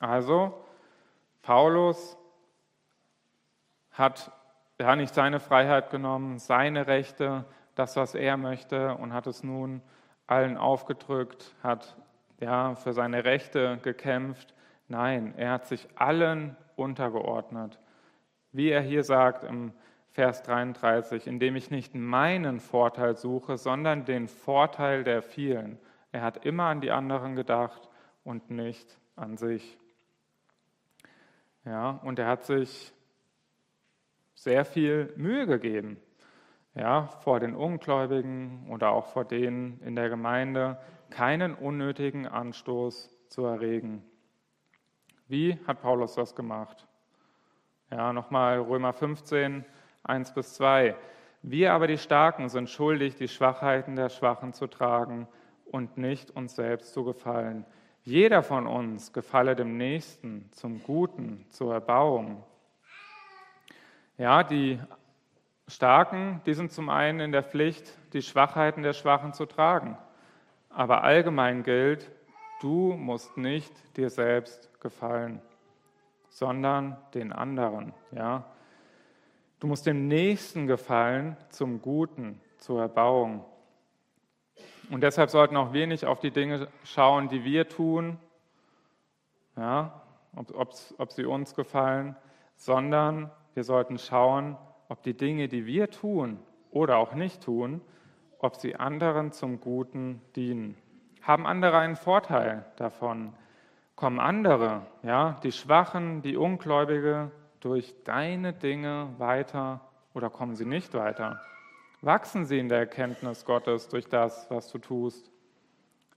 Also, 0.00 0.64
Paulus 1.42 2.18
hat 3.92 4.32
ja 4.80 4.96
nicht 4.96 5.14
seine 5.14 5.40
Freiheit 5.40 5.90
genommen, 5.90 6.38
seine 6.38 6.86
Rechte, 6.86 7.44
das, 7.76 7.96
was 7.96 8.14
er 8.14 8.36
möchte, 8.36 8.94
und 8.96 9.12
hat 9.12 9.26
es 9.26 9.42
nun 9.42 9.80
allen 10.26 10.58
aufgedrückt, 10.58 11.54
hat 11.62 11.96
ja 12.40 12.74
für 12.74 12.92
seine 12.92 13.24
Rechte 13.24 13.78
gekämpft. 13.82 14.54
Nein, 14.88 15.34
er 15.36 15.52
hat 15.52 15.66
sich 15.66 15.88
allen 15.96 16.56
untergeordnet. 16.76 17.80
Wie 18.52 18.70
er 18.70 18.80
hier 18.80 19.02
sagt 19.04 19.44
im 19.44 19.72
Vers 20.10 20.42
33, 20.44 21.26
indem 21.26 21.56
ich 21.56 21.70
nicht 21.70 21.94
meinen 21.94 22.60
Vorteil 22.60 23.16
suche, 23.16 23.58
sondern 23.58 24.04
den 24.04 24.28
Vorteil 24.28 25.04
der 25.04 25.22
vielen. 25.22 25.78
Er 26.12 26.22
hat 26.22 26.46
immer 26.46 26.64
an 26.64 26.80
die 26.80 26.90
anderen 26.90 27.36
gedacht 27.36 27.88
und 28.24 28.50
nicht 28.50 28.98
an 29.14 29.36
sich. 29.36 29.76
Ja, 31.64 32.00
und 32.02 32.18
er 32.18 32.28
hat 32.28 32.44
sich 32.44 32.94
sehr 34.34 34.64
viel 34.64 35.12
Mühe 35.16 35.46
gegeben, 35.46 35.98
ja, 36.74 37.06
vor 37.06 37.40
den 37.40 37.54
Ungläubigen 37.54 38.68
oder 38.70 38.92
auch 38.92 39.06
vor 39.06 39.24
denen 39.24 39.80
in 39.80 39.96
der 39.96 40.08
Gemeinde, 40.08 40.78
keinen 41.10 41.54
unnötigen 41.54 42.26
Anstoß 42.26 43.10
zu 43.28 43.44
erregen. 43.44 44.04
Wie 45.28 45.58
hat 45.66 45.82
Paulus 45.82 46.14
das 46.14 46.36
gemacht? 46.36 46.86
Ja, 47.90 48.12
nochmal 48.12 48.60
Römer 48.60 48.92
15, 48.92 49.64
1 50.04 50.34
bis 50.34 50.54
2. 50.54 50.94
Wir 51.42 51.72
aber 51.72 51.88
die 51.88 51.98
Starken 51.98 52.48
sind 52.48 52.70
schuldig, 52.70 53.16
die 53.16 53.26
Schwachheiten 53.26 53.96
der 53.96 54.08
Schwachen 54.08 54.52
zu 54.52 54.68
tragen 54.68 55.26
und 55.64 55.96
nicht 55.96 56.30
uns 56.30 56.54
selbst 56.54 56.92
zu 56.92 57.02
gefallen. 57.02 57.64
Jeder 58.04 58.44
von 58.44 58.68
uns 58.68 59.12
gefalle 59.12 59.56
dem 59.56 59.76
Nächsten 59.76 60.48
zum 60.52 60.80
Guten, 60.84 61.44
zur 61.50 61.74
Erbauung. 61.74 62.44
Ja, 64.18 64.44
die 64.44 64.78
Starken, 65.66 66.40
die 66.46 66.54
sind 66.54 66.70
zum 66.70 66.88
einen 66.88 67.18
in 67.18 67.32
der 67.32 67.42
Pflicht, 67.42 67.98
die 68.12 68.22
Schwachheiten 68.22 68.84
der 68.84 68.92
Schwachen 68.92 69.32
zu 69.32 69.44
tragen. 69.44 69.98
Aber 70.68 71.02
allgemein 71.02 71.64
gilt, 71.64 72.12
du 72.60 72.92
musst 72.92 73.36
nicht 73.36 73.72
dir 73.96 74.08
selbst 74.08 74.75
gefallen, 74.86 75.42
sondern 76.28 76.96
den 77.12 77.32
anderen. 77.32 77.92
Ja? 78.12 78.44
Du 79.58 79.66
musst 79.66 79.84
dem 79.84 80.06
Nächsten 80.06 80.68
gefallen 80.68 81.36
zum 81.48 81.82
Guten, 81.82 82.40
zur 82.58 82.82
Erbauung. 82.82 83.44
Und 84.88 85.00
deshalb 85.02 85.30
sollten 85.30 85.56
auch 85.56 85.72
wir 85.72 85.88
nicht 85.88 86.04
auf 86.04 86.20
die 86.20 86.30
Dinge 86.30 86.68
schauen, 86.84 87.28
die 87.28 87.42
wir 87.42 87.68
tun, 87.68 88.16
ja, 89.56 90.02
ob, 90.36 90.54
ob, 90.54 90.74
ob 90.98 91.10
sie 91.10 91.24
uns 91.24 91.56
gefallen, 91.56 92.14
sondern 92.54 93.32
wir 93.54 93.64
sollten 93.64 93.98
schauen, 93.98 94.56
ob 94.88 95.02
die 95.02 95.16
Dinge, 95.16 95.48
die 95.48 95.66
wir 95.66 95.90
tun 95.90 96.38
oder 96.70 96.98
auch 96.98 97.14
nicht 97.14 97.42
tun, 97.42 97.80
ob 98.38 98.54
sie 98.54 98.76
anderen 98.76 99.32
zum 99.32 99.60
Guten 99.60 100.22
dienen. 100.36 100.76
Haben 101.22 101.44
andere 101.44 101.78
einen 101.78 101.96
Vorteil 101.96 102.64
davon? 102.76 103.34
Kommen 103.96 104.20
andere, 104.20 104.82
ja, 105.02 105.40
die 105.42 105.52
Schwachen, 105.52 106.20
die 106.20 106.36
Ungläubige, 106.36 107.30
durch 107.60 107.94
deine 108.04 108.52
Dinge 108.52 109.14
weiter 109.16 109.80
oder 110.12 110.28
kommen 110.28 110.54
sie 110.54 110.66
nicht 110.66 110.92
weiter? 110.92 111.40
Wachsen 112.02 112.44
sie 112.44 112.58
in 112.58 112.68
der 112.68 112.80
Erkenntnis 112.80 113.46
Gottes 113.46 113.88
durch 113.88 114.06
das, 114.06 114.50
was 114.50 114.70
du 114.70 114.78
tust? 114.78 115.32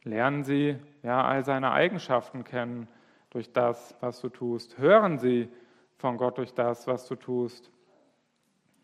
Lernen 0.03 0.43
sie 0.43 0.77
ja 1.03 1.23
all 1.23 1.45
seine 1.45 1.71
Eigenschaften 1.71 2.43
kennen 2.43 2.89
durch 3.29 3.53
das, 3.53 3.95
was 4.01 4.19
du 4.19 4.27
tust? 4.27 4.77
Hören 4.77 5.17
sie 5.17 5.49
von 5.95 6.17
Gott 6.17 6.37
durch 6.37 6.53
das, 6.53 6.85
was 6.85 7.07
du 7.07 7.15
tust? 7.15 7.71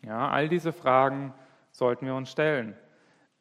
Ja, 0.02 0.30
all 0.30 0.48
diese 0.48 0.72
Fragen 0.72 1.34
sollten 1.70 2.06
wir 2.06 2.14
uns 2.14 2.30
stellen. 2.30 2.74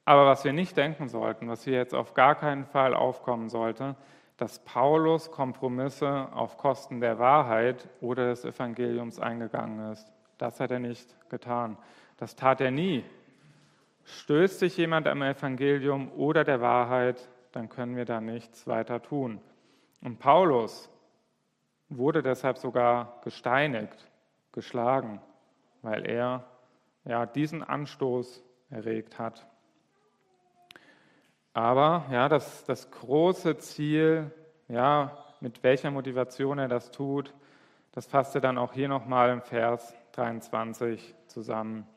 Aber 0.03 0.26
was 0.26 0.43
wir 0.43 0.51
nicht 0.51 0.76
denken 0.76 1.08
sollten, 1.08 1.47
was 1.47 1.64
hier 1.64 1.76
jetzt 1.76 1.95
auf 1.95 2.14
gar 2.14 2.36
keinen 2.36 2.66
Fall 2.66 2.93
aufkommen 2.93 3.47
sollte, 3.47 3.95
dass 4.38 4.60
Paulus 4.60 5.32
Kompromisse 5.32 6.28
auf 6.34 6.58
Kosten 6.58 7.00
der 7.00 7.20
Wahrheit 7.20 7.88
oder 8.02 8.28
des 8.28 8.44
Evangeliums 8.44 9.20
eingegangen 9.20 9.92
ist. 9.92 10.12
Das 10.38 10.60
hat 10.60 10.72
er 10.72 10.80
nicht 10.80 11.16
getan. 11.30 11.78
Das 12.18 12.36
tat 12.36 12.60
er 12.62 12.72
nie. 12.72 13.04
Stößt 14.04 14.60
sich 14.60 14.78
jemand 14.78 15.08
am 15.08 15.22
Evangelium 15.22 16.12
oder 16.12 16.44
der 16.44 16.62
Wahrheit, 16.62 17.28
dann 17.54 17.70
können 17.70 17.96
wir 17.96 18.06
da 18.06 18.22
nichts 18.22 18.68
weiter 18.68 19.02
tun. 19.02 19.40
Und 20.02 20.20
Paulus 20.20 20.90
wurde 21.90 22.22
deshalb 22.22 22.58
sogar 22.58 23.22
gesteinigt, 23.24 24.10
geschlagen, 24.52 25.22
weil 25.82 26.06
er 26.06 26.46
ja, 27.06 27.26
diesen 27.26 27.64
Anstoß 27.64 28.44
erregt 28.70 29.18
hat. 29.18 29.48
Aber 31.56 32.03
ja, 32.12 32.28
das, 32.28 32.66
das 32.66 32.91
große 32.91 33.58
Ziel, 33.60 34.30
ja, 34.68 35.18
mit 35.39 35.64
welcher 35.64 35.89
Motivation 35.89 36.60
er 36.60 36.68
das 36.68 36.91
tut, 36.91 37.34
das 37.93 38.06
fasst 38.08 38.36
er 38.36 38.41
dann 38.41 38.58
auch 38.58 38.74
hier 38.74 38.89
nochmal 38.89 39.30
im 39.30 39.41
Vers 39.41 39.95
23 40.12 41.16
zusammen. 41.28 41.88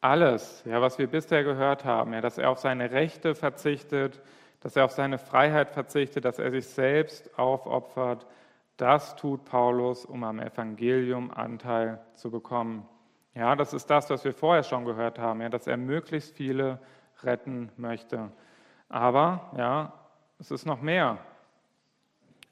Alles, 0.00 0.62
ja, 0.66 0.80
was 0.80 1.00
wir 1.00 1.08
bisher 1.08 1.42
gehört 1.42 1.84
haben, 1.84 2.12
ja, 2.12 2.20
dass 2.20 2.38
er 2.38 2.50
auf 2.50 2.60
seine 2.60 2.92
Rechte 2.92 3.34
verzichtet, 3.34 4.22
dass 4.60 4.76
er 4.76 4.84
auf 4.84 4.92
seine 4.92 5.18
Freiheit 5.18 5.70
verzichtet, 5.70 6.24
dass 6.24 6.38
er 6.38 6.52
sich 6.52 6.68
selbst 6.68 7.36
aufopfert, 7.36 8.24
das 8.76 9.16
tut 9.16 9.44
Paulus, 9.46 10.04
um 10.04 10.22
am 10.22 10.38
Evangelium 10.38 11.32
Anteil 11.32 11.98
zu 12.14 12.30
bekommen. 12.30 12.88
Ja, 13.34 13.56
das 13.56 13.74
ist 13.74 13.90
das, 13.90 14.10
was 14.10 14.24
wir 14.24 14.32
vorher 14.32 14.62
schon 14.62 14.84
gehört 14.84 15.18
haben, 15.18 15.40
ja, 15.40 15.48
dass 15.48 15.66
er 15.66 15.76
möglichst 15.76 16.36
viele 16.36 16.78
retten 17.22 17.70
möchte. 17.76 18.30
Aber 18.88 19.50
ja, 19.56 19.92
es 20.38 20.50
ist 20.50 20.66
noch 20.66 20.80
mehr. 20.80 21.18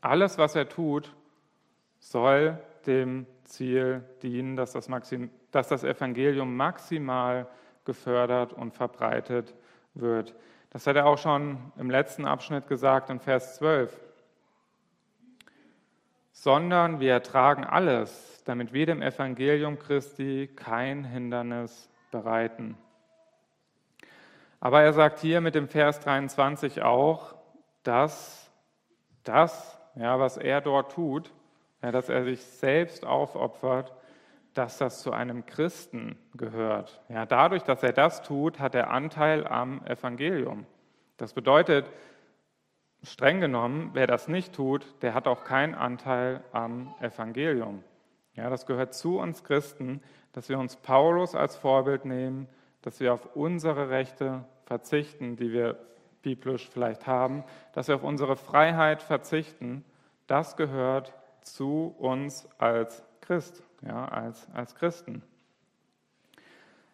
Alles, 0.01 0.39
was 0.39 0.55
er 0.55 0.69
tut, 0.69 1.15
soll 1.99 2.59
dem 2.87 3.27
Ziel 3.45 4.05
dienen, 4.23 4.57
dass 4.57 4.73
das, 4.73 4.89
Maxim, 4.89 5.31
dass 5.51 5.69
das 5.69 5.85
Evangelium 5.85 6.57
maximal 6.57 7.47
gefördert 7.85 8.53
und 8.53 8.75
verbreitet 8.75 9.55
wird. 9.95 10.35
Das 10.71 10.87
hat 10.87 10.97
er 10.97 11.07
auch 11.07 11.19
schon 11.19 11.59
im 11.77 11.91
letzten 11.91 12.27
Abschnitt 12.27 12.67
gesagt 12.67 13.11
in 13.11 13.21
Vers 13.21 13.57
12. 13.57 13.97
Sondern 16.33 16.99
wir 17.01 17.13
ertragen 17.13 17.65
alles, 17.65 18.43
damit 18.45 18.73
wir 18.73 18.87
dem 18.87 19.01
Evangelium 19.01 19.79
Christi 19.79 20.51
kein 20.55 21.05
Hindernis 21.05 21.89
bereiten. 22.11 22.77
Aber 24.65 24.81
er 24.81 24.95
sagt 24.95 25.19
hier 25.19 25.43
mit 25.43 25.55
dem 25.55 25.69
Vers 25.69 26.01
23 26.01 26.81
auch, 26.81 27.35
dass 27.83 28.51
das, 29.23 29.79
ja, 29.95 30.19
was 30.19 30.39
er 30.39 30.63
dort 30.63 30.93
tut, 30.93 31.35
ja, 31.83 31.93
dass 31.93 32.09
er 32.09 32.25
sich 32.25 32.43
selbst 32.43 33.05
aufopfert, 33.05 33.93
dass 34.55 34.79
das 34.79 35.03
zu 35.03 35.13
einem 35.13 35.45
Christen 35.45 36.17
gehört. 36.33 37.03
Ja, 37.11 37.27
dadurch, 37.27 37.63
dass 37.63 37.83
er 37.83 37.93
das 37.93 38.23
tut, 38.23 38.59
hat 38.59 38.75
er 38.75 38.89
Anteil 38.89 39.47
am 39.47 39.85
Evangelium. 39.85 40.65
Das 41.19 41.35
bedeutet, 41.35 41.85
streng 43.03 43.43
genommen, 43.43 43.91
wer 43.93 44.07
das 44.07 44.29
nicht 44.29 44.55
tut, 44.55 44.87
der 45.03 45.13
hat 45.13 45.29
auch 45.29 45.45
keinen 45.45 45.75
Anteil 45.75 46.43
am 46.53 46.95
Evangelium. 47.03 47.85
Ja, 48.33 48.49
das 48.49 48.65
gehört 48.65 48.95
zu 48.95 49.19
uns 49.19 49.45
Christen, 49.45 50.01
dass 50.33 50.49
wir 50.49 50.59
uns 50.59 50.77
Paulus 50.77 51.35
als 51.35 51.55
Vorbild 51.55 52.07
nehmen, 52.07 52.49
dass 52.81 52.99
wir 53.01 53.13
auf 53.13 53.37
unsere 53.37 53.91
Rechte 53.91 54.47
verzichten, 54.67 55.37
die 55.37 55.53
wir 55.53 55.79
biblisch 56.23 56.69
vielleicht 56.69 57.07
haben, 57.07 57.45
dass 57.73 57.89
wir 57.89 57.97
auf 57.97 58.03
unsere 58.03 58.37
Freiheit 58.37 59.03
verzichten, 59.03 59.85
das 60.27 60.57
gehört 60.57 61.13
zu 61.43 61.95
uns 61.99 62.49
als 62.59 63.05
Christ, 63.21 63.63
ja, 63.83 64.07
als, 64.07 64.49
als 64.55 64.75
Christen. 64.75 65.23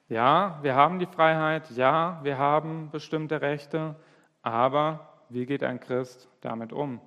Ja, 0.09 0.59
wir 0.63 0.75
haben 0.75 0.99
die 0.99 1.07
Freiheit, 1.07 1.71
ja, 1.71 2.19
wir 2.25 2.37
haben 2.37 2.91
bestimmte 2.91 3.41
Rechte, 3.41 3.95
aber 4.43 5.09
wie 5.29 5.47
geht 5.47 5.63
ein 5.63 5.79
Christ 5.79 6.29
damit 6.41 6.73
um? 6.73 7.01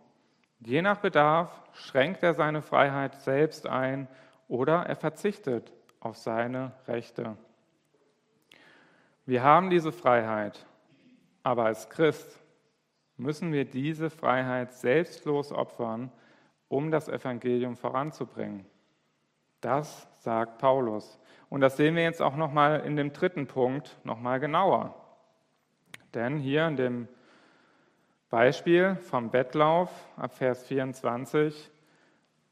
Je 0.60 0.82
nach 0.82 1.00
Bedarf 1.00 1.62
schränkt 1.74 2.24
er 2.24 2.34
seine 2.34 2.62
Freiheit 2.62 3.16
selbst 3.16 3.68
ein 3.68 4.08
oder 4.48 4.86
er 4.86 4.96
verzichtet 4.96 5.74
auf 6.00 6.16
seine 6.16 6.72
Rechte. 6.88 7.36
Wir 9.26 9.42
haben 9.42 9.70
diese 9.70 9.92
Freiheit, 9.92 10.66
aber 11.44 11.66
als 11.66 11.90
Christ 11.90 12.40
müssen 13.16 13.54
wir 13.54 13.64
diese 13.64 14.10
Freiheit 14.10 14.74
selbstlos 14.74 15.52
opfern, 15.52 16.12
um 16.68 16.92
das 16.92 17.08
Evangelium 17.08 17.78
voranzubringen. 17.78 18.66
Das 19.62 20.08
sagt 20.20 20.58
Paulus. 20.58 21.20
Und 21.50 21.62
das 21.62 21.78
sehen 21.78 21.96
wir 21.96 22.04
jetzt 22.04 22.22
auch 22.22 22.36
nochmal 22.36 22.82
in 22.82 22.98
dem 22.98 23.14
dritten 23.14 23.48
Punkt 23.48 23.98
nochmal 24.04 24.42
genauer. 24.42 24.94
Denn 26.14 26.38
hier 26.38 26.68
in 26.68 26.76
dem 26.76 27.08
Beispiel 28.30 28.96
vom 28.96 29.30
Bettlauf 29.30 29.90
ab 30.18 30.34
Vers 30.34 30.66
24, 30.66 31.72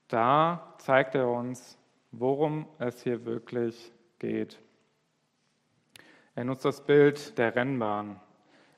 da 0.08 0.76
zeigt 0.78 1.16
er 1.16 1.28
uns, 1.28 1.78
worum 2.12 2.66
es 2.78 3.04
hier 3.04 3.26
wirklich 3.26 3.92
geht. 4.20 4.60
Er 6.34 6.46
nutzt 6.46 6.64
das 6.64 6.86
Bild 6.86 7.38
der 7.38 7.56
Rennbahn. 7.56 8.20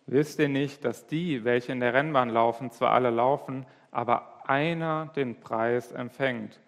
Wisst 0.08 0.40
ihr 0.40 0.50
nicht, 0.50 0.84
dass 0.84 1.08
die, 1.08 1.46
welche 1.46 1.72
in 1.72 1.80
der 1.80 1.94
Rennbahn 1.94 2.30
laufen, 2.30 2.72
zwar 2.72 2.92
alle 2.92 3.10
laufen, 3.10 3.66
aber 3.92 4.50
einer 4.50 5.12
den 5.16 5.40
Preis 5.40 5.92
empfängt? 5.92 6.60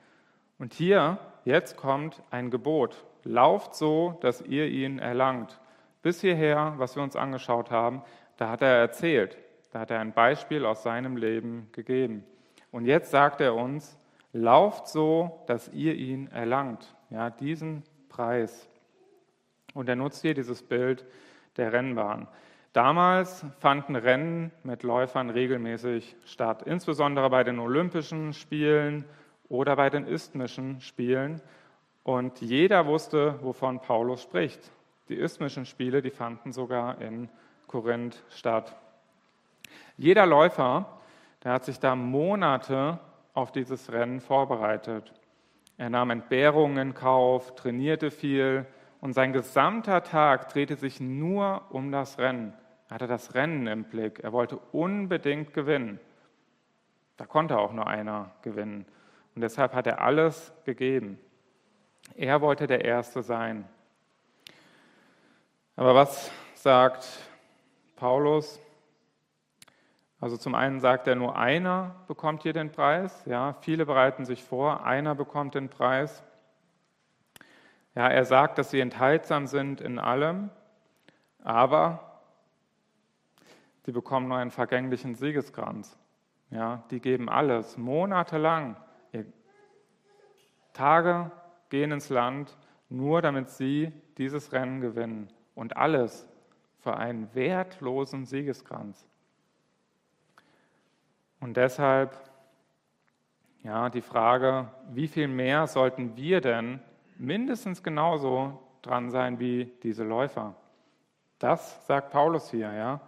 Und 0.60 0.74
hier, 0.74 1.18
jetzt 1.44 1.76
kommt 1.76 2.22
ein 2.32 2.52
Gebot. 2.52 3.04
lauft 3.24 3.74
so, 3.74 4.20
dass 4.22 4.42
ihr 4.42 4.68
ihn 4.68 5.00
erlangt. 5.00 5.60
Bis 6.04 6.22
hierher, 6.22 6.76
was 6.78 6.96
wir 6.96 7.02
uns 7.02 7.16
angeschaut 7.16 7.72
haben, 7.72 8.04
da 8.38 8.50
hat 8.50 8.62
er 8.62 8.78
erzählt, 8.78 9.38
da 9.72 9.80
hat 9.80 9.90
er 9.90 10.00
ein 10.00 10.14
Beispiel 10.14 10.64
aus 10.64 10.84
seinem 10.84 11.18
Leben 11.18 11.68
gegeben. 11.72 12.24
Und 12.72 12.86
jetzt 12.86 13.10
sagt 13.10 13.42
er 13.42 13.56
uns, 13.56 13.98
lauft 14.32 14.88
so, 14.88 15.44
dass 15.48 15.70
ihr 15.70 15.96
ihn 15.96 16.28
erlangt, 16.28 16.96
ja, 17.10 17.32
diesen 17.32 17.84
Preis. 18.10 18.70
Und 19.76 19.88
er 19.90 19.96
nutzt 19.96 20.24
hier 20.24 20.34
dieses 20.34 20.64
Bild 20.64 21.06
der 21.58 21.72
Rennbahn. 21.72 22.28
Damals 22.74 23.46
fanden 23.60 23.96
Rennen 23.96 24.52
mit 24.64 24.84
Läufern 24.84 25.30
regelmäßig 25.30 26.16
statt, 26.26 26.64
insbesondere 26.64 27.30
bei 27.30 27.44
den 27.44 27.60
Olympischen 27.60 28.34
Spielen 28.34 29.06
oder 29.48 29.76
bei 29.76 29.90
den 29.90 30.08
Isthmischen 30.08 30.82
Spielen. 30.82 31.42
Und 32.04 32.42
jeder 32.42 32.86
wusste, 32.86 33.40
wovon 33.42 33.80
Paulus 33.82 34.24
spricht. 34.24 34.72
Die 35.10 35.16
Isthmischen 35.16 35.66
Spiele, 35.66 36.02
die 36.02 36.10
fanden 36.10 36.52
sogar 36.52 37.00
in 37.02 37.30
Korinth 37.68 38.24
statt. 38.30 38.76
Jeder 39.98 40.26
Läufer, 40.26 41.00
der 41.44 41.54
hat 41.54 41.66
sich 41.66 41.80
da 41.80 41.96
Monate 41.96 43.00
auf 43.34 43.52
dieses 43.52 43.92
Rennen 43.92 44.20
vorbereitet. 44.20 45.14
Er 45.78 45.90
nahm 45.90 46.10
Entbehrungen 46.10 46.78
in 46.78 46.94
Kauf, 46.94 47.56
trainierte 47.56 48.10
viel 48.10 48.66
und 49.06 49.14
sein 49.14 49.34
gesamter 49.34 50.02
Tag 50.02 50.50
drehte 50.50 50.78
sich 50.78 51.00
nur 51.00 51.62
um 51.70 51.92
das 51.92 52.18
Rennen. 52.18 52.56
Er 52.90 52.96
hatte 52.96 53.06
das 53.06 53.36
Rennen 53.36 53.68
im 53.68 53.84
Blick. 53.84 54.22
Er 54.24 54.34
wollte 54.34 54.58
unbedingt 54.72 55.54
gewinnen. 55.54 56.00
Da 57.16 57.28
konnte 57.28 57.60
auch 57.60 57.72
nur 57.72 57.86
einer 57.86 58.32
gewinnen. 58.42 58.88
Und 59.36 59.44
deshalb 59.44 59.76
hat 59.76 59.86
er 59.86 60.02
alles 60.02 60.52
gegeben. 60.66 61.20
Er 62.16 62.42
wollte 62.42 62.66
der 62.66 62.84
Erste 62.84 63.22
sein. 63.22 63.70
Aber 65.76 65.94
was 65.94 66.32
sagt 66.56 67.08
Paulus? 67.98 68.60
Also 70.20 70.36
zum 70.36 70.56
einen 70.56 70.80
sagt 70.80 71.06
er, 71.06 71.14
nur 71.14 71.38
einer 71.38 71.94
bekommt 72.08 72.42
hier 72.42 72.54
den 72.54 72.72
Preis. 72.72 73.24
Ja, 73.28 73.54
viele 73.62 73.86
bereiten 73.86 74.26
sich 74.26 74.44
vor, 74.44 74.84
einer 74.84 75.14
bekommt 75.14 75.54
den 75.54 75.70
Preis. 75.70 76.24
Ja, 77.96 78.10
er 78.10 78.26
sagt, 78.26 78.58
dass 78.58 78.72
sie 78.72 78.82
enthaltsam 78.82 79.48
sind 79.48 79.80
in 79.80 80.00
allem, 80.00 80.50
aber 81.44 82.22
sie 83.86 83.94
bekommen 83.94 84.28
nur 84.28 84.38
einen 84.38 84.52
vergänglichen 84.52 85.16
Siegeskranz. 85.16 85.98
Ja, 86.50 86.84
die 86.92 87.00
geben 87.00 87.30
alles, 87.30 87.78
monatelang. 87.78 88.76
Tage 90.74 91.32
gehen 91.70 91.92
ins 91.94 92.10
Land, 92.10 92.58
nur 92.90 93.22
damit 93.22 93.50
sie 93.50 93.94
dieses 94.18 94.52
Rennen 94.52 94.82
gewinnen. 94.82 95.30
Und 95.56 95.78
alles 95.78 96.28
für 96.80 96.98
einen 96.98 97.34
wertlosen 97.34 98.26
Siegeskranz. 98.26 99.08
Und 101.40 101.56
deshalb, 101.56 102.18
ja, 103.64 103.90
die 103.90 104.02
Frage, 104.02 104.70
wie 104.92 105.08
viel 105.08 105.30
mehr 105.30 105.66
sollten 105.68 106.18
wir 106.18 106.42
denn 106.42 106.82
mindestens 107.18 107.84
genauso 107.84 108.60
dran 108.82 109.10
sein 109.10 109.40
wie 109.40 109.72
diese 109.84 110.04
Läufer? 110.04 110.56
Das 111.40 111.86
sagt 111.88 112.12
Paulus 112.12 112.50
hier, 112.52 112.72
ja. 112.74 113.02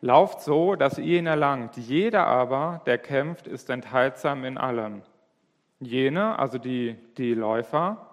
Lauft 0.00 0.42
so, 0.42 0.74
dass 0.74 0.98
ihr 0.98 1.18
ihn 1.18 1.26
erlangt. 1.26 1.76
Jeder 1.76 2.26
aber, 2.26 2.82
der 2.84 2.98
kämpft, 2.98 3.46
ist 3.46 3.70
enthaltsam 3.70 4.44
in 4.44 4.58
allem. 4.58 5.02
Jene, 5.80 6.38
also 6.38 6.58
die, 6.58 6.96
die 7.16 7.34
Läufer, 7.34 8.06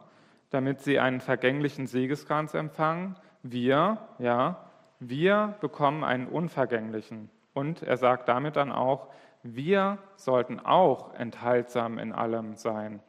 damit 0.51 0.81
sie 0.81 0.99
einen 0.99 1.19
vergänglichen 1.19 1.87
Siegeskranz 1.87 2.53
empfangen. 2.53 3.17
Wir, 3.43 3.97
ja, 4.19 4.69
wir 4.99 5.55
bekommen 5.59 6.03
einen 6.03 6.27
unvergänglichen. 6.27 7.29
Und 7.53 7.83
er 7.83 7.97
sagt 7.97 8.29
damit 8.29 8.55
dann 8.55 8.71
auch, 8.71 9.07
wir 9.43 9.97
sollten 10.15 10.59
auch 10.59 11.13
enthaltsam 11.15 11.97
in 11.97 12.13
allem 12.13 12.55
sein. 12.55 13.01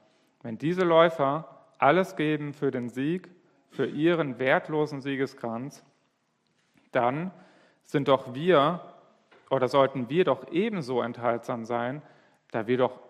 Wenn 0.42 0.58
diese 0.58 0.82
Läufer 0.82 1.46
alles 1.82 2.16
geben 2.16 2.54
für 2.54 2.70
den 2.70 2.88
Sieg, 2.88 3.28
für 3.70 3.86
ihren 3.86 4.38
wertlosen 4.38 5.00
Siegeskranz, 5.00 5.84
dann 6.92 7.32
sind 7.82 8.08
doch 8.08 8.34
wir 8.34 8.80
oder 9.50 9.68
sollten 9.68 10.08
wir 10.08 10.24
doch 10.24 10.50
ebenso 10.52 11.02
enthaltsam 11.02 11.64
sein, 11.64 12.02
da 12.50 12.66
wir 12.66 12.78
doch 12.78 13.00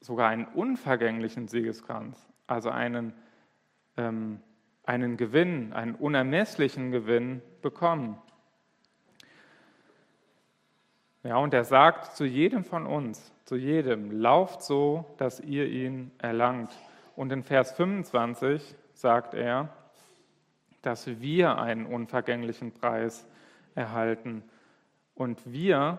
sogar 0.00 0.28
einen 0.28 0.46
unvergänglichen 0.46 1.48
Siegeskranz, 1.48 2.26
also 2.46 2.70
einen, 2.70 3.12
ähm, 3.96 4.40
einen 4.84 5.16
Gewinn, 5.16 5.72
einen 5.72 5.94
unermesslichen 5.94 6.90
Gewinn 6.90 7.42
bekommen. 7.62 8.18
Ja, 11.22 11.36
und 11.36 11.52
er 11.52 11.64
sagt 11.64 12.16
zu 12.16 12.24
jedem 12.24 12.64
von 12.64 12.86
uns, 12.86 13.32
zu 13.44 13.56
jedem, 13.56 14.10
lauft 14.10 14.62
so, 14.62 15.04
dass 15.18 15.40
ihr 15.40 15.66
ihn 15.66 16.10
erlangt. 16.18 16.70
Und 17.18 17.32
in 17.32 17.42
Vers 17.42 17.72
25 17.72 18.76
sagt 18.92 19.34
er, 19.34 19.70
dass 20.82 21.20
wir 21.20 21.58
einen 21.58 21.84
unvergänglichen 21.84 22.70
Preis 22.70 23.26
erhalten. 23.74 24.44
Und 25.16 25.40
wir, 25.50 25.98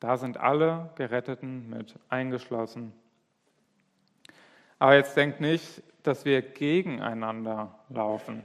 da 0.00 0.18
sind 0.18 0.36
alle 0.36 0.90
Geretteten 0.96 1.70
mit 1.70 1.98
eingeschlossen. 2.10 2.92
Aber 4.78 4.96
jetzt 4.96 5.16
denkt 5.16 5.40
nicht, 5.40 5.82
dass 6.02 6.26
wir 6.26 6.42
gegeneinander 6.42 7.78
laufen. 7.88 8.42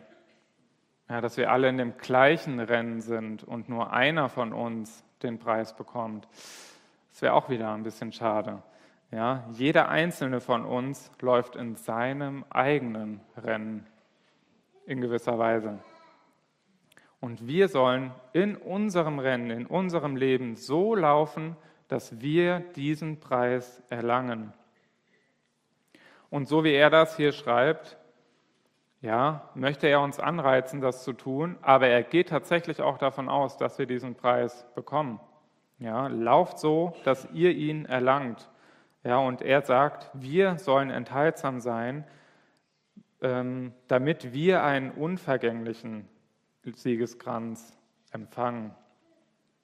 Ja, 1.09 1.19
dass 1.19 1.35
wir 1.35 1.51
alle 1.51 1.67
in 1.67 1.77
dem 1.77 1.97
gleichen 1.97 2.61
Rennen 2.61 3.01
sind 3.01 3.43
und 3.43 3.67
nur 3.67 3.91
einer 3.91 4.29
von 4.29 4.53
uns 4.53 5.03
den 5.21 5.37
Preis 5.37 5.75
bekommt. 5.75 6.29
Das 7.11 7.21
wäre 7.21 7.33
auch 7.33 7.49
wieder 7.49 7.73
ein 7.73 7.83
bisschen 7.83 8.13
schade. 8.13 8.63
Ja, 9.15 9.45
jeder 9.53 9.87
einzelne 9.87 10.41
von 10.41 10.65
uns 10.65 11.09
läuft 11.21 11.55
in 11.55 11.77
seinem 11.77 12.43
eigenen 12.49 13.21
Rennen 13.37 13.87
in 14.85 14.99
gewisser 14.99 15.39
Weise. 15.39 15.79
Und 17.21 17.47
wir 17.47 17.69
sollen 17.69 18.11
in 18.33 18.57
unserem 18.57 19.19
Rennen, 19.19 19.51
in 19.51 19.67
unserem 19.67 20.17
Leben 20.17 20.57
so 20.57 20.95
laufen, 20.95 21.55
dass 21.87 22.19
wir 22.19 22.59
diesen 22.75 23.21
Preis 23.21 23.81
erlangen. 23.87 24.51
Und 26.29 26.49
so 26.49 26.65
wie 26.65 26.73
er 26.73 26.89
das 26.89 27.15
hier 27.15 27.31
schreibt, 27.31 27.97
ja, 28.99 29.49
möchte 29.55 29.87
er 29.87 30.01
uns 30.01 30.19
anreizen, 30.19 30.81
das 30.81 31.05
zu 31.05 31.13
tun, 31.13 31.57
aber 31.61 31.87
er 31.87 32.03
geht 32.03 32.27
tatsächlich 32.27 32.81
auch 32.81 32.97
davon 32.97 33.29
aus, 33.29 33.55
dass 33.55 33.79
wir 33.79 33.85
diesen 33.85 34.15
Preis 34.15 34.65
bekommen. 34.75 35.21
Ja, 35.79 36.07
lauft 36.07 36.59
so, 36.59 36.93
dass 37.05 37.29
ihr 37.31 37.51
ihn 37.51 37.85
erlangt. 37.85 38.49
Ja, 39.05 39.19
und 39.19 39.43
er 39.43 39.61
sagt, 39.61 40.09
wir 40.13 40.57
sollen 40.57 40.89
enthaltsam 40.89 41.59
sein, 41.59 42.05
ähm, 43.21 43.71
damit 43.87 44.33
wir 44.33 44.63
einen 44.63 44.89
unvergänglichen 44.89 46.09
Siegeskranz 46.63 47.77
empfangen. 48.09 48.73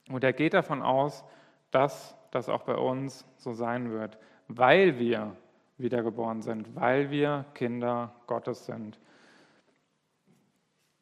Und 0.10 0.24
er 0.24 0.34
geht 0.34 0.54
davon 0.54 0.84
aus, 0.84 1.26
dass 1.72 2.16
das 2.30 2.50
auch 2.50 2.62
bei 2.62 2.76
uns 2.76 3.26
so 3.38 3.54
sein 3.54 3.90
wird, 3.90 4.20
weil 4.48 5.00
wir 5.00 5.36
wiedergeboren 5.80 6.44
sind, 6.44 6.76
weil 6.76 7.10
wir 7.10 7.46
Kinder 7.56 8.14
Gottes 8.28 8.68
sind. 8.68 9.00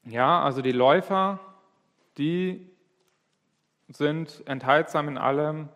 Ja, 0.05 0.41
also 0.41 0.61
die 0.61 0.71
Läufer, 0.71 1.41
die 2.17 2.71
sind 3.89 4.43
enthaltsam 4.47 5.09
in 5.09 5.17
allem 5.17 5.67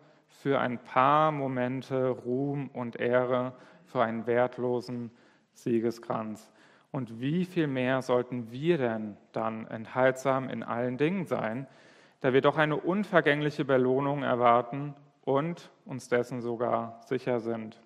für 0.44 0.60
ein 0.60 0.76
paar 0.76 1.32
Momente 1.32 2.10
Ruhm 2.10 2.68
und 2.74 2.96
Ehre, 2.96 3.54
für 3.86 4.02
einen 4.02 4.26
wertlosen 4.26 5.10
Siegeskranz. 5.54 6.52
Und 6.92 7.18
wie 7.18 7.46
viel 7.46 7.66
mehr 7.66 8.02
sollten 8.02 8.52
wir 8.52 8.76
denn 8.76 9.16
dann 9.32 9.66
enthaltsam 9.68 10.50
in 10.50 10.62
allen 10.62 10.98
Dingen 10.98 11.24
sein, 11.24 11.66
da 12.20 12.34
wir 12.34 12.42
doch 12.42 12.58
eine 12.58 12.76
unvergängliche 12.76 13.64
Belohnung 13.64 14.22
erwarten 14.22 14.94
und 15.22 15.70
uns 15.86 16.10
dessen 16.10 16.42
sogar 16.42 17.00
sicher 17.06 17.40
sind. 17.40 17.80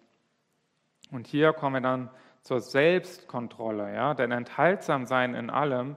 Und 1.13 1.29
hier 1.29 1.53
kommen 1.53 1.77
wir 1.77 1.89
dann 1.89 2.11
zur 2.43 2.59
Selbstkontrolle, 2.59 3.95
ja, 3.95 4.15
denn 4.15 4.33
enthaltsam 4.33 5.07
sein 5.07 5.37
in 5.37 5.49
allem 5.49 5.97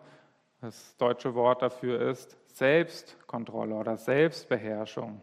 das 0.61 0.95
deutsche 0.97 1.33
Wort 1.33 1.63
dafür 1.63 1.99
ist 1.99 2.37
Selbstkontrolle 2.55 3.73
oder 3.73 3.97
Selbstbeherrschung. 3.97 5.21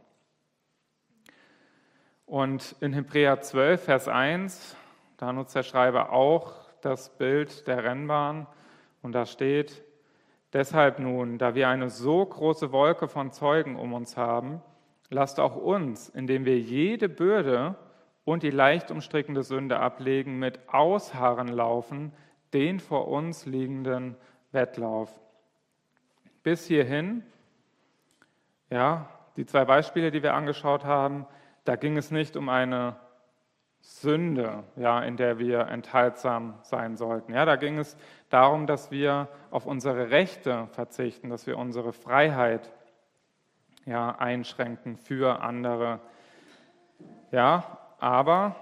Und 2.29 2.77
in 2.81 2.93
Hebräer 2.93 3.41
12, 3.41 3.85
Vers 3.85 4.07
1, 4.07 4.77
da 5.17 5.33
nutzt 5.33 5.57
der 5.57 5.63
Schreiber 5.63 6.13
auch 6.13 6.53
das 6.83 7.09
Bild 7.17 7.67
der 7.67 7.85
Rennbahn 7.85 8.47
und 9.01 9.13
da 9.13 9.25
steht, 9.25 9.83
deshalb 10.53 10.99
nun, 10.99 11.39
da 11.39 11.55
wir 11.55 11.71
eine 11.71 11.89
so 11.89 12.27
große 12.27 12.71
Wolke 12.71 13.09
von 13.09 13.33
Zeugen 13.33 13.77
um 13.77 13.95
uns 13.95 14.19
haben, 14.19 14.61
lasst 15.09 15.41
auch 15.41 15.57
uns, 15.57 16.11
indem 16.11 16.45
wir 16.45 16.59
jede 16.59 17.09
Bürde 17.09 17.77
und 18.27 18.43
die 18.43 18.51
leicht 18.51 18.91
umstrickende 18.91 19.43
Sünde 19.43 19.81
ablegen, 19.81 20.39
mit 20.39 20.69
Ausharren 20.69 21.49
laufen, 21.49 22.13
den 22.53 22.79
vor 22.79 23.09
uns 23.09 23.47
liegenden 23.47 24.19
Wettlauf. 24.53 25.19
Bis 26.43 26.67
hierhin, 26.67 27.23
ja, 28.69 29.09
die 29.39 29.47
zwei 29.47 29.65
Beispiele, 29.65 30.11
die 30.11 30.23
wir 30.23 30.35
angeschaut 30.35 30.85
haben, 30.85 31.27
da 31.69 31.77
ging 31.77 31.99
es 31.99 32.11
nicht 32.11 32.35
um 32.39 32.49
eine 32.49 32.97
Sünde, 33.81 34.65
ja, 34.77 35.03
in 35.03 35.19
der 35.19 35.39
wir 35.39 35.69
enthaltsam 35.69 36.55
sein 36.63 36.97
sollten. 36.97 37.35
Ja, 37.35 37.45
da 37.45 37.57
ging 37.57 37.79
es 37.79 37.95
darum, 38.31 38.67
dass 38.67 38.91
wir 38.91 39.29
auf 39.51 39.67
unsere 39.67 40.11
Rechte 40.11 40.67
verzichten, 40.73 41.29
dass 41.29 41.47
wir 41.47 41.59
unsere 41.59 41.93
Freiheit 41.93 42.73
ja, 43.85 44.17
einschränken 44.19 44.97
für 44.97 45.43
andere. 45.43 46.01
Ja, 47.33 47.79
aber 47.99 48.57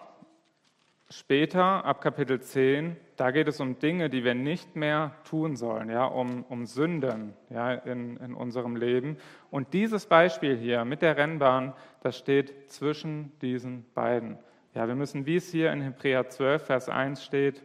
später, 1.08 1.84
ab 1.84 2.00
Kapitel 2.00 2.40
10, 2.40 2.96
da 3.16 3.30
geht 3.30 3.48
es 3.48 3.60
um 3.60 3.78
Dinge, 3.78 4.10
die 4.10 4.24
wir 4.24 4.34
nicht 4.34 4.76
mehr 4.76 5.12
tun 5.24 5.56
sollen, 5.56 5.88
ja, 5.88 6.04
um, 6.04 6.44
um 6.44 6.66
Sünden 6.66 7.34
ja, 7.50 7.72
in, 7.72 8.16
in 8.16 8.34
unserem 8.34 8.76
Leben. 8.76 9.16
Und 9.50 9.72
dieses 9.72 10.06
Beispiel 10.06 10.56
hier 10.56 10.84
mit 10.84 11.02
der 11.02 11.16
Rennbahn, 11.16 11.72
das 12.02 12.18
steht 12.18 12.70
zwischen 12.70 13.32
diesen 13.40 13.84
beiden. 13.94 14.38
Ja, 14.74 14.88
wir 14.88 14.94
müssen, 14.94 15.26
wie 15.26 15.36
es 15.36 15.50
hier 15.50 15.72
in 15.72 15.80
Hebräer 15.80 16.28
12, 16.28 16.66
Vers 16.66 16.88
1 16.88 17.24
steht, 17.24 17.62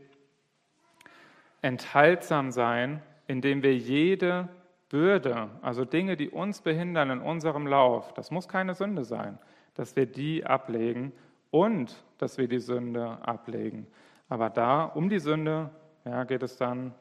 enthaltsam 1.61 2.51
sein, 2.51 3.01
indem 3.27 3.63
wir 3.63 3.75
jede 3.75 4.49
Bürde, 4.89 5.49
also 5.61 5.85
Dinge, 5.85 6.17
die 6.17 6.29
uns 6.29 6.61
behindern 6.61 7.09
in 7.11 7.19
unserem 7.19 7.65
Lauf, 7.65 8.13
das 8.13 8.29
muss 8.31 8.47
keine 8.47 8.75
Sünde 8.75 9.03
sein, 9.03 9.39
dass 9.73 9.95
wir 9.95 10.05
die 10.05 10.45
ablegen 10.45 11.13
und 11.49 12.03
dass 12.21 12.37
wir 12.37 12.47
die 12.47 12.59
Sünde 12.59 13.17
ablegen. 13.23 13.87
Aber 14.29 14.51
da, 14.51 14.83
um 14.83 15.09
die 15.09 15.19
Sünde, 15.19 15.71
ja, 16.05 16.23
geht 16.23 16.43
es 16.43 16.55
dann 16.55 16.93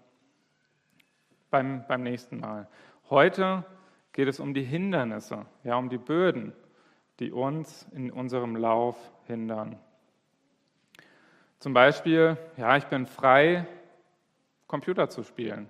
beim, 1.50 1.84
beim 1.86 2.02
nächsten 2.02 2.40
Mal. 2.40 2.66
Heute 3.10 3.64
geht 4.12 4.28
es 4.28 4.40
um 4.40 4.54
die 4.54 4.62
Hindernisse, 4.62 5.44
ja, 5.62 5.76
um 5.76 5.90
die 5.90 5.98
Böden, 5.98 6.54
die 7.18 7.32
uns 7.32 7.86
in 7.92 8.10
unserem 8.10 8.56
Lauf 8.56 8.96
hindern. 9.26 9.78
Zum 11.58 11.74
Beispiel, 11.74 12.38
ja, 12.56 12.78
ich 12.78 12.86
bin 12.86 13.04
frei, 13.04 13.66
Computer 14.66 15.10
zu 15.10 15.22
spielen. 15.22 15.68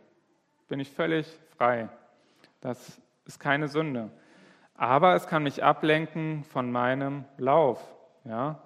Bin 0.68 0.78
ich 0.78 0.90
völlig 0.92 1.26
frei. 1.56 1.88
Das 2.60 3.00
ist 3.24 3.40
keine 3.40 3.66
Sünde. 3.66 4.12
Aber 4.74 5.16
es 5.16 5.26
kann 5.26 5.42
mich 5.42 5.64
ablenken 5.64 6.44
von 6.44 6.70
meinem 6.70 7.24
Lauf. 7.36 7.82
Ja? 8.24 8.62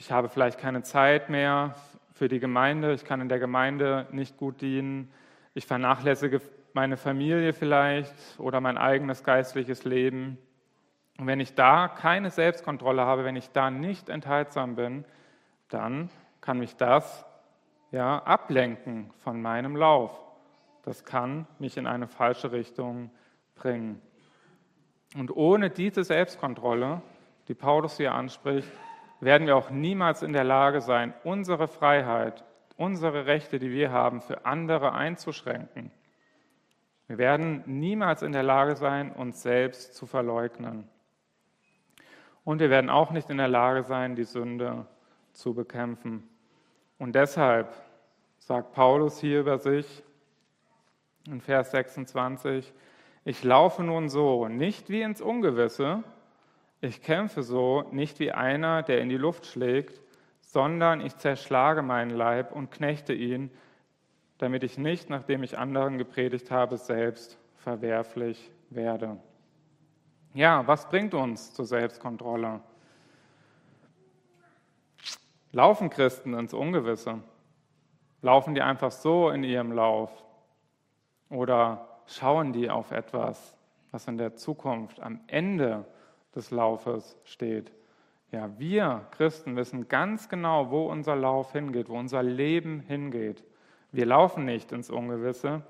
Ich, 0.00 0.12
habe 0.12 0.28
vielleicht 0.28 0.58
keine 0.58 0.82
Zeit 0.82 1.28
mehr 1.28 1.74
für 2.12 2.28
die 2.28 2.38
Gemeinde. 2.38 2.94
Ich 2.94 3.04
kann 3.04 3.20
in 3.20 3.28
der 3.28 3.40
Gemeinde 3.40 4.06
nicht 4.12 4.36
gut 4.36 4.60
dienen. 4.60 5.12
Ich 5.54 5.66
vernachlässige 5.66 6.40
meine 6.72 6.96
Familie 6.96 7.52
vielleicht 7.52 8.14
oder 8.38 8.60
mein 8.60 8.78
eigenes 8.78 9.24
geistliches 9.24 9.84
Leben. 9.84 10.38
Und 11.18 11.26
wenn 11.26 11.40
ich 11.40 11.56
da 11.56 11.88
keine 11.88 12.30
Selbstkontrolle 12.30 13.02
habe, 13.02 13.24
wenn 13.24 13.34
ich 13.34 13.50
da 13.50 13.70
nicht 13.70 14.08
enthaltsam 14.08 14.76
bin, 14.76 15.04
dann 15.68 16.10
kann 16.40 16.60
mich 16.60 16.76
das 16.76 17.26
ja, 17.90 18.22
ablenken 18.22 19.10
von 19.24 19.42
meinem 19.42 19.74
Lauf. 19.74 20.16
Das 20.82 21.04
kann 21.04 21.46
mich 21.58 21.76
in 21.76 21.88
eine 21.88 22.06
falsche 22.06 22.52
Richtung 22.52 23.10
bringen. 23.56 24.00
Und 25.16 25.34
ohne 25.36 25.70
diese 25.70 26.04
Selbstkontrolle, 26.04 27.02
die 27.48 27.54
Paulus 27.54 27.96
hier 27.96 28.14
anspricht, 28.14 28.70
werden 29.20 29.46
wir 29.46 29.56
auch 29.56 29.70
niemals 29.70 30.22
in 30.22 30.32
der 30.32 30.44
Lage 30.44 30.80
sein, 30.80 31.14
unsere 31.24 31.68
Freiheit, 31.68 32.44
unsere 32.76 33.26
Rechte, 33.26 33.58
die 33.58 33.70
wir 33.70 33.90
haben, 33.90 34.20
für 34.20 34.44
andere 34.46 34.92
einzuschränken. 34.92 35.90
Wir 37.08 37.18
werden 37.18 37.62
niemals 37.66 38.22
in 38.22 38.32
der 38.32 38.42
Lage 38.42 38.76
sein, 38.76 39.12
uns 39.12 39.42
selbst 39.42 39.94
zu 39.94 40.06
verleugnen. 40.06 40.88
Und 42.44 42.60
wir 42.60 42.70
werden 42.70 42.90
auch 42.90 43.10
nicht 43.10 43.30
in 43.30 43.38
der 43.38 43.48
Lage 43.48 43.82
sein, 43.82 44.14
die 44.14 44.24
Sünde 44.24 44.86
zu 45.32 45.54
bekämpfen. 45.54 46.28
Und 46.98 47.14
deshalb 47.14 47.74
sagt 48.38 48.72
Paulus 48.72 49.20
hier 49.20 49.40
über 49.40 49.58
sich 49.58 50.02
in 51.26 51.40
Vers 51.40 51.70
26, 51.72 52.72
ich 53.24 53.44
laufe 53.44 53.82
nun 53.82 54.08
so, 54.08 54.48
nicht 54.48 54.88
wie 54.88 55.02
ins 55.02 55.20
Ungewisse, 55.20 56.02
ich 56.80 57.02
kämpfe 57.02 57.42
so, 57.42 57.84
nicht 57.90 58.20
wie 58.20 58.32
einer, 58.32 58.82
der 58.82 59.00
in 59.00 59.08
die 59.08 59.16
Luft 59.16 59.46
schlägt, 59.46 60.00
sondern 60.40 61.00
ich 61.00 61.16
zerschlage 61.16 61.82
meinen 61.82 62.10
Leib 62.10 62.52
und 62.52 62.70
knechte 62.70 63.12
ihn, 63.12 63.50
damit 64.38 64.62
ich 64.62 64.78
nicht, 64.78 65.10
nachdem 65.10 65.42
ich 65.42 65.58
anderen 65.58 65.98
gepredigt 65.98 66.50
habe, 66.50 66.78
selbst 66.78 67.38
verwerflich 67.56 68.50
werde. 68.70 69.18
Ja, 70.34 70.66
was 70.66 70.88
bringt 70.88 71.14
uns 71.14 71.52
zur 71.52 71.66
Selbstkontrolle? 71.66 72.60
Laufen 75.50 75.90
Christen 75.90 76.34
ins 76.34 76.54
Ungewisse? 76.54 77.20
Laufen 78.22 78.54
die 78.54 78.62
einfach 78.62 78.92
so 78.92 79.30
in 79.30 79.42
ihrem 79.42 79.72
Lauf? 79.72 80.10
Oder 81.30 82.00
schauen 82.06 82.52
die 82.52 82.70
auf 82.70 82.90
etwas, 82.90 83.56
was 83.90 84.06
in 84.06 84.18
der 84.18 84.36
Zukunft 84.36 85.00
am 85.00 85.20
Ende 85.26 85.84
des 86.38 86.50
Laufes 86.50 87.18
steht? 87.24 87.72
Ja, 88.30 88.50
wir 88.58 89.06
Christen 89.10 89.56
wissen 89.56 89.88
ganz 89.88 90.28
genau, 90.28 90.70
wo 90.70 90.90
unser 90.90 91.16
Lauf 91.16 91.52
hingeht, 91.52 91.88
wo 91.88 91.98
unser 91.98 92.22
Leben 92.22 92.80
hingeht. 92.80 93.44
Wir 93.90 94.06
laufen 94.06 94.44
nicht 94.44 94.70
ins 94.70 94.90
Ungewisse. 94.90 95.62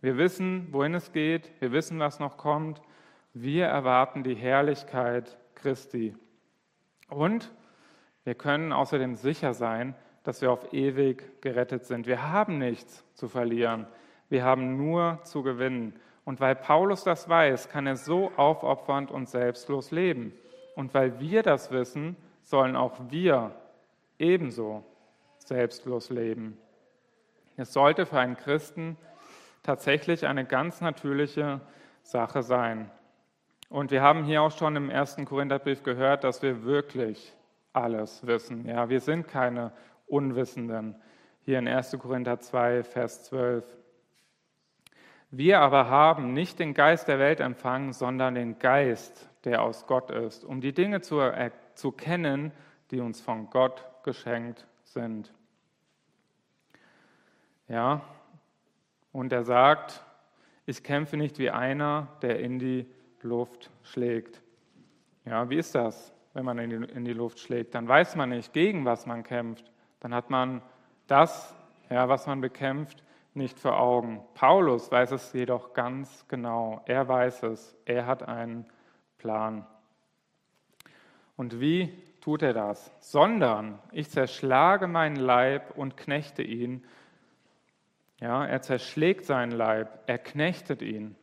Wir 0.00 0.18
wissen, 0.18 0.68
wohin 0.72 0.94
es 0.94 1.12
geht. 1.12 1.50
Wir 1.60 1.72
wissen, 1.72 1.98
was 1.98 2.18
noch 2.18 2.36
kommt. 2.36 2.82
Wir 3.34 3.66
erwarten 3.66 4.22
die 4.22 4.34
Herrlichkeit 4.34 5.38
Christi. 5.54 6.16
Und 7.08 7.52
wir 8.24 8.34
können 8.34 8.72
außerdem 8.72 9.14
sicher 9.14 9.54
sein, 9.54 9.94
dass 10.24 10.40
wir 10.40 10.50
auf 10.50 10.72
ewig 10.72 11.40
gerettet 11.42 11.84
sind. 11.84 12.06
Wir 12.06 12.30
haben 12.30 12.58
nichts 12.58 13.04
zu 13.14 13.28
verlieren. 13.28 13.86
Wir 14.28 14.42
haben 14.42 14.76
nur 14.76 15.20
zu 15.22 15.42
gewinnen. 15.42 15.94
Und 16.26 16.40
weil 16.40 16.56
Paulus 16.56 17.04
das 17.04 17.28
weiß, 17.28 17.68
kann 17.68 17.86
er 17.86 17.94
so 17.94 18.32
aufopfernd 18.36 19.12
und 19.12 19.28
selbstlos 19.28 19.92
leben. 19.92 20.32
Und 20.74 20.92
weil 20.92 21.20
wir 21.20 21.44
das 21.44 21.70
wissen, 21.70 22.16
sollen 22.42 22.74
auch 22.74 22.98
wir 23.10 23.52
ebenso 24.18 24.82
selbstlos 25.38 26.10
leben. 26.10 26.58
Es 27.56 27.72
sollte 27.72 28.06
für 28.06 28.18
einen 28.18 28.36
Christen 28.36 28.96
tatsächlich 29.62 30.26
eine 30.26 30.44
ganz 30.44 30.80
natürliche 30.80 31.60
Sache 32.02 32.42
sein. 32.42 32.90
Und 33.68 33.92
wir 33.92 34.02
haben 34.02 34.24
hier 34.24 34.42
auch 34.42 34.50
schon 34.50 34.74
im 34.74 34.90
ersten 34.90 35.26
Korintherbrief 35.26 35.84
gehört, 35.84 36.24
dass 36.24 36.42
wir 36.42 36.64
wirklich 36.64 37.32
alles 37.72 38.26
wissen. 38.26 38.66
Ja, 38.66 38.88
wir 38.88 39.00
sind 39.00 39.28
keine 39.28 39.70
Unwissenden. 40.08 40.96
Hier 41.42 41.60
in 41.60 41.68
1. 41.68 41.96
Korinther 42.00 42.40
2, 42.40 42.82
Vers 42.82 43.22
12. 43.24 43.64
Wir 45.30 45.60
aber 45.60 45.88
haben 45.88 46.32
nicht 46.32 46.58
den 46.58 46.74
Geist 46.74 47.08
der 47.08 47.18
Welt 47.18 47.40
empfangen, 47.40 47.92
sondern 47.92 48.34
den 48.34 48.58
Geist, 48.58 49.28
der 49.44 49.62
aus 49.62 49.86
Gott 49.86 50.10
ist, 50.10 50.44
um 50.44 50.60
die 50.60 50.72
Dinge 50.72 51.00
zu, 51.00 51.20
zu 51.74 51.92
kennen, 51.92 52.52
die 52.90 53.00
uns 53.00 53.20
von 53.20 53.50
Gott 53.50 53.84
geschenkt 54.04 54.66
sind. 54.84 55.32
Ja, 57.68 58.02
und 59.12 59.32
er 59.32 59.42
sagt, 59.42 60.04
ich 60.66 60.82
kämpfe 60.82 61.16
nicht 61.16 61.38
wie 61.38 61.50
einer, 61.50 62.08
der 62.22 62.38
in 62.40 62.58
die 62.58 62.86
Luft 63.22 63.70
schlägt. 63.82 64.40
Ja, 65.24 65.50
wie 65.50 65.56
ist 65.56 65.74
das? 65.74 66.16
wenn 66.36 66.44
man 66.44 66.58
in 66.58 66.68
die, 66.68 66.76
in 66.90 67.06
die 67.06 67.14
Luft 67.14 67.38
schlägt. 67.38 67.74
Dann 67.74 67.88
weiß 67.88 68.14
man 68.14 68.28
nicht, 68.28 68.52
gegen 68.52 68.84
was 68.84 69.06
man 69.06 69.22
kämpft. 69.22 69.72
Dann 70.00 70.12
hat 70.12 70.28
man 70.28 70.60
das, 71.06 71.54
ja, 71.88 72.10
was 72.10 72.26
man 72.26 72.42
bekämpft, 72.42 73.02
nicht 73.36 73.58
vor 73.58 73.78
Augen. 73.78 74.24
Paulus 74.34 74.90
weiß 74.90 75.12
es 75.12 75.32
jedoch 75.32 75.72
ganz 75.72 76.26
genau. 76.28 76.82
Er 76.86 77.06
weiß 77.08 77.44
es. 77.44 77.76
Er 77.84 78.06
hat 78.06 78.26
einen 78.26 78.66
Plan. 79.18 79.66
Und 81.36 81.60
wie 81.60 81.92
tut 82.20 82.42
er 82.42 82.54
das? 82.54 82.92
Sondern 83.00 83.78
ich 83.92 84.10
zerschlage 84.10 84.86
meinen 84.86 85.16
Leib 85.16 85.76
und 85.76 85.96
knechte 85.96 86.42
ihn. 86.42 86.84
Ja, 88.18 88.46
er 88.46 88.62
zerschlägt 88.62 89.26
seinen 89.26 89.52
Leib, 89.52 90.00
er 90.06 90.18
knechtet 90.18 90.80
ihn. 90.80 91.16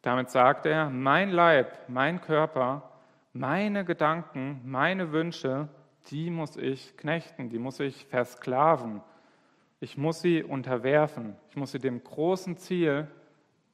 Damit 0.00 0.30
sagt 0.30 0.64
er, 0.64 0.88
mein 0.88 1.30
Leib, 1.30 1.88
mein 1.88 2.20
Körper 2.20 2.90
meine 3.34 3.84
Gedanken, 3.84 4.60
meine 4.64 5.10
Wünsche, 5.10 5.68
die 6.06 6.30
muss 6.30 6.56
ich 6.56 6.96
knechten, 6.96 7.50
die 7.50 7.58
muss 7.58 7.80
ich 7.80 8.06
versklaven. 8.06 9.02
Ich 9.80 9.96
muss 9.96 10.20
sie 10.20 10.42
unterwerfen. 10.42 11.36
Ich 11.50 11.56
muss 11.56 11.72
sie 11.72 11.78
dem 11.78 12.02
großen 12.02 12.56
Ziel, 12.56 13.08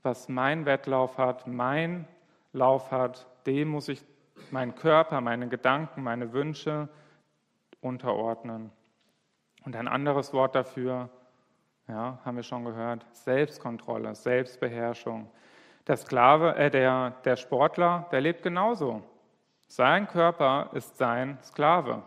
was 0.02 0.28
mein 0.28 0.66
Wettlauf 0.66 1.18
hat, 1.18 1.46
mein 1.46 2.06
Lauf 2.52 2.90
hat, 2.90 3.26
dem 3.46 3.68
muss 3.68 3.88
ich 3.88 4.02
meinen 4.50 4.74
Körper, 4.74 5.20
meine 5.20 5.48
Gedanken, 5.48 6.02
meine 6.02 6.32
Wünsche 6.32 6.88
unterordnen. 7.80 8.72
Und 9.64 9.76
ein 9.76 9.88
anderes 9.88 10.32
Wort 10.32 10.54
dafür, 10.54 11.10
ja, 11.86 12.18
haben 12.24 12.36
wir 12.36 12.42
schon 12.42 12.64
gehört, 12.64 13.06
Selbstkontrolle, 13.12 14.14
Selbstbeherrschung. 14.14 15.30
Der 15.86 15.96
Sklave, 15.96 16.54
äh, 16.56 16.70
der, 16.70 17.14
der 17.24 17.36
Sportler, 17.36 18.08
der 18.12 18.20
lebt 18.20 18.42
genauso. 18.42 19.02
Sein 19.66 20.06
Körper 20.08 20.70
ist 20.72 20.96
sein 20.96 21.38
Sklave. 21.42 22.02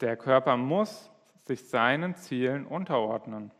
Der 0.00 0.16
Körper 0.16 0.56
muss 0.56 1.10
sich 1.44 1.68
seinen 1.68 2.14
Zielen 2.14 2.66
unterordnen. 2.66 3.50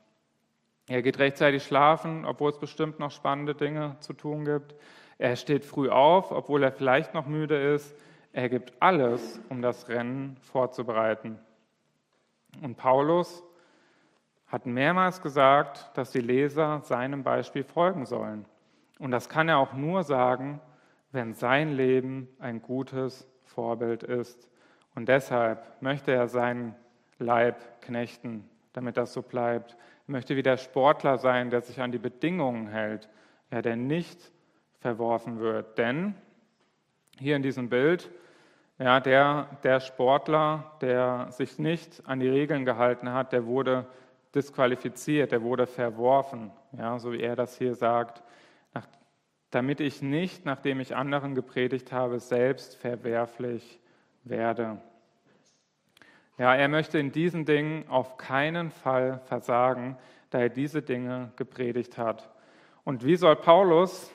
Er 0.89 1.03
geht 1.03 1.19
rechtzeitig 1.19 1.65
schlafen, 1.65 2.25
obwohl 2.25 2.51
es 2.51 2.59
bestimmt 2.59 2.99
noch 2.99 3.11
spannende 3.11 3.55
Dinge 3.55 3.97
zu 4.01 4.13
tun 4.13 4.45
gibt. 4.45 4.75
Er 5.19 5.37
steht 5.37 5.65
früh 5.65 5.89
auf, 5.89 6.31
obwohl 6.31 6.63
er 6.63 6.73
vielleicht 6.73 7.15
noch 7.15 7.27
müde 7.27 7.57
ist. 7.75 7.95
Er 8.33 8.49
gibt 8.49 8.75
alles, 8.81 9.41
um 9.49 9.63
das 9.63 9.89
Rennen 9.89 10.37
vorzubereiten. 10.43 11.39
Und 12.63 12.77
Paulus 12.77 13.43
hat 14.47 14.67
mehrmals 14.67 15.23
gesagt, 15.23 15.91
dass 15.95 16.11
die 16.11 16.21
Leser 16.21 16.81
seinem 16.83 17.23
Beispiel 17.23 17.65
folgen 17.65 18.07
sollen. 18.07 18.45
Und 18.99 19.11
das 19.11 19.29
kann 19.29 19.49
er 19.49 19.59
auch 19.59 19.73
nur 19.73 20.03
sagen, 20.05 20.61
wenn 21.13 21.35
sein 21.35 21.73
Leben 21.73 22.29
ein 22.39 22.61
gutes 22.61 23.27
Vorbild 23.45 24.03
ist. 24.03 24.51
Und 24.95 25.09
deshalb 25.09 25.81
möchte 25.81 26.13
er 26.13 26.29
seinen 26.29 26.75
Leib 27.19 27.83
knechten, 27.83 28.49
damit 28.73 28.97
das 28.97 29.13
so 29.13 29.23
bleibt. 29.23 29.77
Er 30.07 30.13
möchte 30.13 30.37
wie 30.37 30.43
der 30.43 30.57
Sportler 30.57 31.19
sein, 31.19 31.51
der 31.51 31.63
sich 31.63 31.81
an 31.81 31.93
die 31.93 31.99
Bedingungen 31.99 32.69
hält, 32.69 33.09
ja, 33.51 33.63
der 33.63 33.77
nicht 33.77 34.33
verworfen 34.81 35.39
wird. 35.39 35.79
Denn 35.79 36.15
hier 37.19 37.37
in 37.37 37.43
diesem 37.43 37.69
Bild, 37.69 38.11
ja, 38.79 39.01
der, 39.01 39.49
der 39.63 39.81
Sportler, 39.81 40.73
der 40.81 41.29
sich 41.31 41.59
nicht 41.59 42.03
an 42.07 42.21
die 42.21 42.29
Regeln 42.29 42.65
gehalten 42.65 43.13
hat, 43.13 43.33
der 43.33 43.47
wurde 43.47 43.87
disqualifiziert, 44.35 45.33
der 45.33 45.43
wurde 45.43 45.67
verworfen, 45.67 46.51
ja, 46.73 46.99
so 46.99 47.13
wie 47.13 47.21
er 47.21 47.37
das 47.37 47.57
hier 47.57 47.75
sagt, 47.75 48.23
nach, 48.73 48.87
damit 49.51 49.79
ich 49.79 50.03
nicht, 50.03 50.45
nachdem 50.45 50.81
ich 50.81 50.97
anderen 50.97 51.37
gepredigt 51.37 51.93
habe, 51.93 52.19
selbst 52.19 52.75
verwerflich 52.77 53.81
werde. 54.25 54.79
Ja, 56.37 56.55
er 56.55 56.69
möchte 56.69 56.99
in 56.99 57.13
diesen 57.13 57.45
Dingen 57.45 57.89
auf 57.89 58.17
keinen 58.17 58.71
Fall 58.71 59.21
versagen, 59.27 59.97
da 60.31 60.41
er 60.41 60.49
diese 60.49 60.83
Dinge 60.83 61.33
gepredigt 61.37 61.97
hat. 61.97 62.29
Und 62.83 63.05
wie 63.05 63.15
soll 63.17 63.37
Paulus 63.37 64.11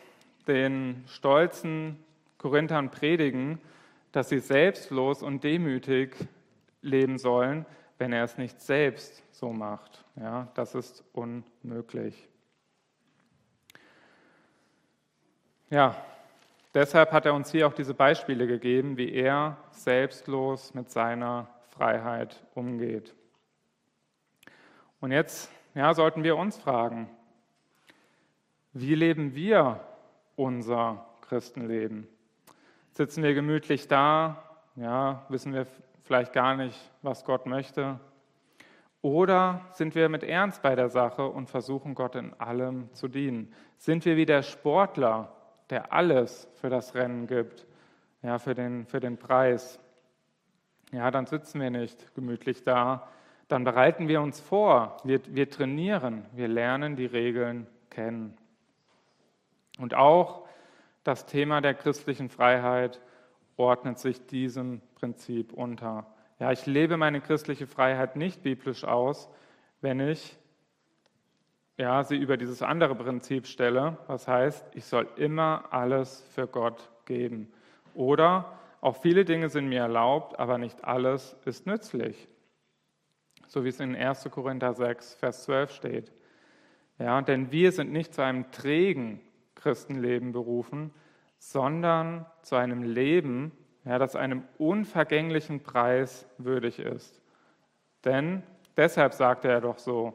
den 0.46 1.06
stolzen 1.08 2.04
Korinthern 2.38 2.92
predigen, 2.92 3.60
dass 4.12 4.30
sie 4.30 4.40
selbstlos 4.40 5.24
und 5.24 5.44
demütig 5.46 6.16
leben 6.82 7.18
sollen, 7.18 7.66
wenn 7.98 8.12
er 8.12 8.26
es 8.26 8.38
nicht 8.38 8.60
selbst 8.60 9.24
so 9.32 9.54
macht? 9.54 10.04
Ja, 10.18 10.50
das 10.56 10.76
ist 10.76 11.06
unmöglich. 11.14 12.28
Ja, 15.70 15.96
deshalb 16.74 17.14
hat 17.14 17.26
er 17.26 17.34
uns 17.34 17.52
hier 17.52 17.66
auch 17.66 17.74
diese 17.74 17.94
Beispiele 17.94 18.46
gegeben, 18.46 18.98
wie 18.98 19.14
er 19.14 19.56
selbstlos 19.72 20.74
mit 20.74 20.90
seiner 20.90 21.48
Freiheit 21.80 22.46
umgeht. 22.56 23.16
Und 25.00 25.14
jetzt 25.14 25.50
ja, 25.74 25.94
sollten 25.94 26.24
wir 26.24 26.36
uns 26.36 26.58
fragen, 26.58 27.10
wie 28.74 28.96
leben 28.96 29.34
wir 29.34 29.80
unser 30.36 31.06
Christenleben? 31.22 32.06
Sitzen 32.92 33.24
wir 33.24 33.34
gemütlich 33.34 33.88
da, 33.88 34.44
ja, 34.76 35.26
wissen 35.30 35.54
wir 35.54 35.68
vielleicht 36.04 36.34
gar 36.34 36.58
nicht, 36.58 36.78
was 37.02 37.24
Gott 37.24 37.46
möchte? 37.46 37.98
Oder 39.02 39.66
sind 39.72 39.96
wir 39.96 40.10
mit 40.10 40.24
Ernst 40.24 40.62
bei 40.62 40.76
der 40.76 40.90
Sache 40.90 41.26
und 41.28 41.50
versuchen 41.50 41.96
Gott 41.96 42.16
in 42.16 42.34
allem 42.42 42.94
zu 42.94 43.08
dienen? 43.08 43.54
Sind 43.78 44.04
wir 44.04 44.18
wie 44.18 44.26
der 44.26 44.44
Sportler, 44.44 45.34
der 45.70 45.94
alles 45.94 46.50
für 46.56 46.70
das 46.70 46.94
Rennen 46.94 47.26
gibt, 47.26 47.66
ja, 48.22 48.38
für 48.38 48.54
den, 48.54 48.86
für 48.86 49.00
den 49.00 49.16
Preis? 49.16 49.80
Ja, 50.92 51.12
dann 51.12 51.26
sitzen 51.26 51.62
wir 51.62 51.70
nicht 51.70 52.16
gemütlich 52.16 52.64
da, 52.64 53.08
dann 53.48 53.64
bereiten 53.64 54.08
wir 54.08 54.22
uns 54.22 54.40
vor, 54.40 54.98
wir, 55.04 55.22
wir 55.28 55.50
trainieren, 55.50 56.26
wir 56.34 56.48
lernen 56.48 56.96
die 56.96 57.06
Regeln 57.06 57.68
kennen. 57.90 58.38
Und 59.80 59.96
auch 59.96 60.48
das 61.04 61.26
Thema 61.26 61.62
der 61.62 61.74
christlichen 61.74 62.30
Freiheit 62.30 63.02
ordnet 63.58 64.00
sich 64.00 64.26
diesem 64.28 64.82
Prinzip 64.96 65.54
unter. 65.54 66.06
Ja, 66.40 66.52
ich 66.52 66.66
lebe 66.66 66.98
meine 66.98 67.22
christliche 67.22 67.68
Freiheit 67.68 68.16
nicht 68.16 68.44
biblisch 68.44 68.84
aus, 68.84 69.30
wenn 69.82 70.00
ich 70.00 70.38
ja, 71.78 72.04
sie 72.04 72.18
über 72.18 72.36
dieses 72.36 72.62
andere 72.62 72.94
Prinzip 72.94 73.48
stelle, 73.48 73.98
was 74.08 74.28
heißt, 74.28 74.66
ich 74.76 74.84
soll 74.84 75.08
immer 75.16 75.64
alles 75.72 76.26
für 76.34 76.46
Gott 76.46 76.90
geben. 77.06 77.52
Oder 77.94 78.60
auch 78.82 78.96
viele 78.96 79.26
Dinge 79.26 79.50
sind 79.50 79.68
mir 79.68 79.82
erlaubt, 79.82 80.40
aber 80.40 80.58
nicht 80.58 80.86
alles 80.86 81.36
ist 81.46 81.66
nützlich. 81.66 82.28
So 83.48 83.64
wie 83.64 83.70
es 83.70 83.80
in 83.80 83.96
1. 83.96 84.30
Korinther 84.32 84.74
6, 84.74 85.16
Vers 85.16 85.44
12 85.44 85.72
steht. 85.72 86.12
Ja, 86.98 87.22
denn 87.22 87.52
wir 87.52 87.72
sind 87.72 87.92
nicht 87.92 88.14
zu 88.14 88.22
einem 88.22 88.52
trägen 88.52 89.22
Christenleben 89.56 90.32
berufen, 90.32 90.94
sondern 91.38 92.26
zu 92.42 92.56
einem 92.56 92.84
Leben, 92.84 93.52
ja, 93.86 93.98
das 93.98 94.16
einem 94.16 94.44
unvergänglichen 94.58 95.64
Preis 95.64 96.28
würdig 96.38 96.80
ist. 96.80 97.22
Denn 98.06 98.44
deshalb 98.78 99.14
sagte 99.14 99.48
er 99.48 99.62
doch 99.62 99.78
so, 99.78 100.14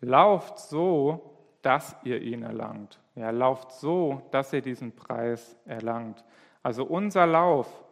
lauft 0.00 0.58
so, 0.58 1.38
dass 1.62 1.96
ihr 2.04 2.20
ihn 2.20 2.42
erlangt. 2.42 3.00
Ja, 3.14 3.30
lauft 3.30 3.72
so, 3.72 4.22
dass 4.30 4.52
ihr 4.52 4.62
diesen 4.62 4.94
Preis 4.94 5.56
erlangt. 5.64 6.24
Also 6.62 6.84
unser 6.84 7.26
Lauf 7.26 7.85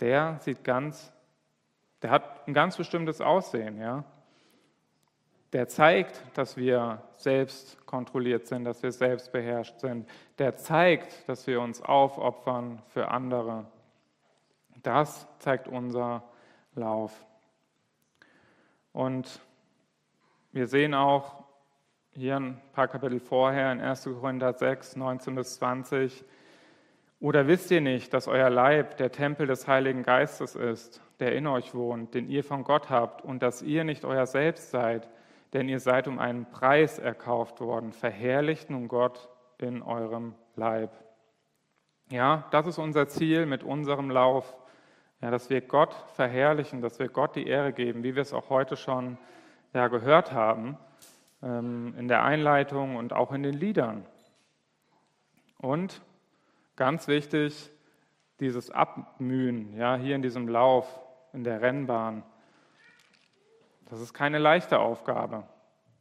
der 0.00 0.38
sieht 0.40 0.64
ganz, 0.64 1.12
der 2.02 2.10
hat 2.10 2.48
ein 2.48 2.54
ganz 2.54 2.76
bestimmtes 2.76 3.20
Aussehen, 3.20 3.78
ja. 3.78 4.04
Der 5.52 5.66
zeigt, 5.66 6.22
dass 6.34 6.56
wir 6.56 7.02
selbst 7.16 7.84
kontrolliert 7.84 8.46
sind, 8.46 8.64
dass 8.64 8.84
wir 8.84 8.92
selbst 8.92 9.32
beherrscht 9.32 9.80
sind. 9.80 10.08
Der 10.38 10.56
zeigt, 10.56 11.28
dass 11.28 11.46
wir 11.48 11.60
uns 11.60 11.82
aufopfern 11.82 12.80
für 12.86 13.08
andere. 13.08 13.66
Das 14.82 15.26
zeigt 15.40 15.66
unser 15.66 16.22
Lauf. 16.76 17.26
Und 18.92 19.40
wir 20.52 20.68
sehen 20.68 20.94
auch 20.94 21.44
hier 22.12 22.36
ein 22.36 22.60
paar 22.72 22.86
Kapitel 22.86 23.18
vorher 23.18 23.72
in 23.72 23.80
1. 23.80 24.04
Korinther 24.04 24.52
6, 24.52 24.96
19 24.96 25.34
bis 25.34 25.56
20, 25.56 26.24
oder 27.20 27.46
wisst 27.46 27.70
ihr 27.70 27.82
nicht, 27.82 28.14
dass 28.14 28.28
euer 28.28 28.48
Leib 28.48 28.96
der 28.96 29.12
Tempel 29.12 29.46
des 29.46 29.68
Heiligen 29.68 30.02
Geistes 30.02 30.54
ist, 30.54 31.02
der 31.20 31.34
in 31.34 31.46
euch 31.46 31.74
wohnt, 31.74 32.14
den 32.14 32.30
ihr 32.30 32.42
von 32.42 32.64
Gott 32.64 32.88
habt, 32.88 33.22
und 33.22 33.42
dass 33.42 33.60
ihr 33.60 33.84
nicht 33.84 34.06
euer 34.06 34.26
Selbst 34.26 34.70
seid, 34.70 35.08
denn 35.52 35.68
ihr 35.68 35.80
seid 35.80 36.08
um 36.08 36.18
einen 36.18 36.46
Preis 36.50 36.98
erkauft 36.98 37.60
worden. 37.60 37.92
Verherrlicht 37.92 38.70
nun 38.70 38.88
Gott 38.88 39.28
in 39.58 39.82
eurem 39.82 40.34
Leib. 40.56 40.92
Ja, 42.10 42.48
das 42.52 42.66
ist 42.66 42.78
unser 42.78 43.06
Ziel 43.06 43.44
mit 43.44 43.62
unserem 43.62 44.10
Lauf, 44.10 44.56
ja, 45.20 45.30
dass 45.30 45.50
wir 45.50 45.60
Gott 45.60 45.92
verherrlichen, 46.14 46.80
dass 46.80 46.98
wir 46.98 47.08
Gott 47.08 47.36
die 47.36 47.46
Ehre 47.46 47.74
geben, 47.74 48.02
wie 48.02 48.14
wir 48.14 48.22
es 48.22 48.32
auch 48.32 48.48
heute 48.48 48.76
schon 48.76 49.18
ja, 49.74 49.88
gehört 49.88 50.32
haben 50.32 50.78
ähm, 51.42 51.94
in 51.98 52.08
der 52.08 52.24
Einleitung 52.24 52.96
und 52.96 53.12
auch 53.12 53.32
in 53.32 53.42
den 53.42 53.54
Liedern. 53.54 54.06
Und 55.58 56.00
Ganz 56.80 57.08
wichtig, 57.08 57.70
dieses 58.40 58.70
Abmühen, 58.70 59.76
ja, 59.76 59.96
hier 59.96 60.16
in 60.16 60.22
diesem 60.22 60.48
Lauf, 60.48 60.86
in 61.34 61.44
der 61.44 61.60
Rennbahn. 61.60 62.22
Das 63.90 64.00
ist 64.00 64.14
keine 64.14 64.38
leichte 64.38 64.78
Aufgabe, 64.78 65.44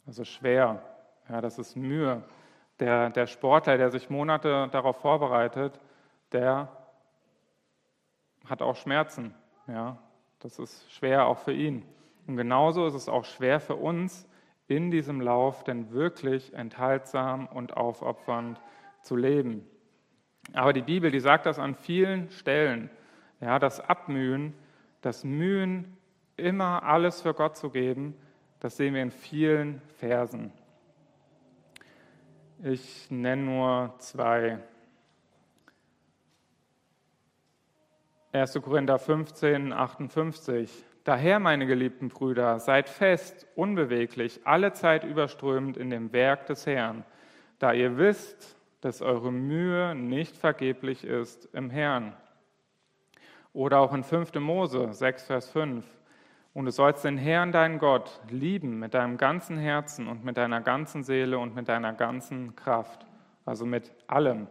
also 0.08 0.24
schwer, 0.24 0.82
ja, 1.28 1.42
das 1.42 1.60
ist 1.60 1.76
Mühe. 1.76 2.24
Der, 2.80 3.10
der 3.10 3.28
Sportler, 3.28 3.78
der 3.78 3.92
sich 3.92 4.10
Monate 4.10 4.70
darauf 4.72 4.96
vorbereitet, 5.02 5.78
der 6.32 6.70
hat 8.46 8.62
auch 8.62 8.78
Schmerzen. 8.78 9.36
Ja, 9.68 9.98
das 10.40 10.60
ist 10.60 10.90
schwer 10.94 11.26
auch 11.26 11.40
für 11.40 11.52
ihn. 11.52 11.84
Und 12.26 12.38
genauso 12.38 12.88
ist 12.88 12.94
es 12.94 13.10
auch 13.10 13.26
schwer 13.26 13.60
für 13.60 13.76
uns, 13.76 14.30
in 14.70 14.92
diesem 14.92 15.20
Lauf 15.20 15.66
denn 15.66 15.92
wirklich 15.92 16.54
enthaltsam 16.54 17.48
und 17.48 17.76
aufopfernd 17.76 18.62
zu 19.02 19.18
leben. 19.18 19.70
Aber 20.54 20.74
die 20.74 20.82
Bibel, 20.82 21.12
die 21.12 21.20
sagt 21.20 21.46
das 21.46 21.60
an 21.60 21.76
vielen 21.76 22.30
Stellen. 22.32 22.90
Ja, 23.42 23.60
das 23.60 23.80
Abmühen, 23.80 24.54
das 25.02 25.24
Mühen, 25.24 25.98
immer 26.36 26.84
alles 26.84 27.22
für 27.22 27.34
Gott 27.34 27.58
zu 27.58 27.70
geben, 27.70 28.16
das 28.60 28.78
sehen 28.78 28.94
wir 28.94 29.02
in 29.02 29.12
vielen 29.12 29.82
Versen. 29.98 30.52
Ich 32.62 33.10
nenne 33.10 33.44
nur 33.44 33.96
zwei. 34.00 34.60
1. 38.34 38.60
Korinther 38.62 39.00
15, 39.00 39.74
58. 39.74 40.70
Daher, 41.06 41.40
meine 41.40 41.66
geliebten 41.66 42.10
Brüder, 42.10 42.60
seid 42.60 42.90
fest, 42.90 43.48
unbeweglich, 43.56 44.42
alle 44.44 44.74
Zeit 44.74 45.04
überströmend 45.04 45.78
in 45.78 45.90
dem 45.90 46.12
Werk 46.12 46.46
des 46.48 46.68
Herrn, 46.68 47.06
da 47.58 47.72
ihr 47.74 47.98
wisst, 47.98 48.59
dass 48.82 49.02
eure 49.02 49.32
Mühe 49.32 49.96
nicht 49.96 50.38
vergeblich 50.38 51.04
ist 51.04 51.50
im 51.54 51.70
Herrn. 51.70 52.16
Oder 53.54 53.80
auch 53.80 53.94
in 53.94 54.04
5. 54.04 54.36
Mose 54.36 54.94
6, 54.94 55.24
Vers 55.24 55.50
5. 55.50 55.86
Und 56.54 56.66
du 56.66 56.72
sollst 56.72 57.04
den 57.04 57.18
Herrn, 57.18 57.52
deinen 57.52 57.80
Gott, 57.80 58.20
lieben 58.30 58.80
mit 58.80 58.94
deinem 58.94 59.18
ganzen 59.18 59.58
Herzen 59.58 60.08
und 60.08 60.24
mit 60.24 60.38
deiner 60.38 60.62
ganzen 60.62 61.04
Seele 61.04 61.38
und 61.38 61.56
mit 61.56 61.68
deiner 61.68 61.94
ganzen 61.94 62.56
Kraft. 62.56 63.06
Also 63.46 63.66
mit 63.66 63.92
allem. 64.08 64.48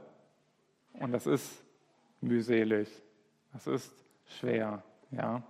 Und 0.94 1.12
das 1.12 1.26
ist 1.26 1.64
mühselig. 2.20 2.88
Das 3.52 3.66
ist 3.66 3.92
schwer, 4.26 4.82
ja. 5.10 5.42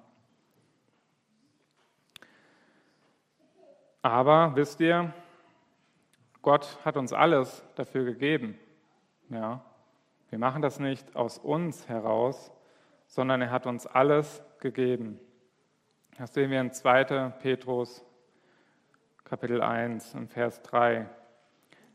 Aber 4.02 4.54
wisst 4.54 4.80
ihr, 4.80 5.12
Gott 6.42 6.78
hat 6.84 6.96
uns 6.96 7.12
alles 7.12 7.62
dafür 7.74 8.04
gegeben. 8.04 8.58
Ja. 9.30 9.62
Wir 10.30 10.38
machen 10.38 10.62
das 10.62 10.78
nicht 10.78 11.16
aus 11.16 11.38
uns 11.38 11.88
heraus, 11.88 12.52
sondern 13.06 13.42
er 13.42 13.50
hat 13.50 13.66
uns 13.66 13.86
alles 13.86 14.42
gegeben. 14.60 15.18
Das 16.18 16.34
sehen 16.34 16.50
wir 16.50 16.60
in 16.60 16.72
2. 16.72 17.30
Petrus 17.40 18.04
Kapitel 19.24 19.62
1 19.62 20.14
im 20.14 20.28
Vers 20.28 20.62
3. 20.62 21.08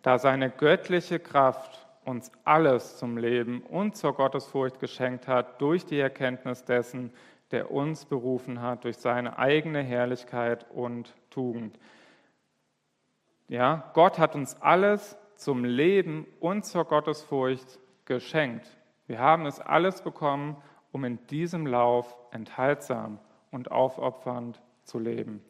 Da 0.02 0.20
seine 0.20 0.50
göttliche 0.50 1.20
Kraft 1.20 1.88
uns 2.06 2.32
alles 2.44 2.98
zum 2.98 3.18
Leben 3.18 3.64
und 3.64 3.96
zur 3.96 4.14
Gottesfurcht 4.14 4.80
geschenkt 4.80 5.28
hat 5.28 5.62
durch 5.62 5.86
die 5.86 6.00
Erkenntnis 6.00 6.64
dessen, 6.66 7.12
der 7.52 7.72
uns 7.72 8.06
berufen 8.06 8.62
hat 8.62 8.84
durch 8.84 8.98
seine 8.98 9.38
eigene 9.38 9.82
Herrlichkeit 9.82 10.70
und 10.72 11.16
Tugend. 11.30 11.80
Ja, 13.48 13.92
Gott 13.94 14.20
hat 14.20 14.36
uns 14.36 14.60
alles 14.62 15.18
zum 15.44 15.66
Leben 15.66 16.26
und 16.40 16.66
zur 16.66 16.86
Gottesfurcht 16.86 17.80
geschenkt. 18.06 18.66
Wir 19.08 19.20
haben 19.20 19.46
es 19.46 19.60
alles 19.60 20.02
bekommen, 20.02 20.56
um 20.94 21.04
in 21.04 21.26
diesem 21.28 21.68
Lauf 21.68 22.16
enthaltsam 22.32 23.20
und 23.52 23.70
aufopfernd 23.70 24.62
zu 24.84 25.00
leben. 25.00 25.44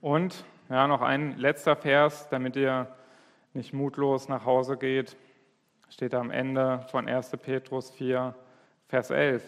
Und 0.00 0.44
ja, 0.68 0.86
noch 0.86 1.00
ein 1.00 1.38
letzter 1.38 1.74
Vers, 1.76 2.28
damit 2.28 2.56
ihr 2.56 2.94
nicht 3.54 3.72
mutlos 3.72 4.28
nach 4.28 4.44
Hause 4.44 4.76
geht, 4.76 5.16
steht 5.88 6.14
am 6.14 6.30
Ende 6.30 6.84
von 6.90 7.08
1. 7.08 7.30
Petrus 7.42 7.90
4, 7.92 8.34
Vers 8.88 9.10
11. 9.10 9.42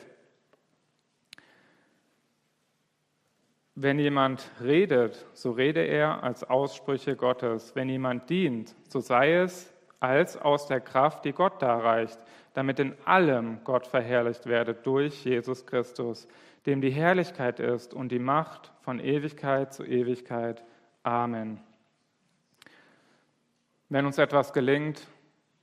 Wenn 3.78 3.98
jemand 3.98 4.50
redet, 4.62 5.26
so 5.34 5.50
rede 5.50 5.80
er 5.80 6.22
als 6.22 6.42
Aussprüche 6.44 7.14
Gottes. 7.14 7.76
Wenn 7.76 7.90
jemand 7.90 8.30
dient, 8.30 8.74
so 8.88 9.00
sei 9.00 9.34
es 9.34 9.70
als 10.00 10.38
aus 10.38 10.66
der 10.66 10.80
Kraft, 10.80 11.26
die 11.26 11.32
Gott 11.32 11.60
darreicht, 11.60 12.18
damit 12.54 12.78
in 12.78 12.94
allem 13.04 13.62
Gott 13.64 13.86
verherrlicht 13.86 14.46
werde 14.46 14.72
durch 14.72 15.26
Jesus 15.26 15.66
Christus, 15.66 16.26
dem 16.64 16.80
die 16.80 16.90
Herrlichkeit 16.90 17.60
ist 17.60 17.92
und 17.92 18.10
die 18.12 18.18
Macht 18.18 18.72
von 18.80 18.98
Ewigkeit 18.98 19.74
zu 19.74 19.84
Ewigkeit. 19.84 20.64
Amen. 21.02 21.60
Wenn 23.90 24.06
uns 24.06 24.16
etwas 24.16 24.54
gelingt, 24.54 25.06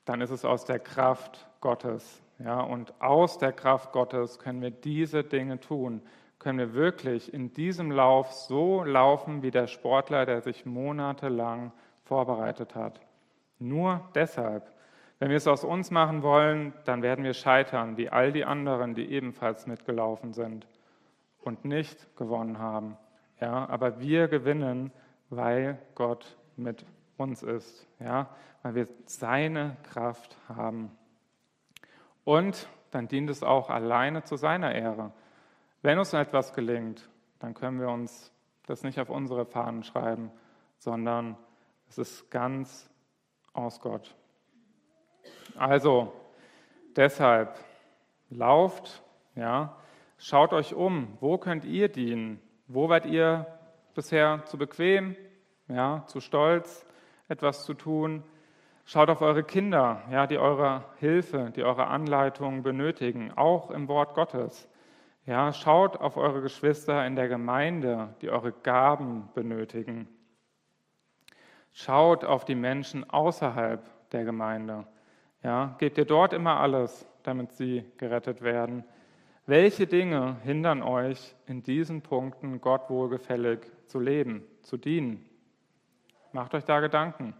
dann 0.05 0.22
ist 0.22 0.30
es 0.30 0.45
aus 0.45 0.66
der 0.66 0.78
Kraft 0.78 1.47
Gottes. 1.61 2.22
Ja, 2.38 2.61
und 2.61 2.93
aus 3.01 3.39
der 3.39 3.53
Kraft 3.53 3.91
Gottes 3.91 4.38
können 4.38 4.61
wir 4.61 4.72
diese 4.72 5.24
Dinge 5.24 5.59
tun 5.59 6.03
können 6.44 6.60
wir 6.60 6.74
wirklich 6.74 7.34
in 7.34 7.54
diesem 7.54 7.89
Lauf 7.89 8.34
so 8.34 8.84
laufen 8.84 9.41
wie 9.41 9.52
der 9.52 9.68
Sportler, 9.68 10.26
der 10.26 10.41
sich 10.41 10.66
monatelang 10.66 11.72
vorbereitet 12.04 12.76
hat. 12.76 13.00
Nur 13.60 14.02
deshalb. 14.14 14.70
Wenn 15.20 15.30
wir 15.30 15.38
es 15.38 15.48
aus 15.48 15.64
uns 15.64 15.89
machen 15.89 16.22
wollen, 16.22 16.74
dann 16.84 17.02
werden 17.02 17.24
wir 17.24 17.34
scheitern, 17.34 17.96
wie 17.96 18.10
all 18.10 18.34
die 18.34 18.44
anderen, 18.44 18.94
die 18.94 19.10
ebenfalls 19.10 19.68
mitgelaufen 19.68 20.34
sind 20.34 20.68
und 21.41 21.64
nicht 21.64 22.18
gewonnen 22.18 22.60
haben. 22.60 22.98
Ja, 23.39 23.70
aber 23.70 24.02
wir 24.02 24.28
gewinnen, 24.28 24.91
weil 25.30 25.80
Gott 25.96 26.38
mit 26.58 26.86
uns 27.16 27.41
ist, 27.41 27.88
ja, 28.00 28.30
weil 28.64 28.76
wir 28.76 28.88
seine 29.06 29.78
Kraft 29.84 30.38
haben. 30.50 30.91
Und 32.26 32.68
dann 32.91 33.08
dient 33.08 33.30
es 33.30 33.44
auch 33.44 33.70
alleine 33.70 34.24
zu 34.24 34.36
seiner 34.36 34.76
Ehre. 34.76 35.12
Wenn 35.84 36.00
uns 36.00 36.14
etwas 36.14 36.54
gelingt, 36.54 37.10
dann 37.40 37.54
können 37.54 37.82
wir 37.82 37.90
uns 37.90 38.32
das 38.68 38.84
nicht 38.84 39.02
auf 39.02 39.10
unsere 39.10 39.46
Fahnen 39.46 39.84
schreiben, 39.84 40.32
sondern 40.78 41.36
es 41.90 41.98
ist 41.98 42.32
ganz 42.32 42.90
aus 43.52 43.82
Gott. 43.82 44.16
Also, 45.58 46.14
deshalb, 46.96 47.60
lauft, 48.30 49.04
ja, 49.36 49.76
schaut 50.18 50.54
euch 50.54 50.74
um, 50.74 51.18
wo 51.20 51.38
könnt 51.38 51.66
ihr 51.66 51.90
dienen? 51.90 52.42
Wo 52.68 52.88
wart 52.88 53.06
ihr 53.06 53.46
bisher 53.94 54.46
zu 54.46 54.58
bequem, 54.58 55.18
ja, 55.68 56.06
zu 56.08 56.22
stolz, 56.22 56.86
etwas 57.28 57.66
zu 57.66 57.74
tun? 57.74 58.24
Schaut 58.86 59.10
auf 59.10 59.22
eure 59.22 59.44
Kinder, 59.44 60.02
ja, 60.10 60.28
die 60.28 60.38
eure 60.38 60.86
Hilfe, 61.00 61.52
die 61.54 61.66
eure 61.66 61.88
Anleitung 61.88 62.64
benötigen, 62.64 63.34
auch 63.34 63.70
im 63.70 63.90
Wort 63.90 64.14
Gottes. 64.14 64.70
Ja, 65.26 65.53
schaut 65.53 65.97
auf 65.97 66.17
eure 66.17 66.41
Geschwister 66.41 67.05
in 67.05 67.15
der 67.15 67.30
Gemeinde, 67.30 68.13
die 68.21 68.30
eure 68.30 68.51
Gaben 68.51 69.30
benötigen. 69.34 70.09
Schaut 71.71 72.26
auf 72.26 72.43
die 72.43 72.55
Menschen 72.55 73.09
außerhalb 73.09 73.82
der 74.11 74.26
Gemeinde. 74.26 74.86
Ja, 75.41 75.76
gebt 75.78 75.97
ihr 75.97 76.05
dort 76.05 76.34
immer 76.34 76.59
alles, 76.59 77.07
damit 77.24 77.53
sie 77.53 77.86
gerettet 77.97 78.41
werden. 78.41 78.84
Welche 79.45 79.88
Dinge 79.88 80.38
hindern 80.43 80.84
euch 80.84 81.36
in 81.47 81.63
diesen 81.63 82.01
Punkten 82.01 82.59
Gott 82.59 82.89
wohlgefällig 82.89 83.59
zu 83.88 83.99
leben, 83.99 84.43
zu 84.61 84.78
dienen? 84.78 85.26
Macht 86.34 86.53
euch 86.53 86.65
da 86.65 86.82
Gedanken. 86.82 87.34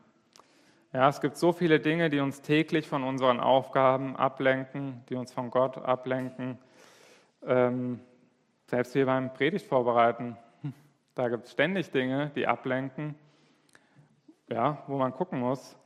Ja, 0.94 1.10
es 1.10 1.20
gibt 1.20 1.38
so 1.38 1.52
viele 1.52 1.80
Dinge, 1.80 2.10
die 2.10 2.20
uns 2.20 2.42
täglich 2.42 2.88
von 2.88 3.04
unseren 3.04 3.40
Aufgaben 3.40 4.16
ablenken, 4.16 5.04
die 5.10 5.16
uns 5.16 5.34
von 5.34 5.50
Gott 5.50 5.78
ablenken. 5.78 6.60
Ähm, 7.46 8.00
selbst 8.68 8.94
hier 8.94 9.06
beim 9.06 9.34
Predigt 9.34 9.68
vorbereiten, 9.68 10.38
da 11.16 11.30
gibt 11.30 11.46
es 11.46 11.52
ständig 11.52 11.92
Dinge, 11.92 12.32
die 12.36 12.48
ablenken, 12.48 13.16
ja, 14.48 14.84
wo 14.88 14.98
man 14.98 15.14
gucken 15.14 15.40
muss, 15.40 15.78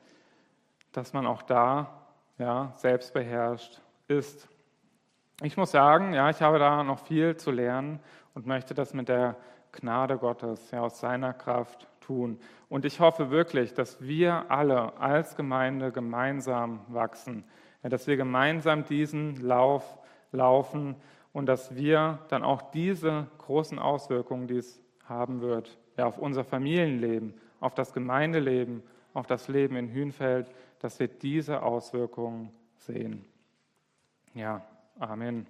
dass 0.92 1.14
man 1.14 1.26
auch 1.26 1.42
da 1.42 2.06
ja, 2.38 2.74
selbstbeherrscht 2.76 3.82
ist. 4.08 4.48
Ich 5.42 5.58
muss 5.58 5.72
sagen, 5.72 6.14
ja, 6.14 6.30
ich 6.30 6.42
habe 6.42 6.60
da 6.60 6.84
noch 6.84 7.00
viel 7.00 7.36
zu 7.36 7.52
lernen 7.52 8.00
und 8.34 8.46
möchte 8.46 8.74
das 8.74 8.94
mit 8.94 9.10
der 9.10 9.36
Gnade 9.72 10.18
Gottes, 10.18 10.72
ja, 10.72 10.82
aus 10.82 11.00
seiner 11.00 11.34
Kraft 11.34 11.88
tun. 12.02 12.40
Und 12.70 12.86
ich 12.86 13.00
hoffe 13.00 13.30
wirklich, 13.30 13.74
dass 13.74 14.02
wir 14.02 14.50
alle 14.50 14.98
als 15.00 15.36
Gemeinde 15.36 15.92
gemeinsam 15.92 16.82
wachsen, 16.88 17.44
ja, 17.84 17.90
dass 17.90 18.08
wir 18.08 18.18
gemeinsam 18.18 18.86
diesen 18.86 19.36
Lauf 19.38 19.98
laufen 20.32 20.96
und 21.38 21.46
dass 21.46 21.76
wir 21.76 22.18
dann 22.30 22.44
auch 22.44 22.64
diese 22.72 23.28
großen 23.38 23.78
Auswirkungen, 23.78 24.48
die 24.48 24.58
es 24.58 24.82
haben 25.06 25.40
wird, 25.42 25.78
ja, 25.96 26.08
auf 26.08 26.18
unser 26.18 26.44
Familienleben, 26.44 27.36
auf 27.60 27.76
das 27.76 27.94
Gemeindeleben, 27.94 28.82
auf 29.14 29.28
das 29.28 29.48
Leben 29.48 29.76
in 29.76 29.94
Hünfeld, 29.94 30.50
dass 30.80 31.00
wir 31.00 31.08
diese 31.08 31.62
Auswirkungen 31.62 32.50
sehen. 32.78 33.24
Ja, 34.34 34.66
Amen. 34.98 35.46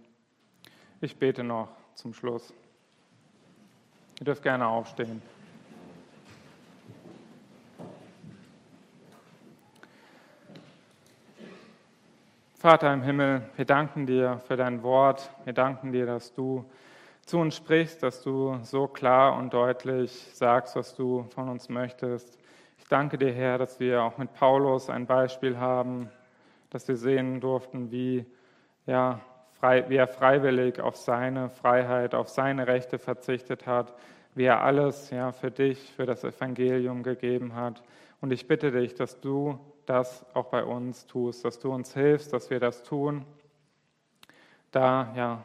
Ich 0.99 1.15
bete 1.15 1.41
noch 1.45 1.69
zum 1.95 2.13
Schluss. 2.13 2.53
Ihr 4.19 4.25
dürft 4.25 4.43
gerne 4.43 4.67
aufstehen. 4.67 5.21
Vater 12.59 12.91
im 12.91 13.03
Himmel, 13.03 13.43
wir 13.55 13.65
danken 13.65 14.07
dir 14.07 14.39
für 14.47 14.55
dein 14.55 14.81
Wort. 14.81 15.29
Wir 15.43 15.53
danken 15.53 15.91
dir, 15.91 16.07
dass 16.07 16.33
du 16.33 16.65
zu 17.23 17.37
uns 17.37 17.55
sprichst, 17.55 18.01
dass 18.01 18.23
du 18.23 18.57
so 18.63 18.87
klar 18.87 19.37
und 19.37 19.53
deutlich 19.53 20.31
sagst, 20.33 20.75
was 20.75 20.95
du 20.95 21.27
von 21.35 21.49
uns 21.49 21.69
möchtest. 21.69 22.39
Ich 22.79 22.87
danke 22.87 23.19
dir, 23.19 23.31
Herr, 23.31 23.59
dass 23.59 23.79
wir 23.79 24.01
auch 24.01 24.17
mit 24.17 24.33
Paulus 24.33 24.89
ein 24.89 25.05
Beispiel 25.05 25.59
haben, 25.59 26.09
dass 26.71 26.87
wir 26.87 26.97
sehen 26.97 27.41
durften, 27.41 27.91
wie, 27.91 28.25
ja, 28.87 29.19
frei, 29.59 29.87
wie 29.87 29.97
er 29.97 30.07
freiwillig 30.07 30.79
auf 30.79 30.95
seine 30.95 31.51
Freiheit, 31.51 32.15
auf 32.15 32.27
seine 32.27 32.65
Rechte 32.65 32.97
verzichtet 32.97 33.67
hat, 33.67 33.93
wie 34.33 34.45
er 34.45 34.63
alles 34.63 35.11
ja, 35.11 35.31
für 35.31 35.51
dich, 35.51 35.93
für 35.93 36.07
das 36.07 36.23
Evangelium 36.23 37.03
gegeben 37.03 37.53
hat. 37.53 37.83
Und 38.19 38.33
ich 38.33 38.47
bitte 38.47 38.71
dich, 38.71 38.95
dass 38.95 39.21
du 39.21 39.59
das 39.87 40.25
auch 40.35 40.45
bei 40.45 40.63
uns 40.63 41.07
tust, 41.07 41.43
dass 41.43 41.57
du 41.57 41.73
uns 41.73 41.93
hilfst, 41.93 42.31
dass 42.33 42.51
wir 42.51 42.59
das 42.59 42.83
tun, 42.83 43.25
da 44.71 45.11
ja 45.15 45.43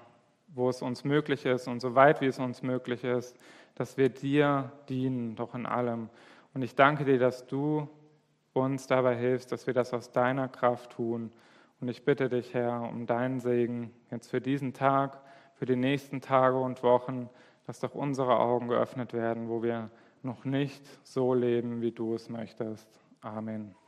wo 0.54 0.68
es 0.68 0.82
uns 0.82 1.04
möglich 1.04 1.46
ist 1.46 1.66
und 1.66 1.80
so 1.80 1.94
weit 1.94 2.20
wie 2.20 2.26
es 2.26 2.38
uns 2.38 2.62
möglich 2.62 3.04
ist, 3.04 3.36
dass 3.74 3.96
wir 3.96 4.08
dir 4.08 4.70
dienen, 4.88 5.34
doch 5.34 5.54
in 5.54 5.66
allem. 5.66 6.10
Und 6.54 6.62
ich 6.62 6.74
danke 6.74 7.04
dir, 7.04 7.18
dass 7.18 7.46
du 7.46 7.88
uns 8.52 8.86
dabei 8.86 9.16
hilfst, 9.16 9.50
dass 9.50 9.66
wir 9.66 9.74
das 9.74 9.94
aus 9.94 10.12
deiner 10.12 10.48
Kraft 10.48 10.92
tun. 10.92 11.32
Und 11.80 11.88
ich 11.88 12.04
bitte 12.04 12.28
dich, 12.28 12.52
Herr, 12.52 12.82
um 12.82 13.06
deinen 13.06 13.40
Segen 13.40 13.92
jetzt 14.10 14.28
für 14.28 14.40
diesen 14.40 14.74
Tag, 14.74 15.20
für 15.54 15.64
die 15.64 15.76
nächsten 15.76 16.20
Tage 16.20 16.58
und 16.58 16.82
Wochen, 16.82 17.30
dass 17.66 17.80
doch 17.80 17.94
unsere 17.94 18.38
Augen 18.38 18.68
geöffnet 18.68 19.14
werden, 19.14 19.48
wo 19.48 19.62
wir 19.62 19.90
noch 20.22 20.44
nicht 20.44 20.84
so 21.02 21.32
leben, 21.32 21.80
wie 21.80 21.92
du 21.92 22.14
es 22.14 22.28
möchtest. 22.28 22.88
Amen. 23.22 23.81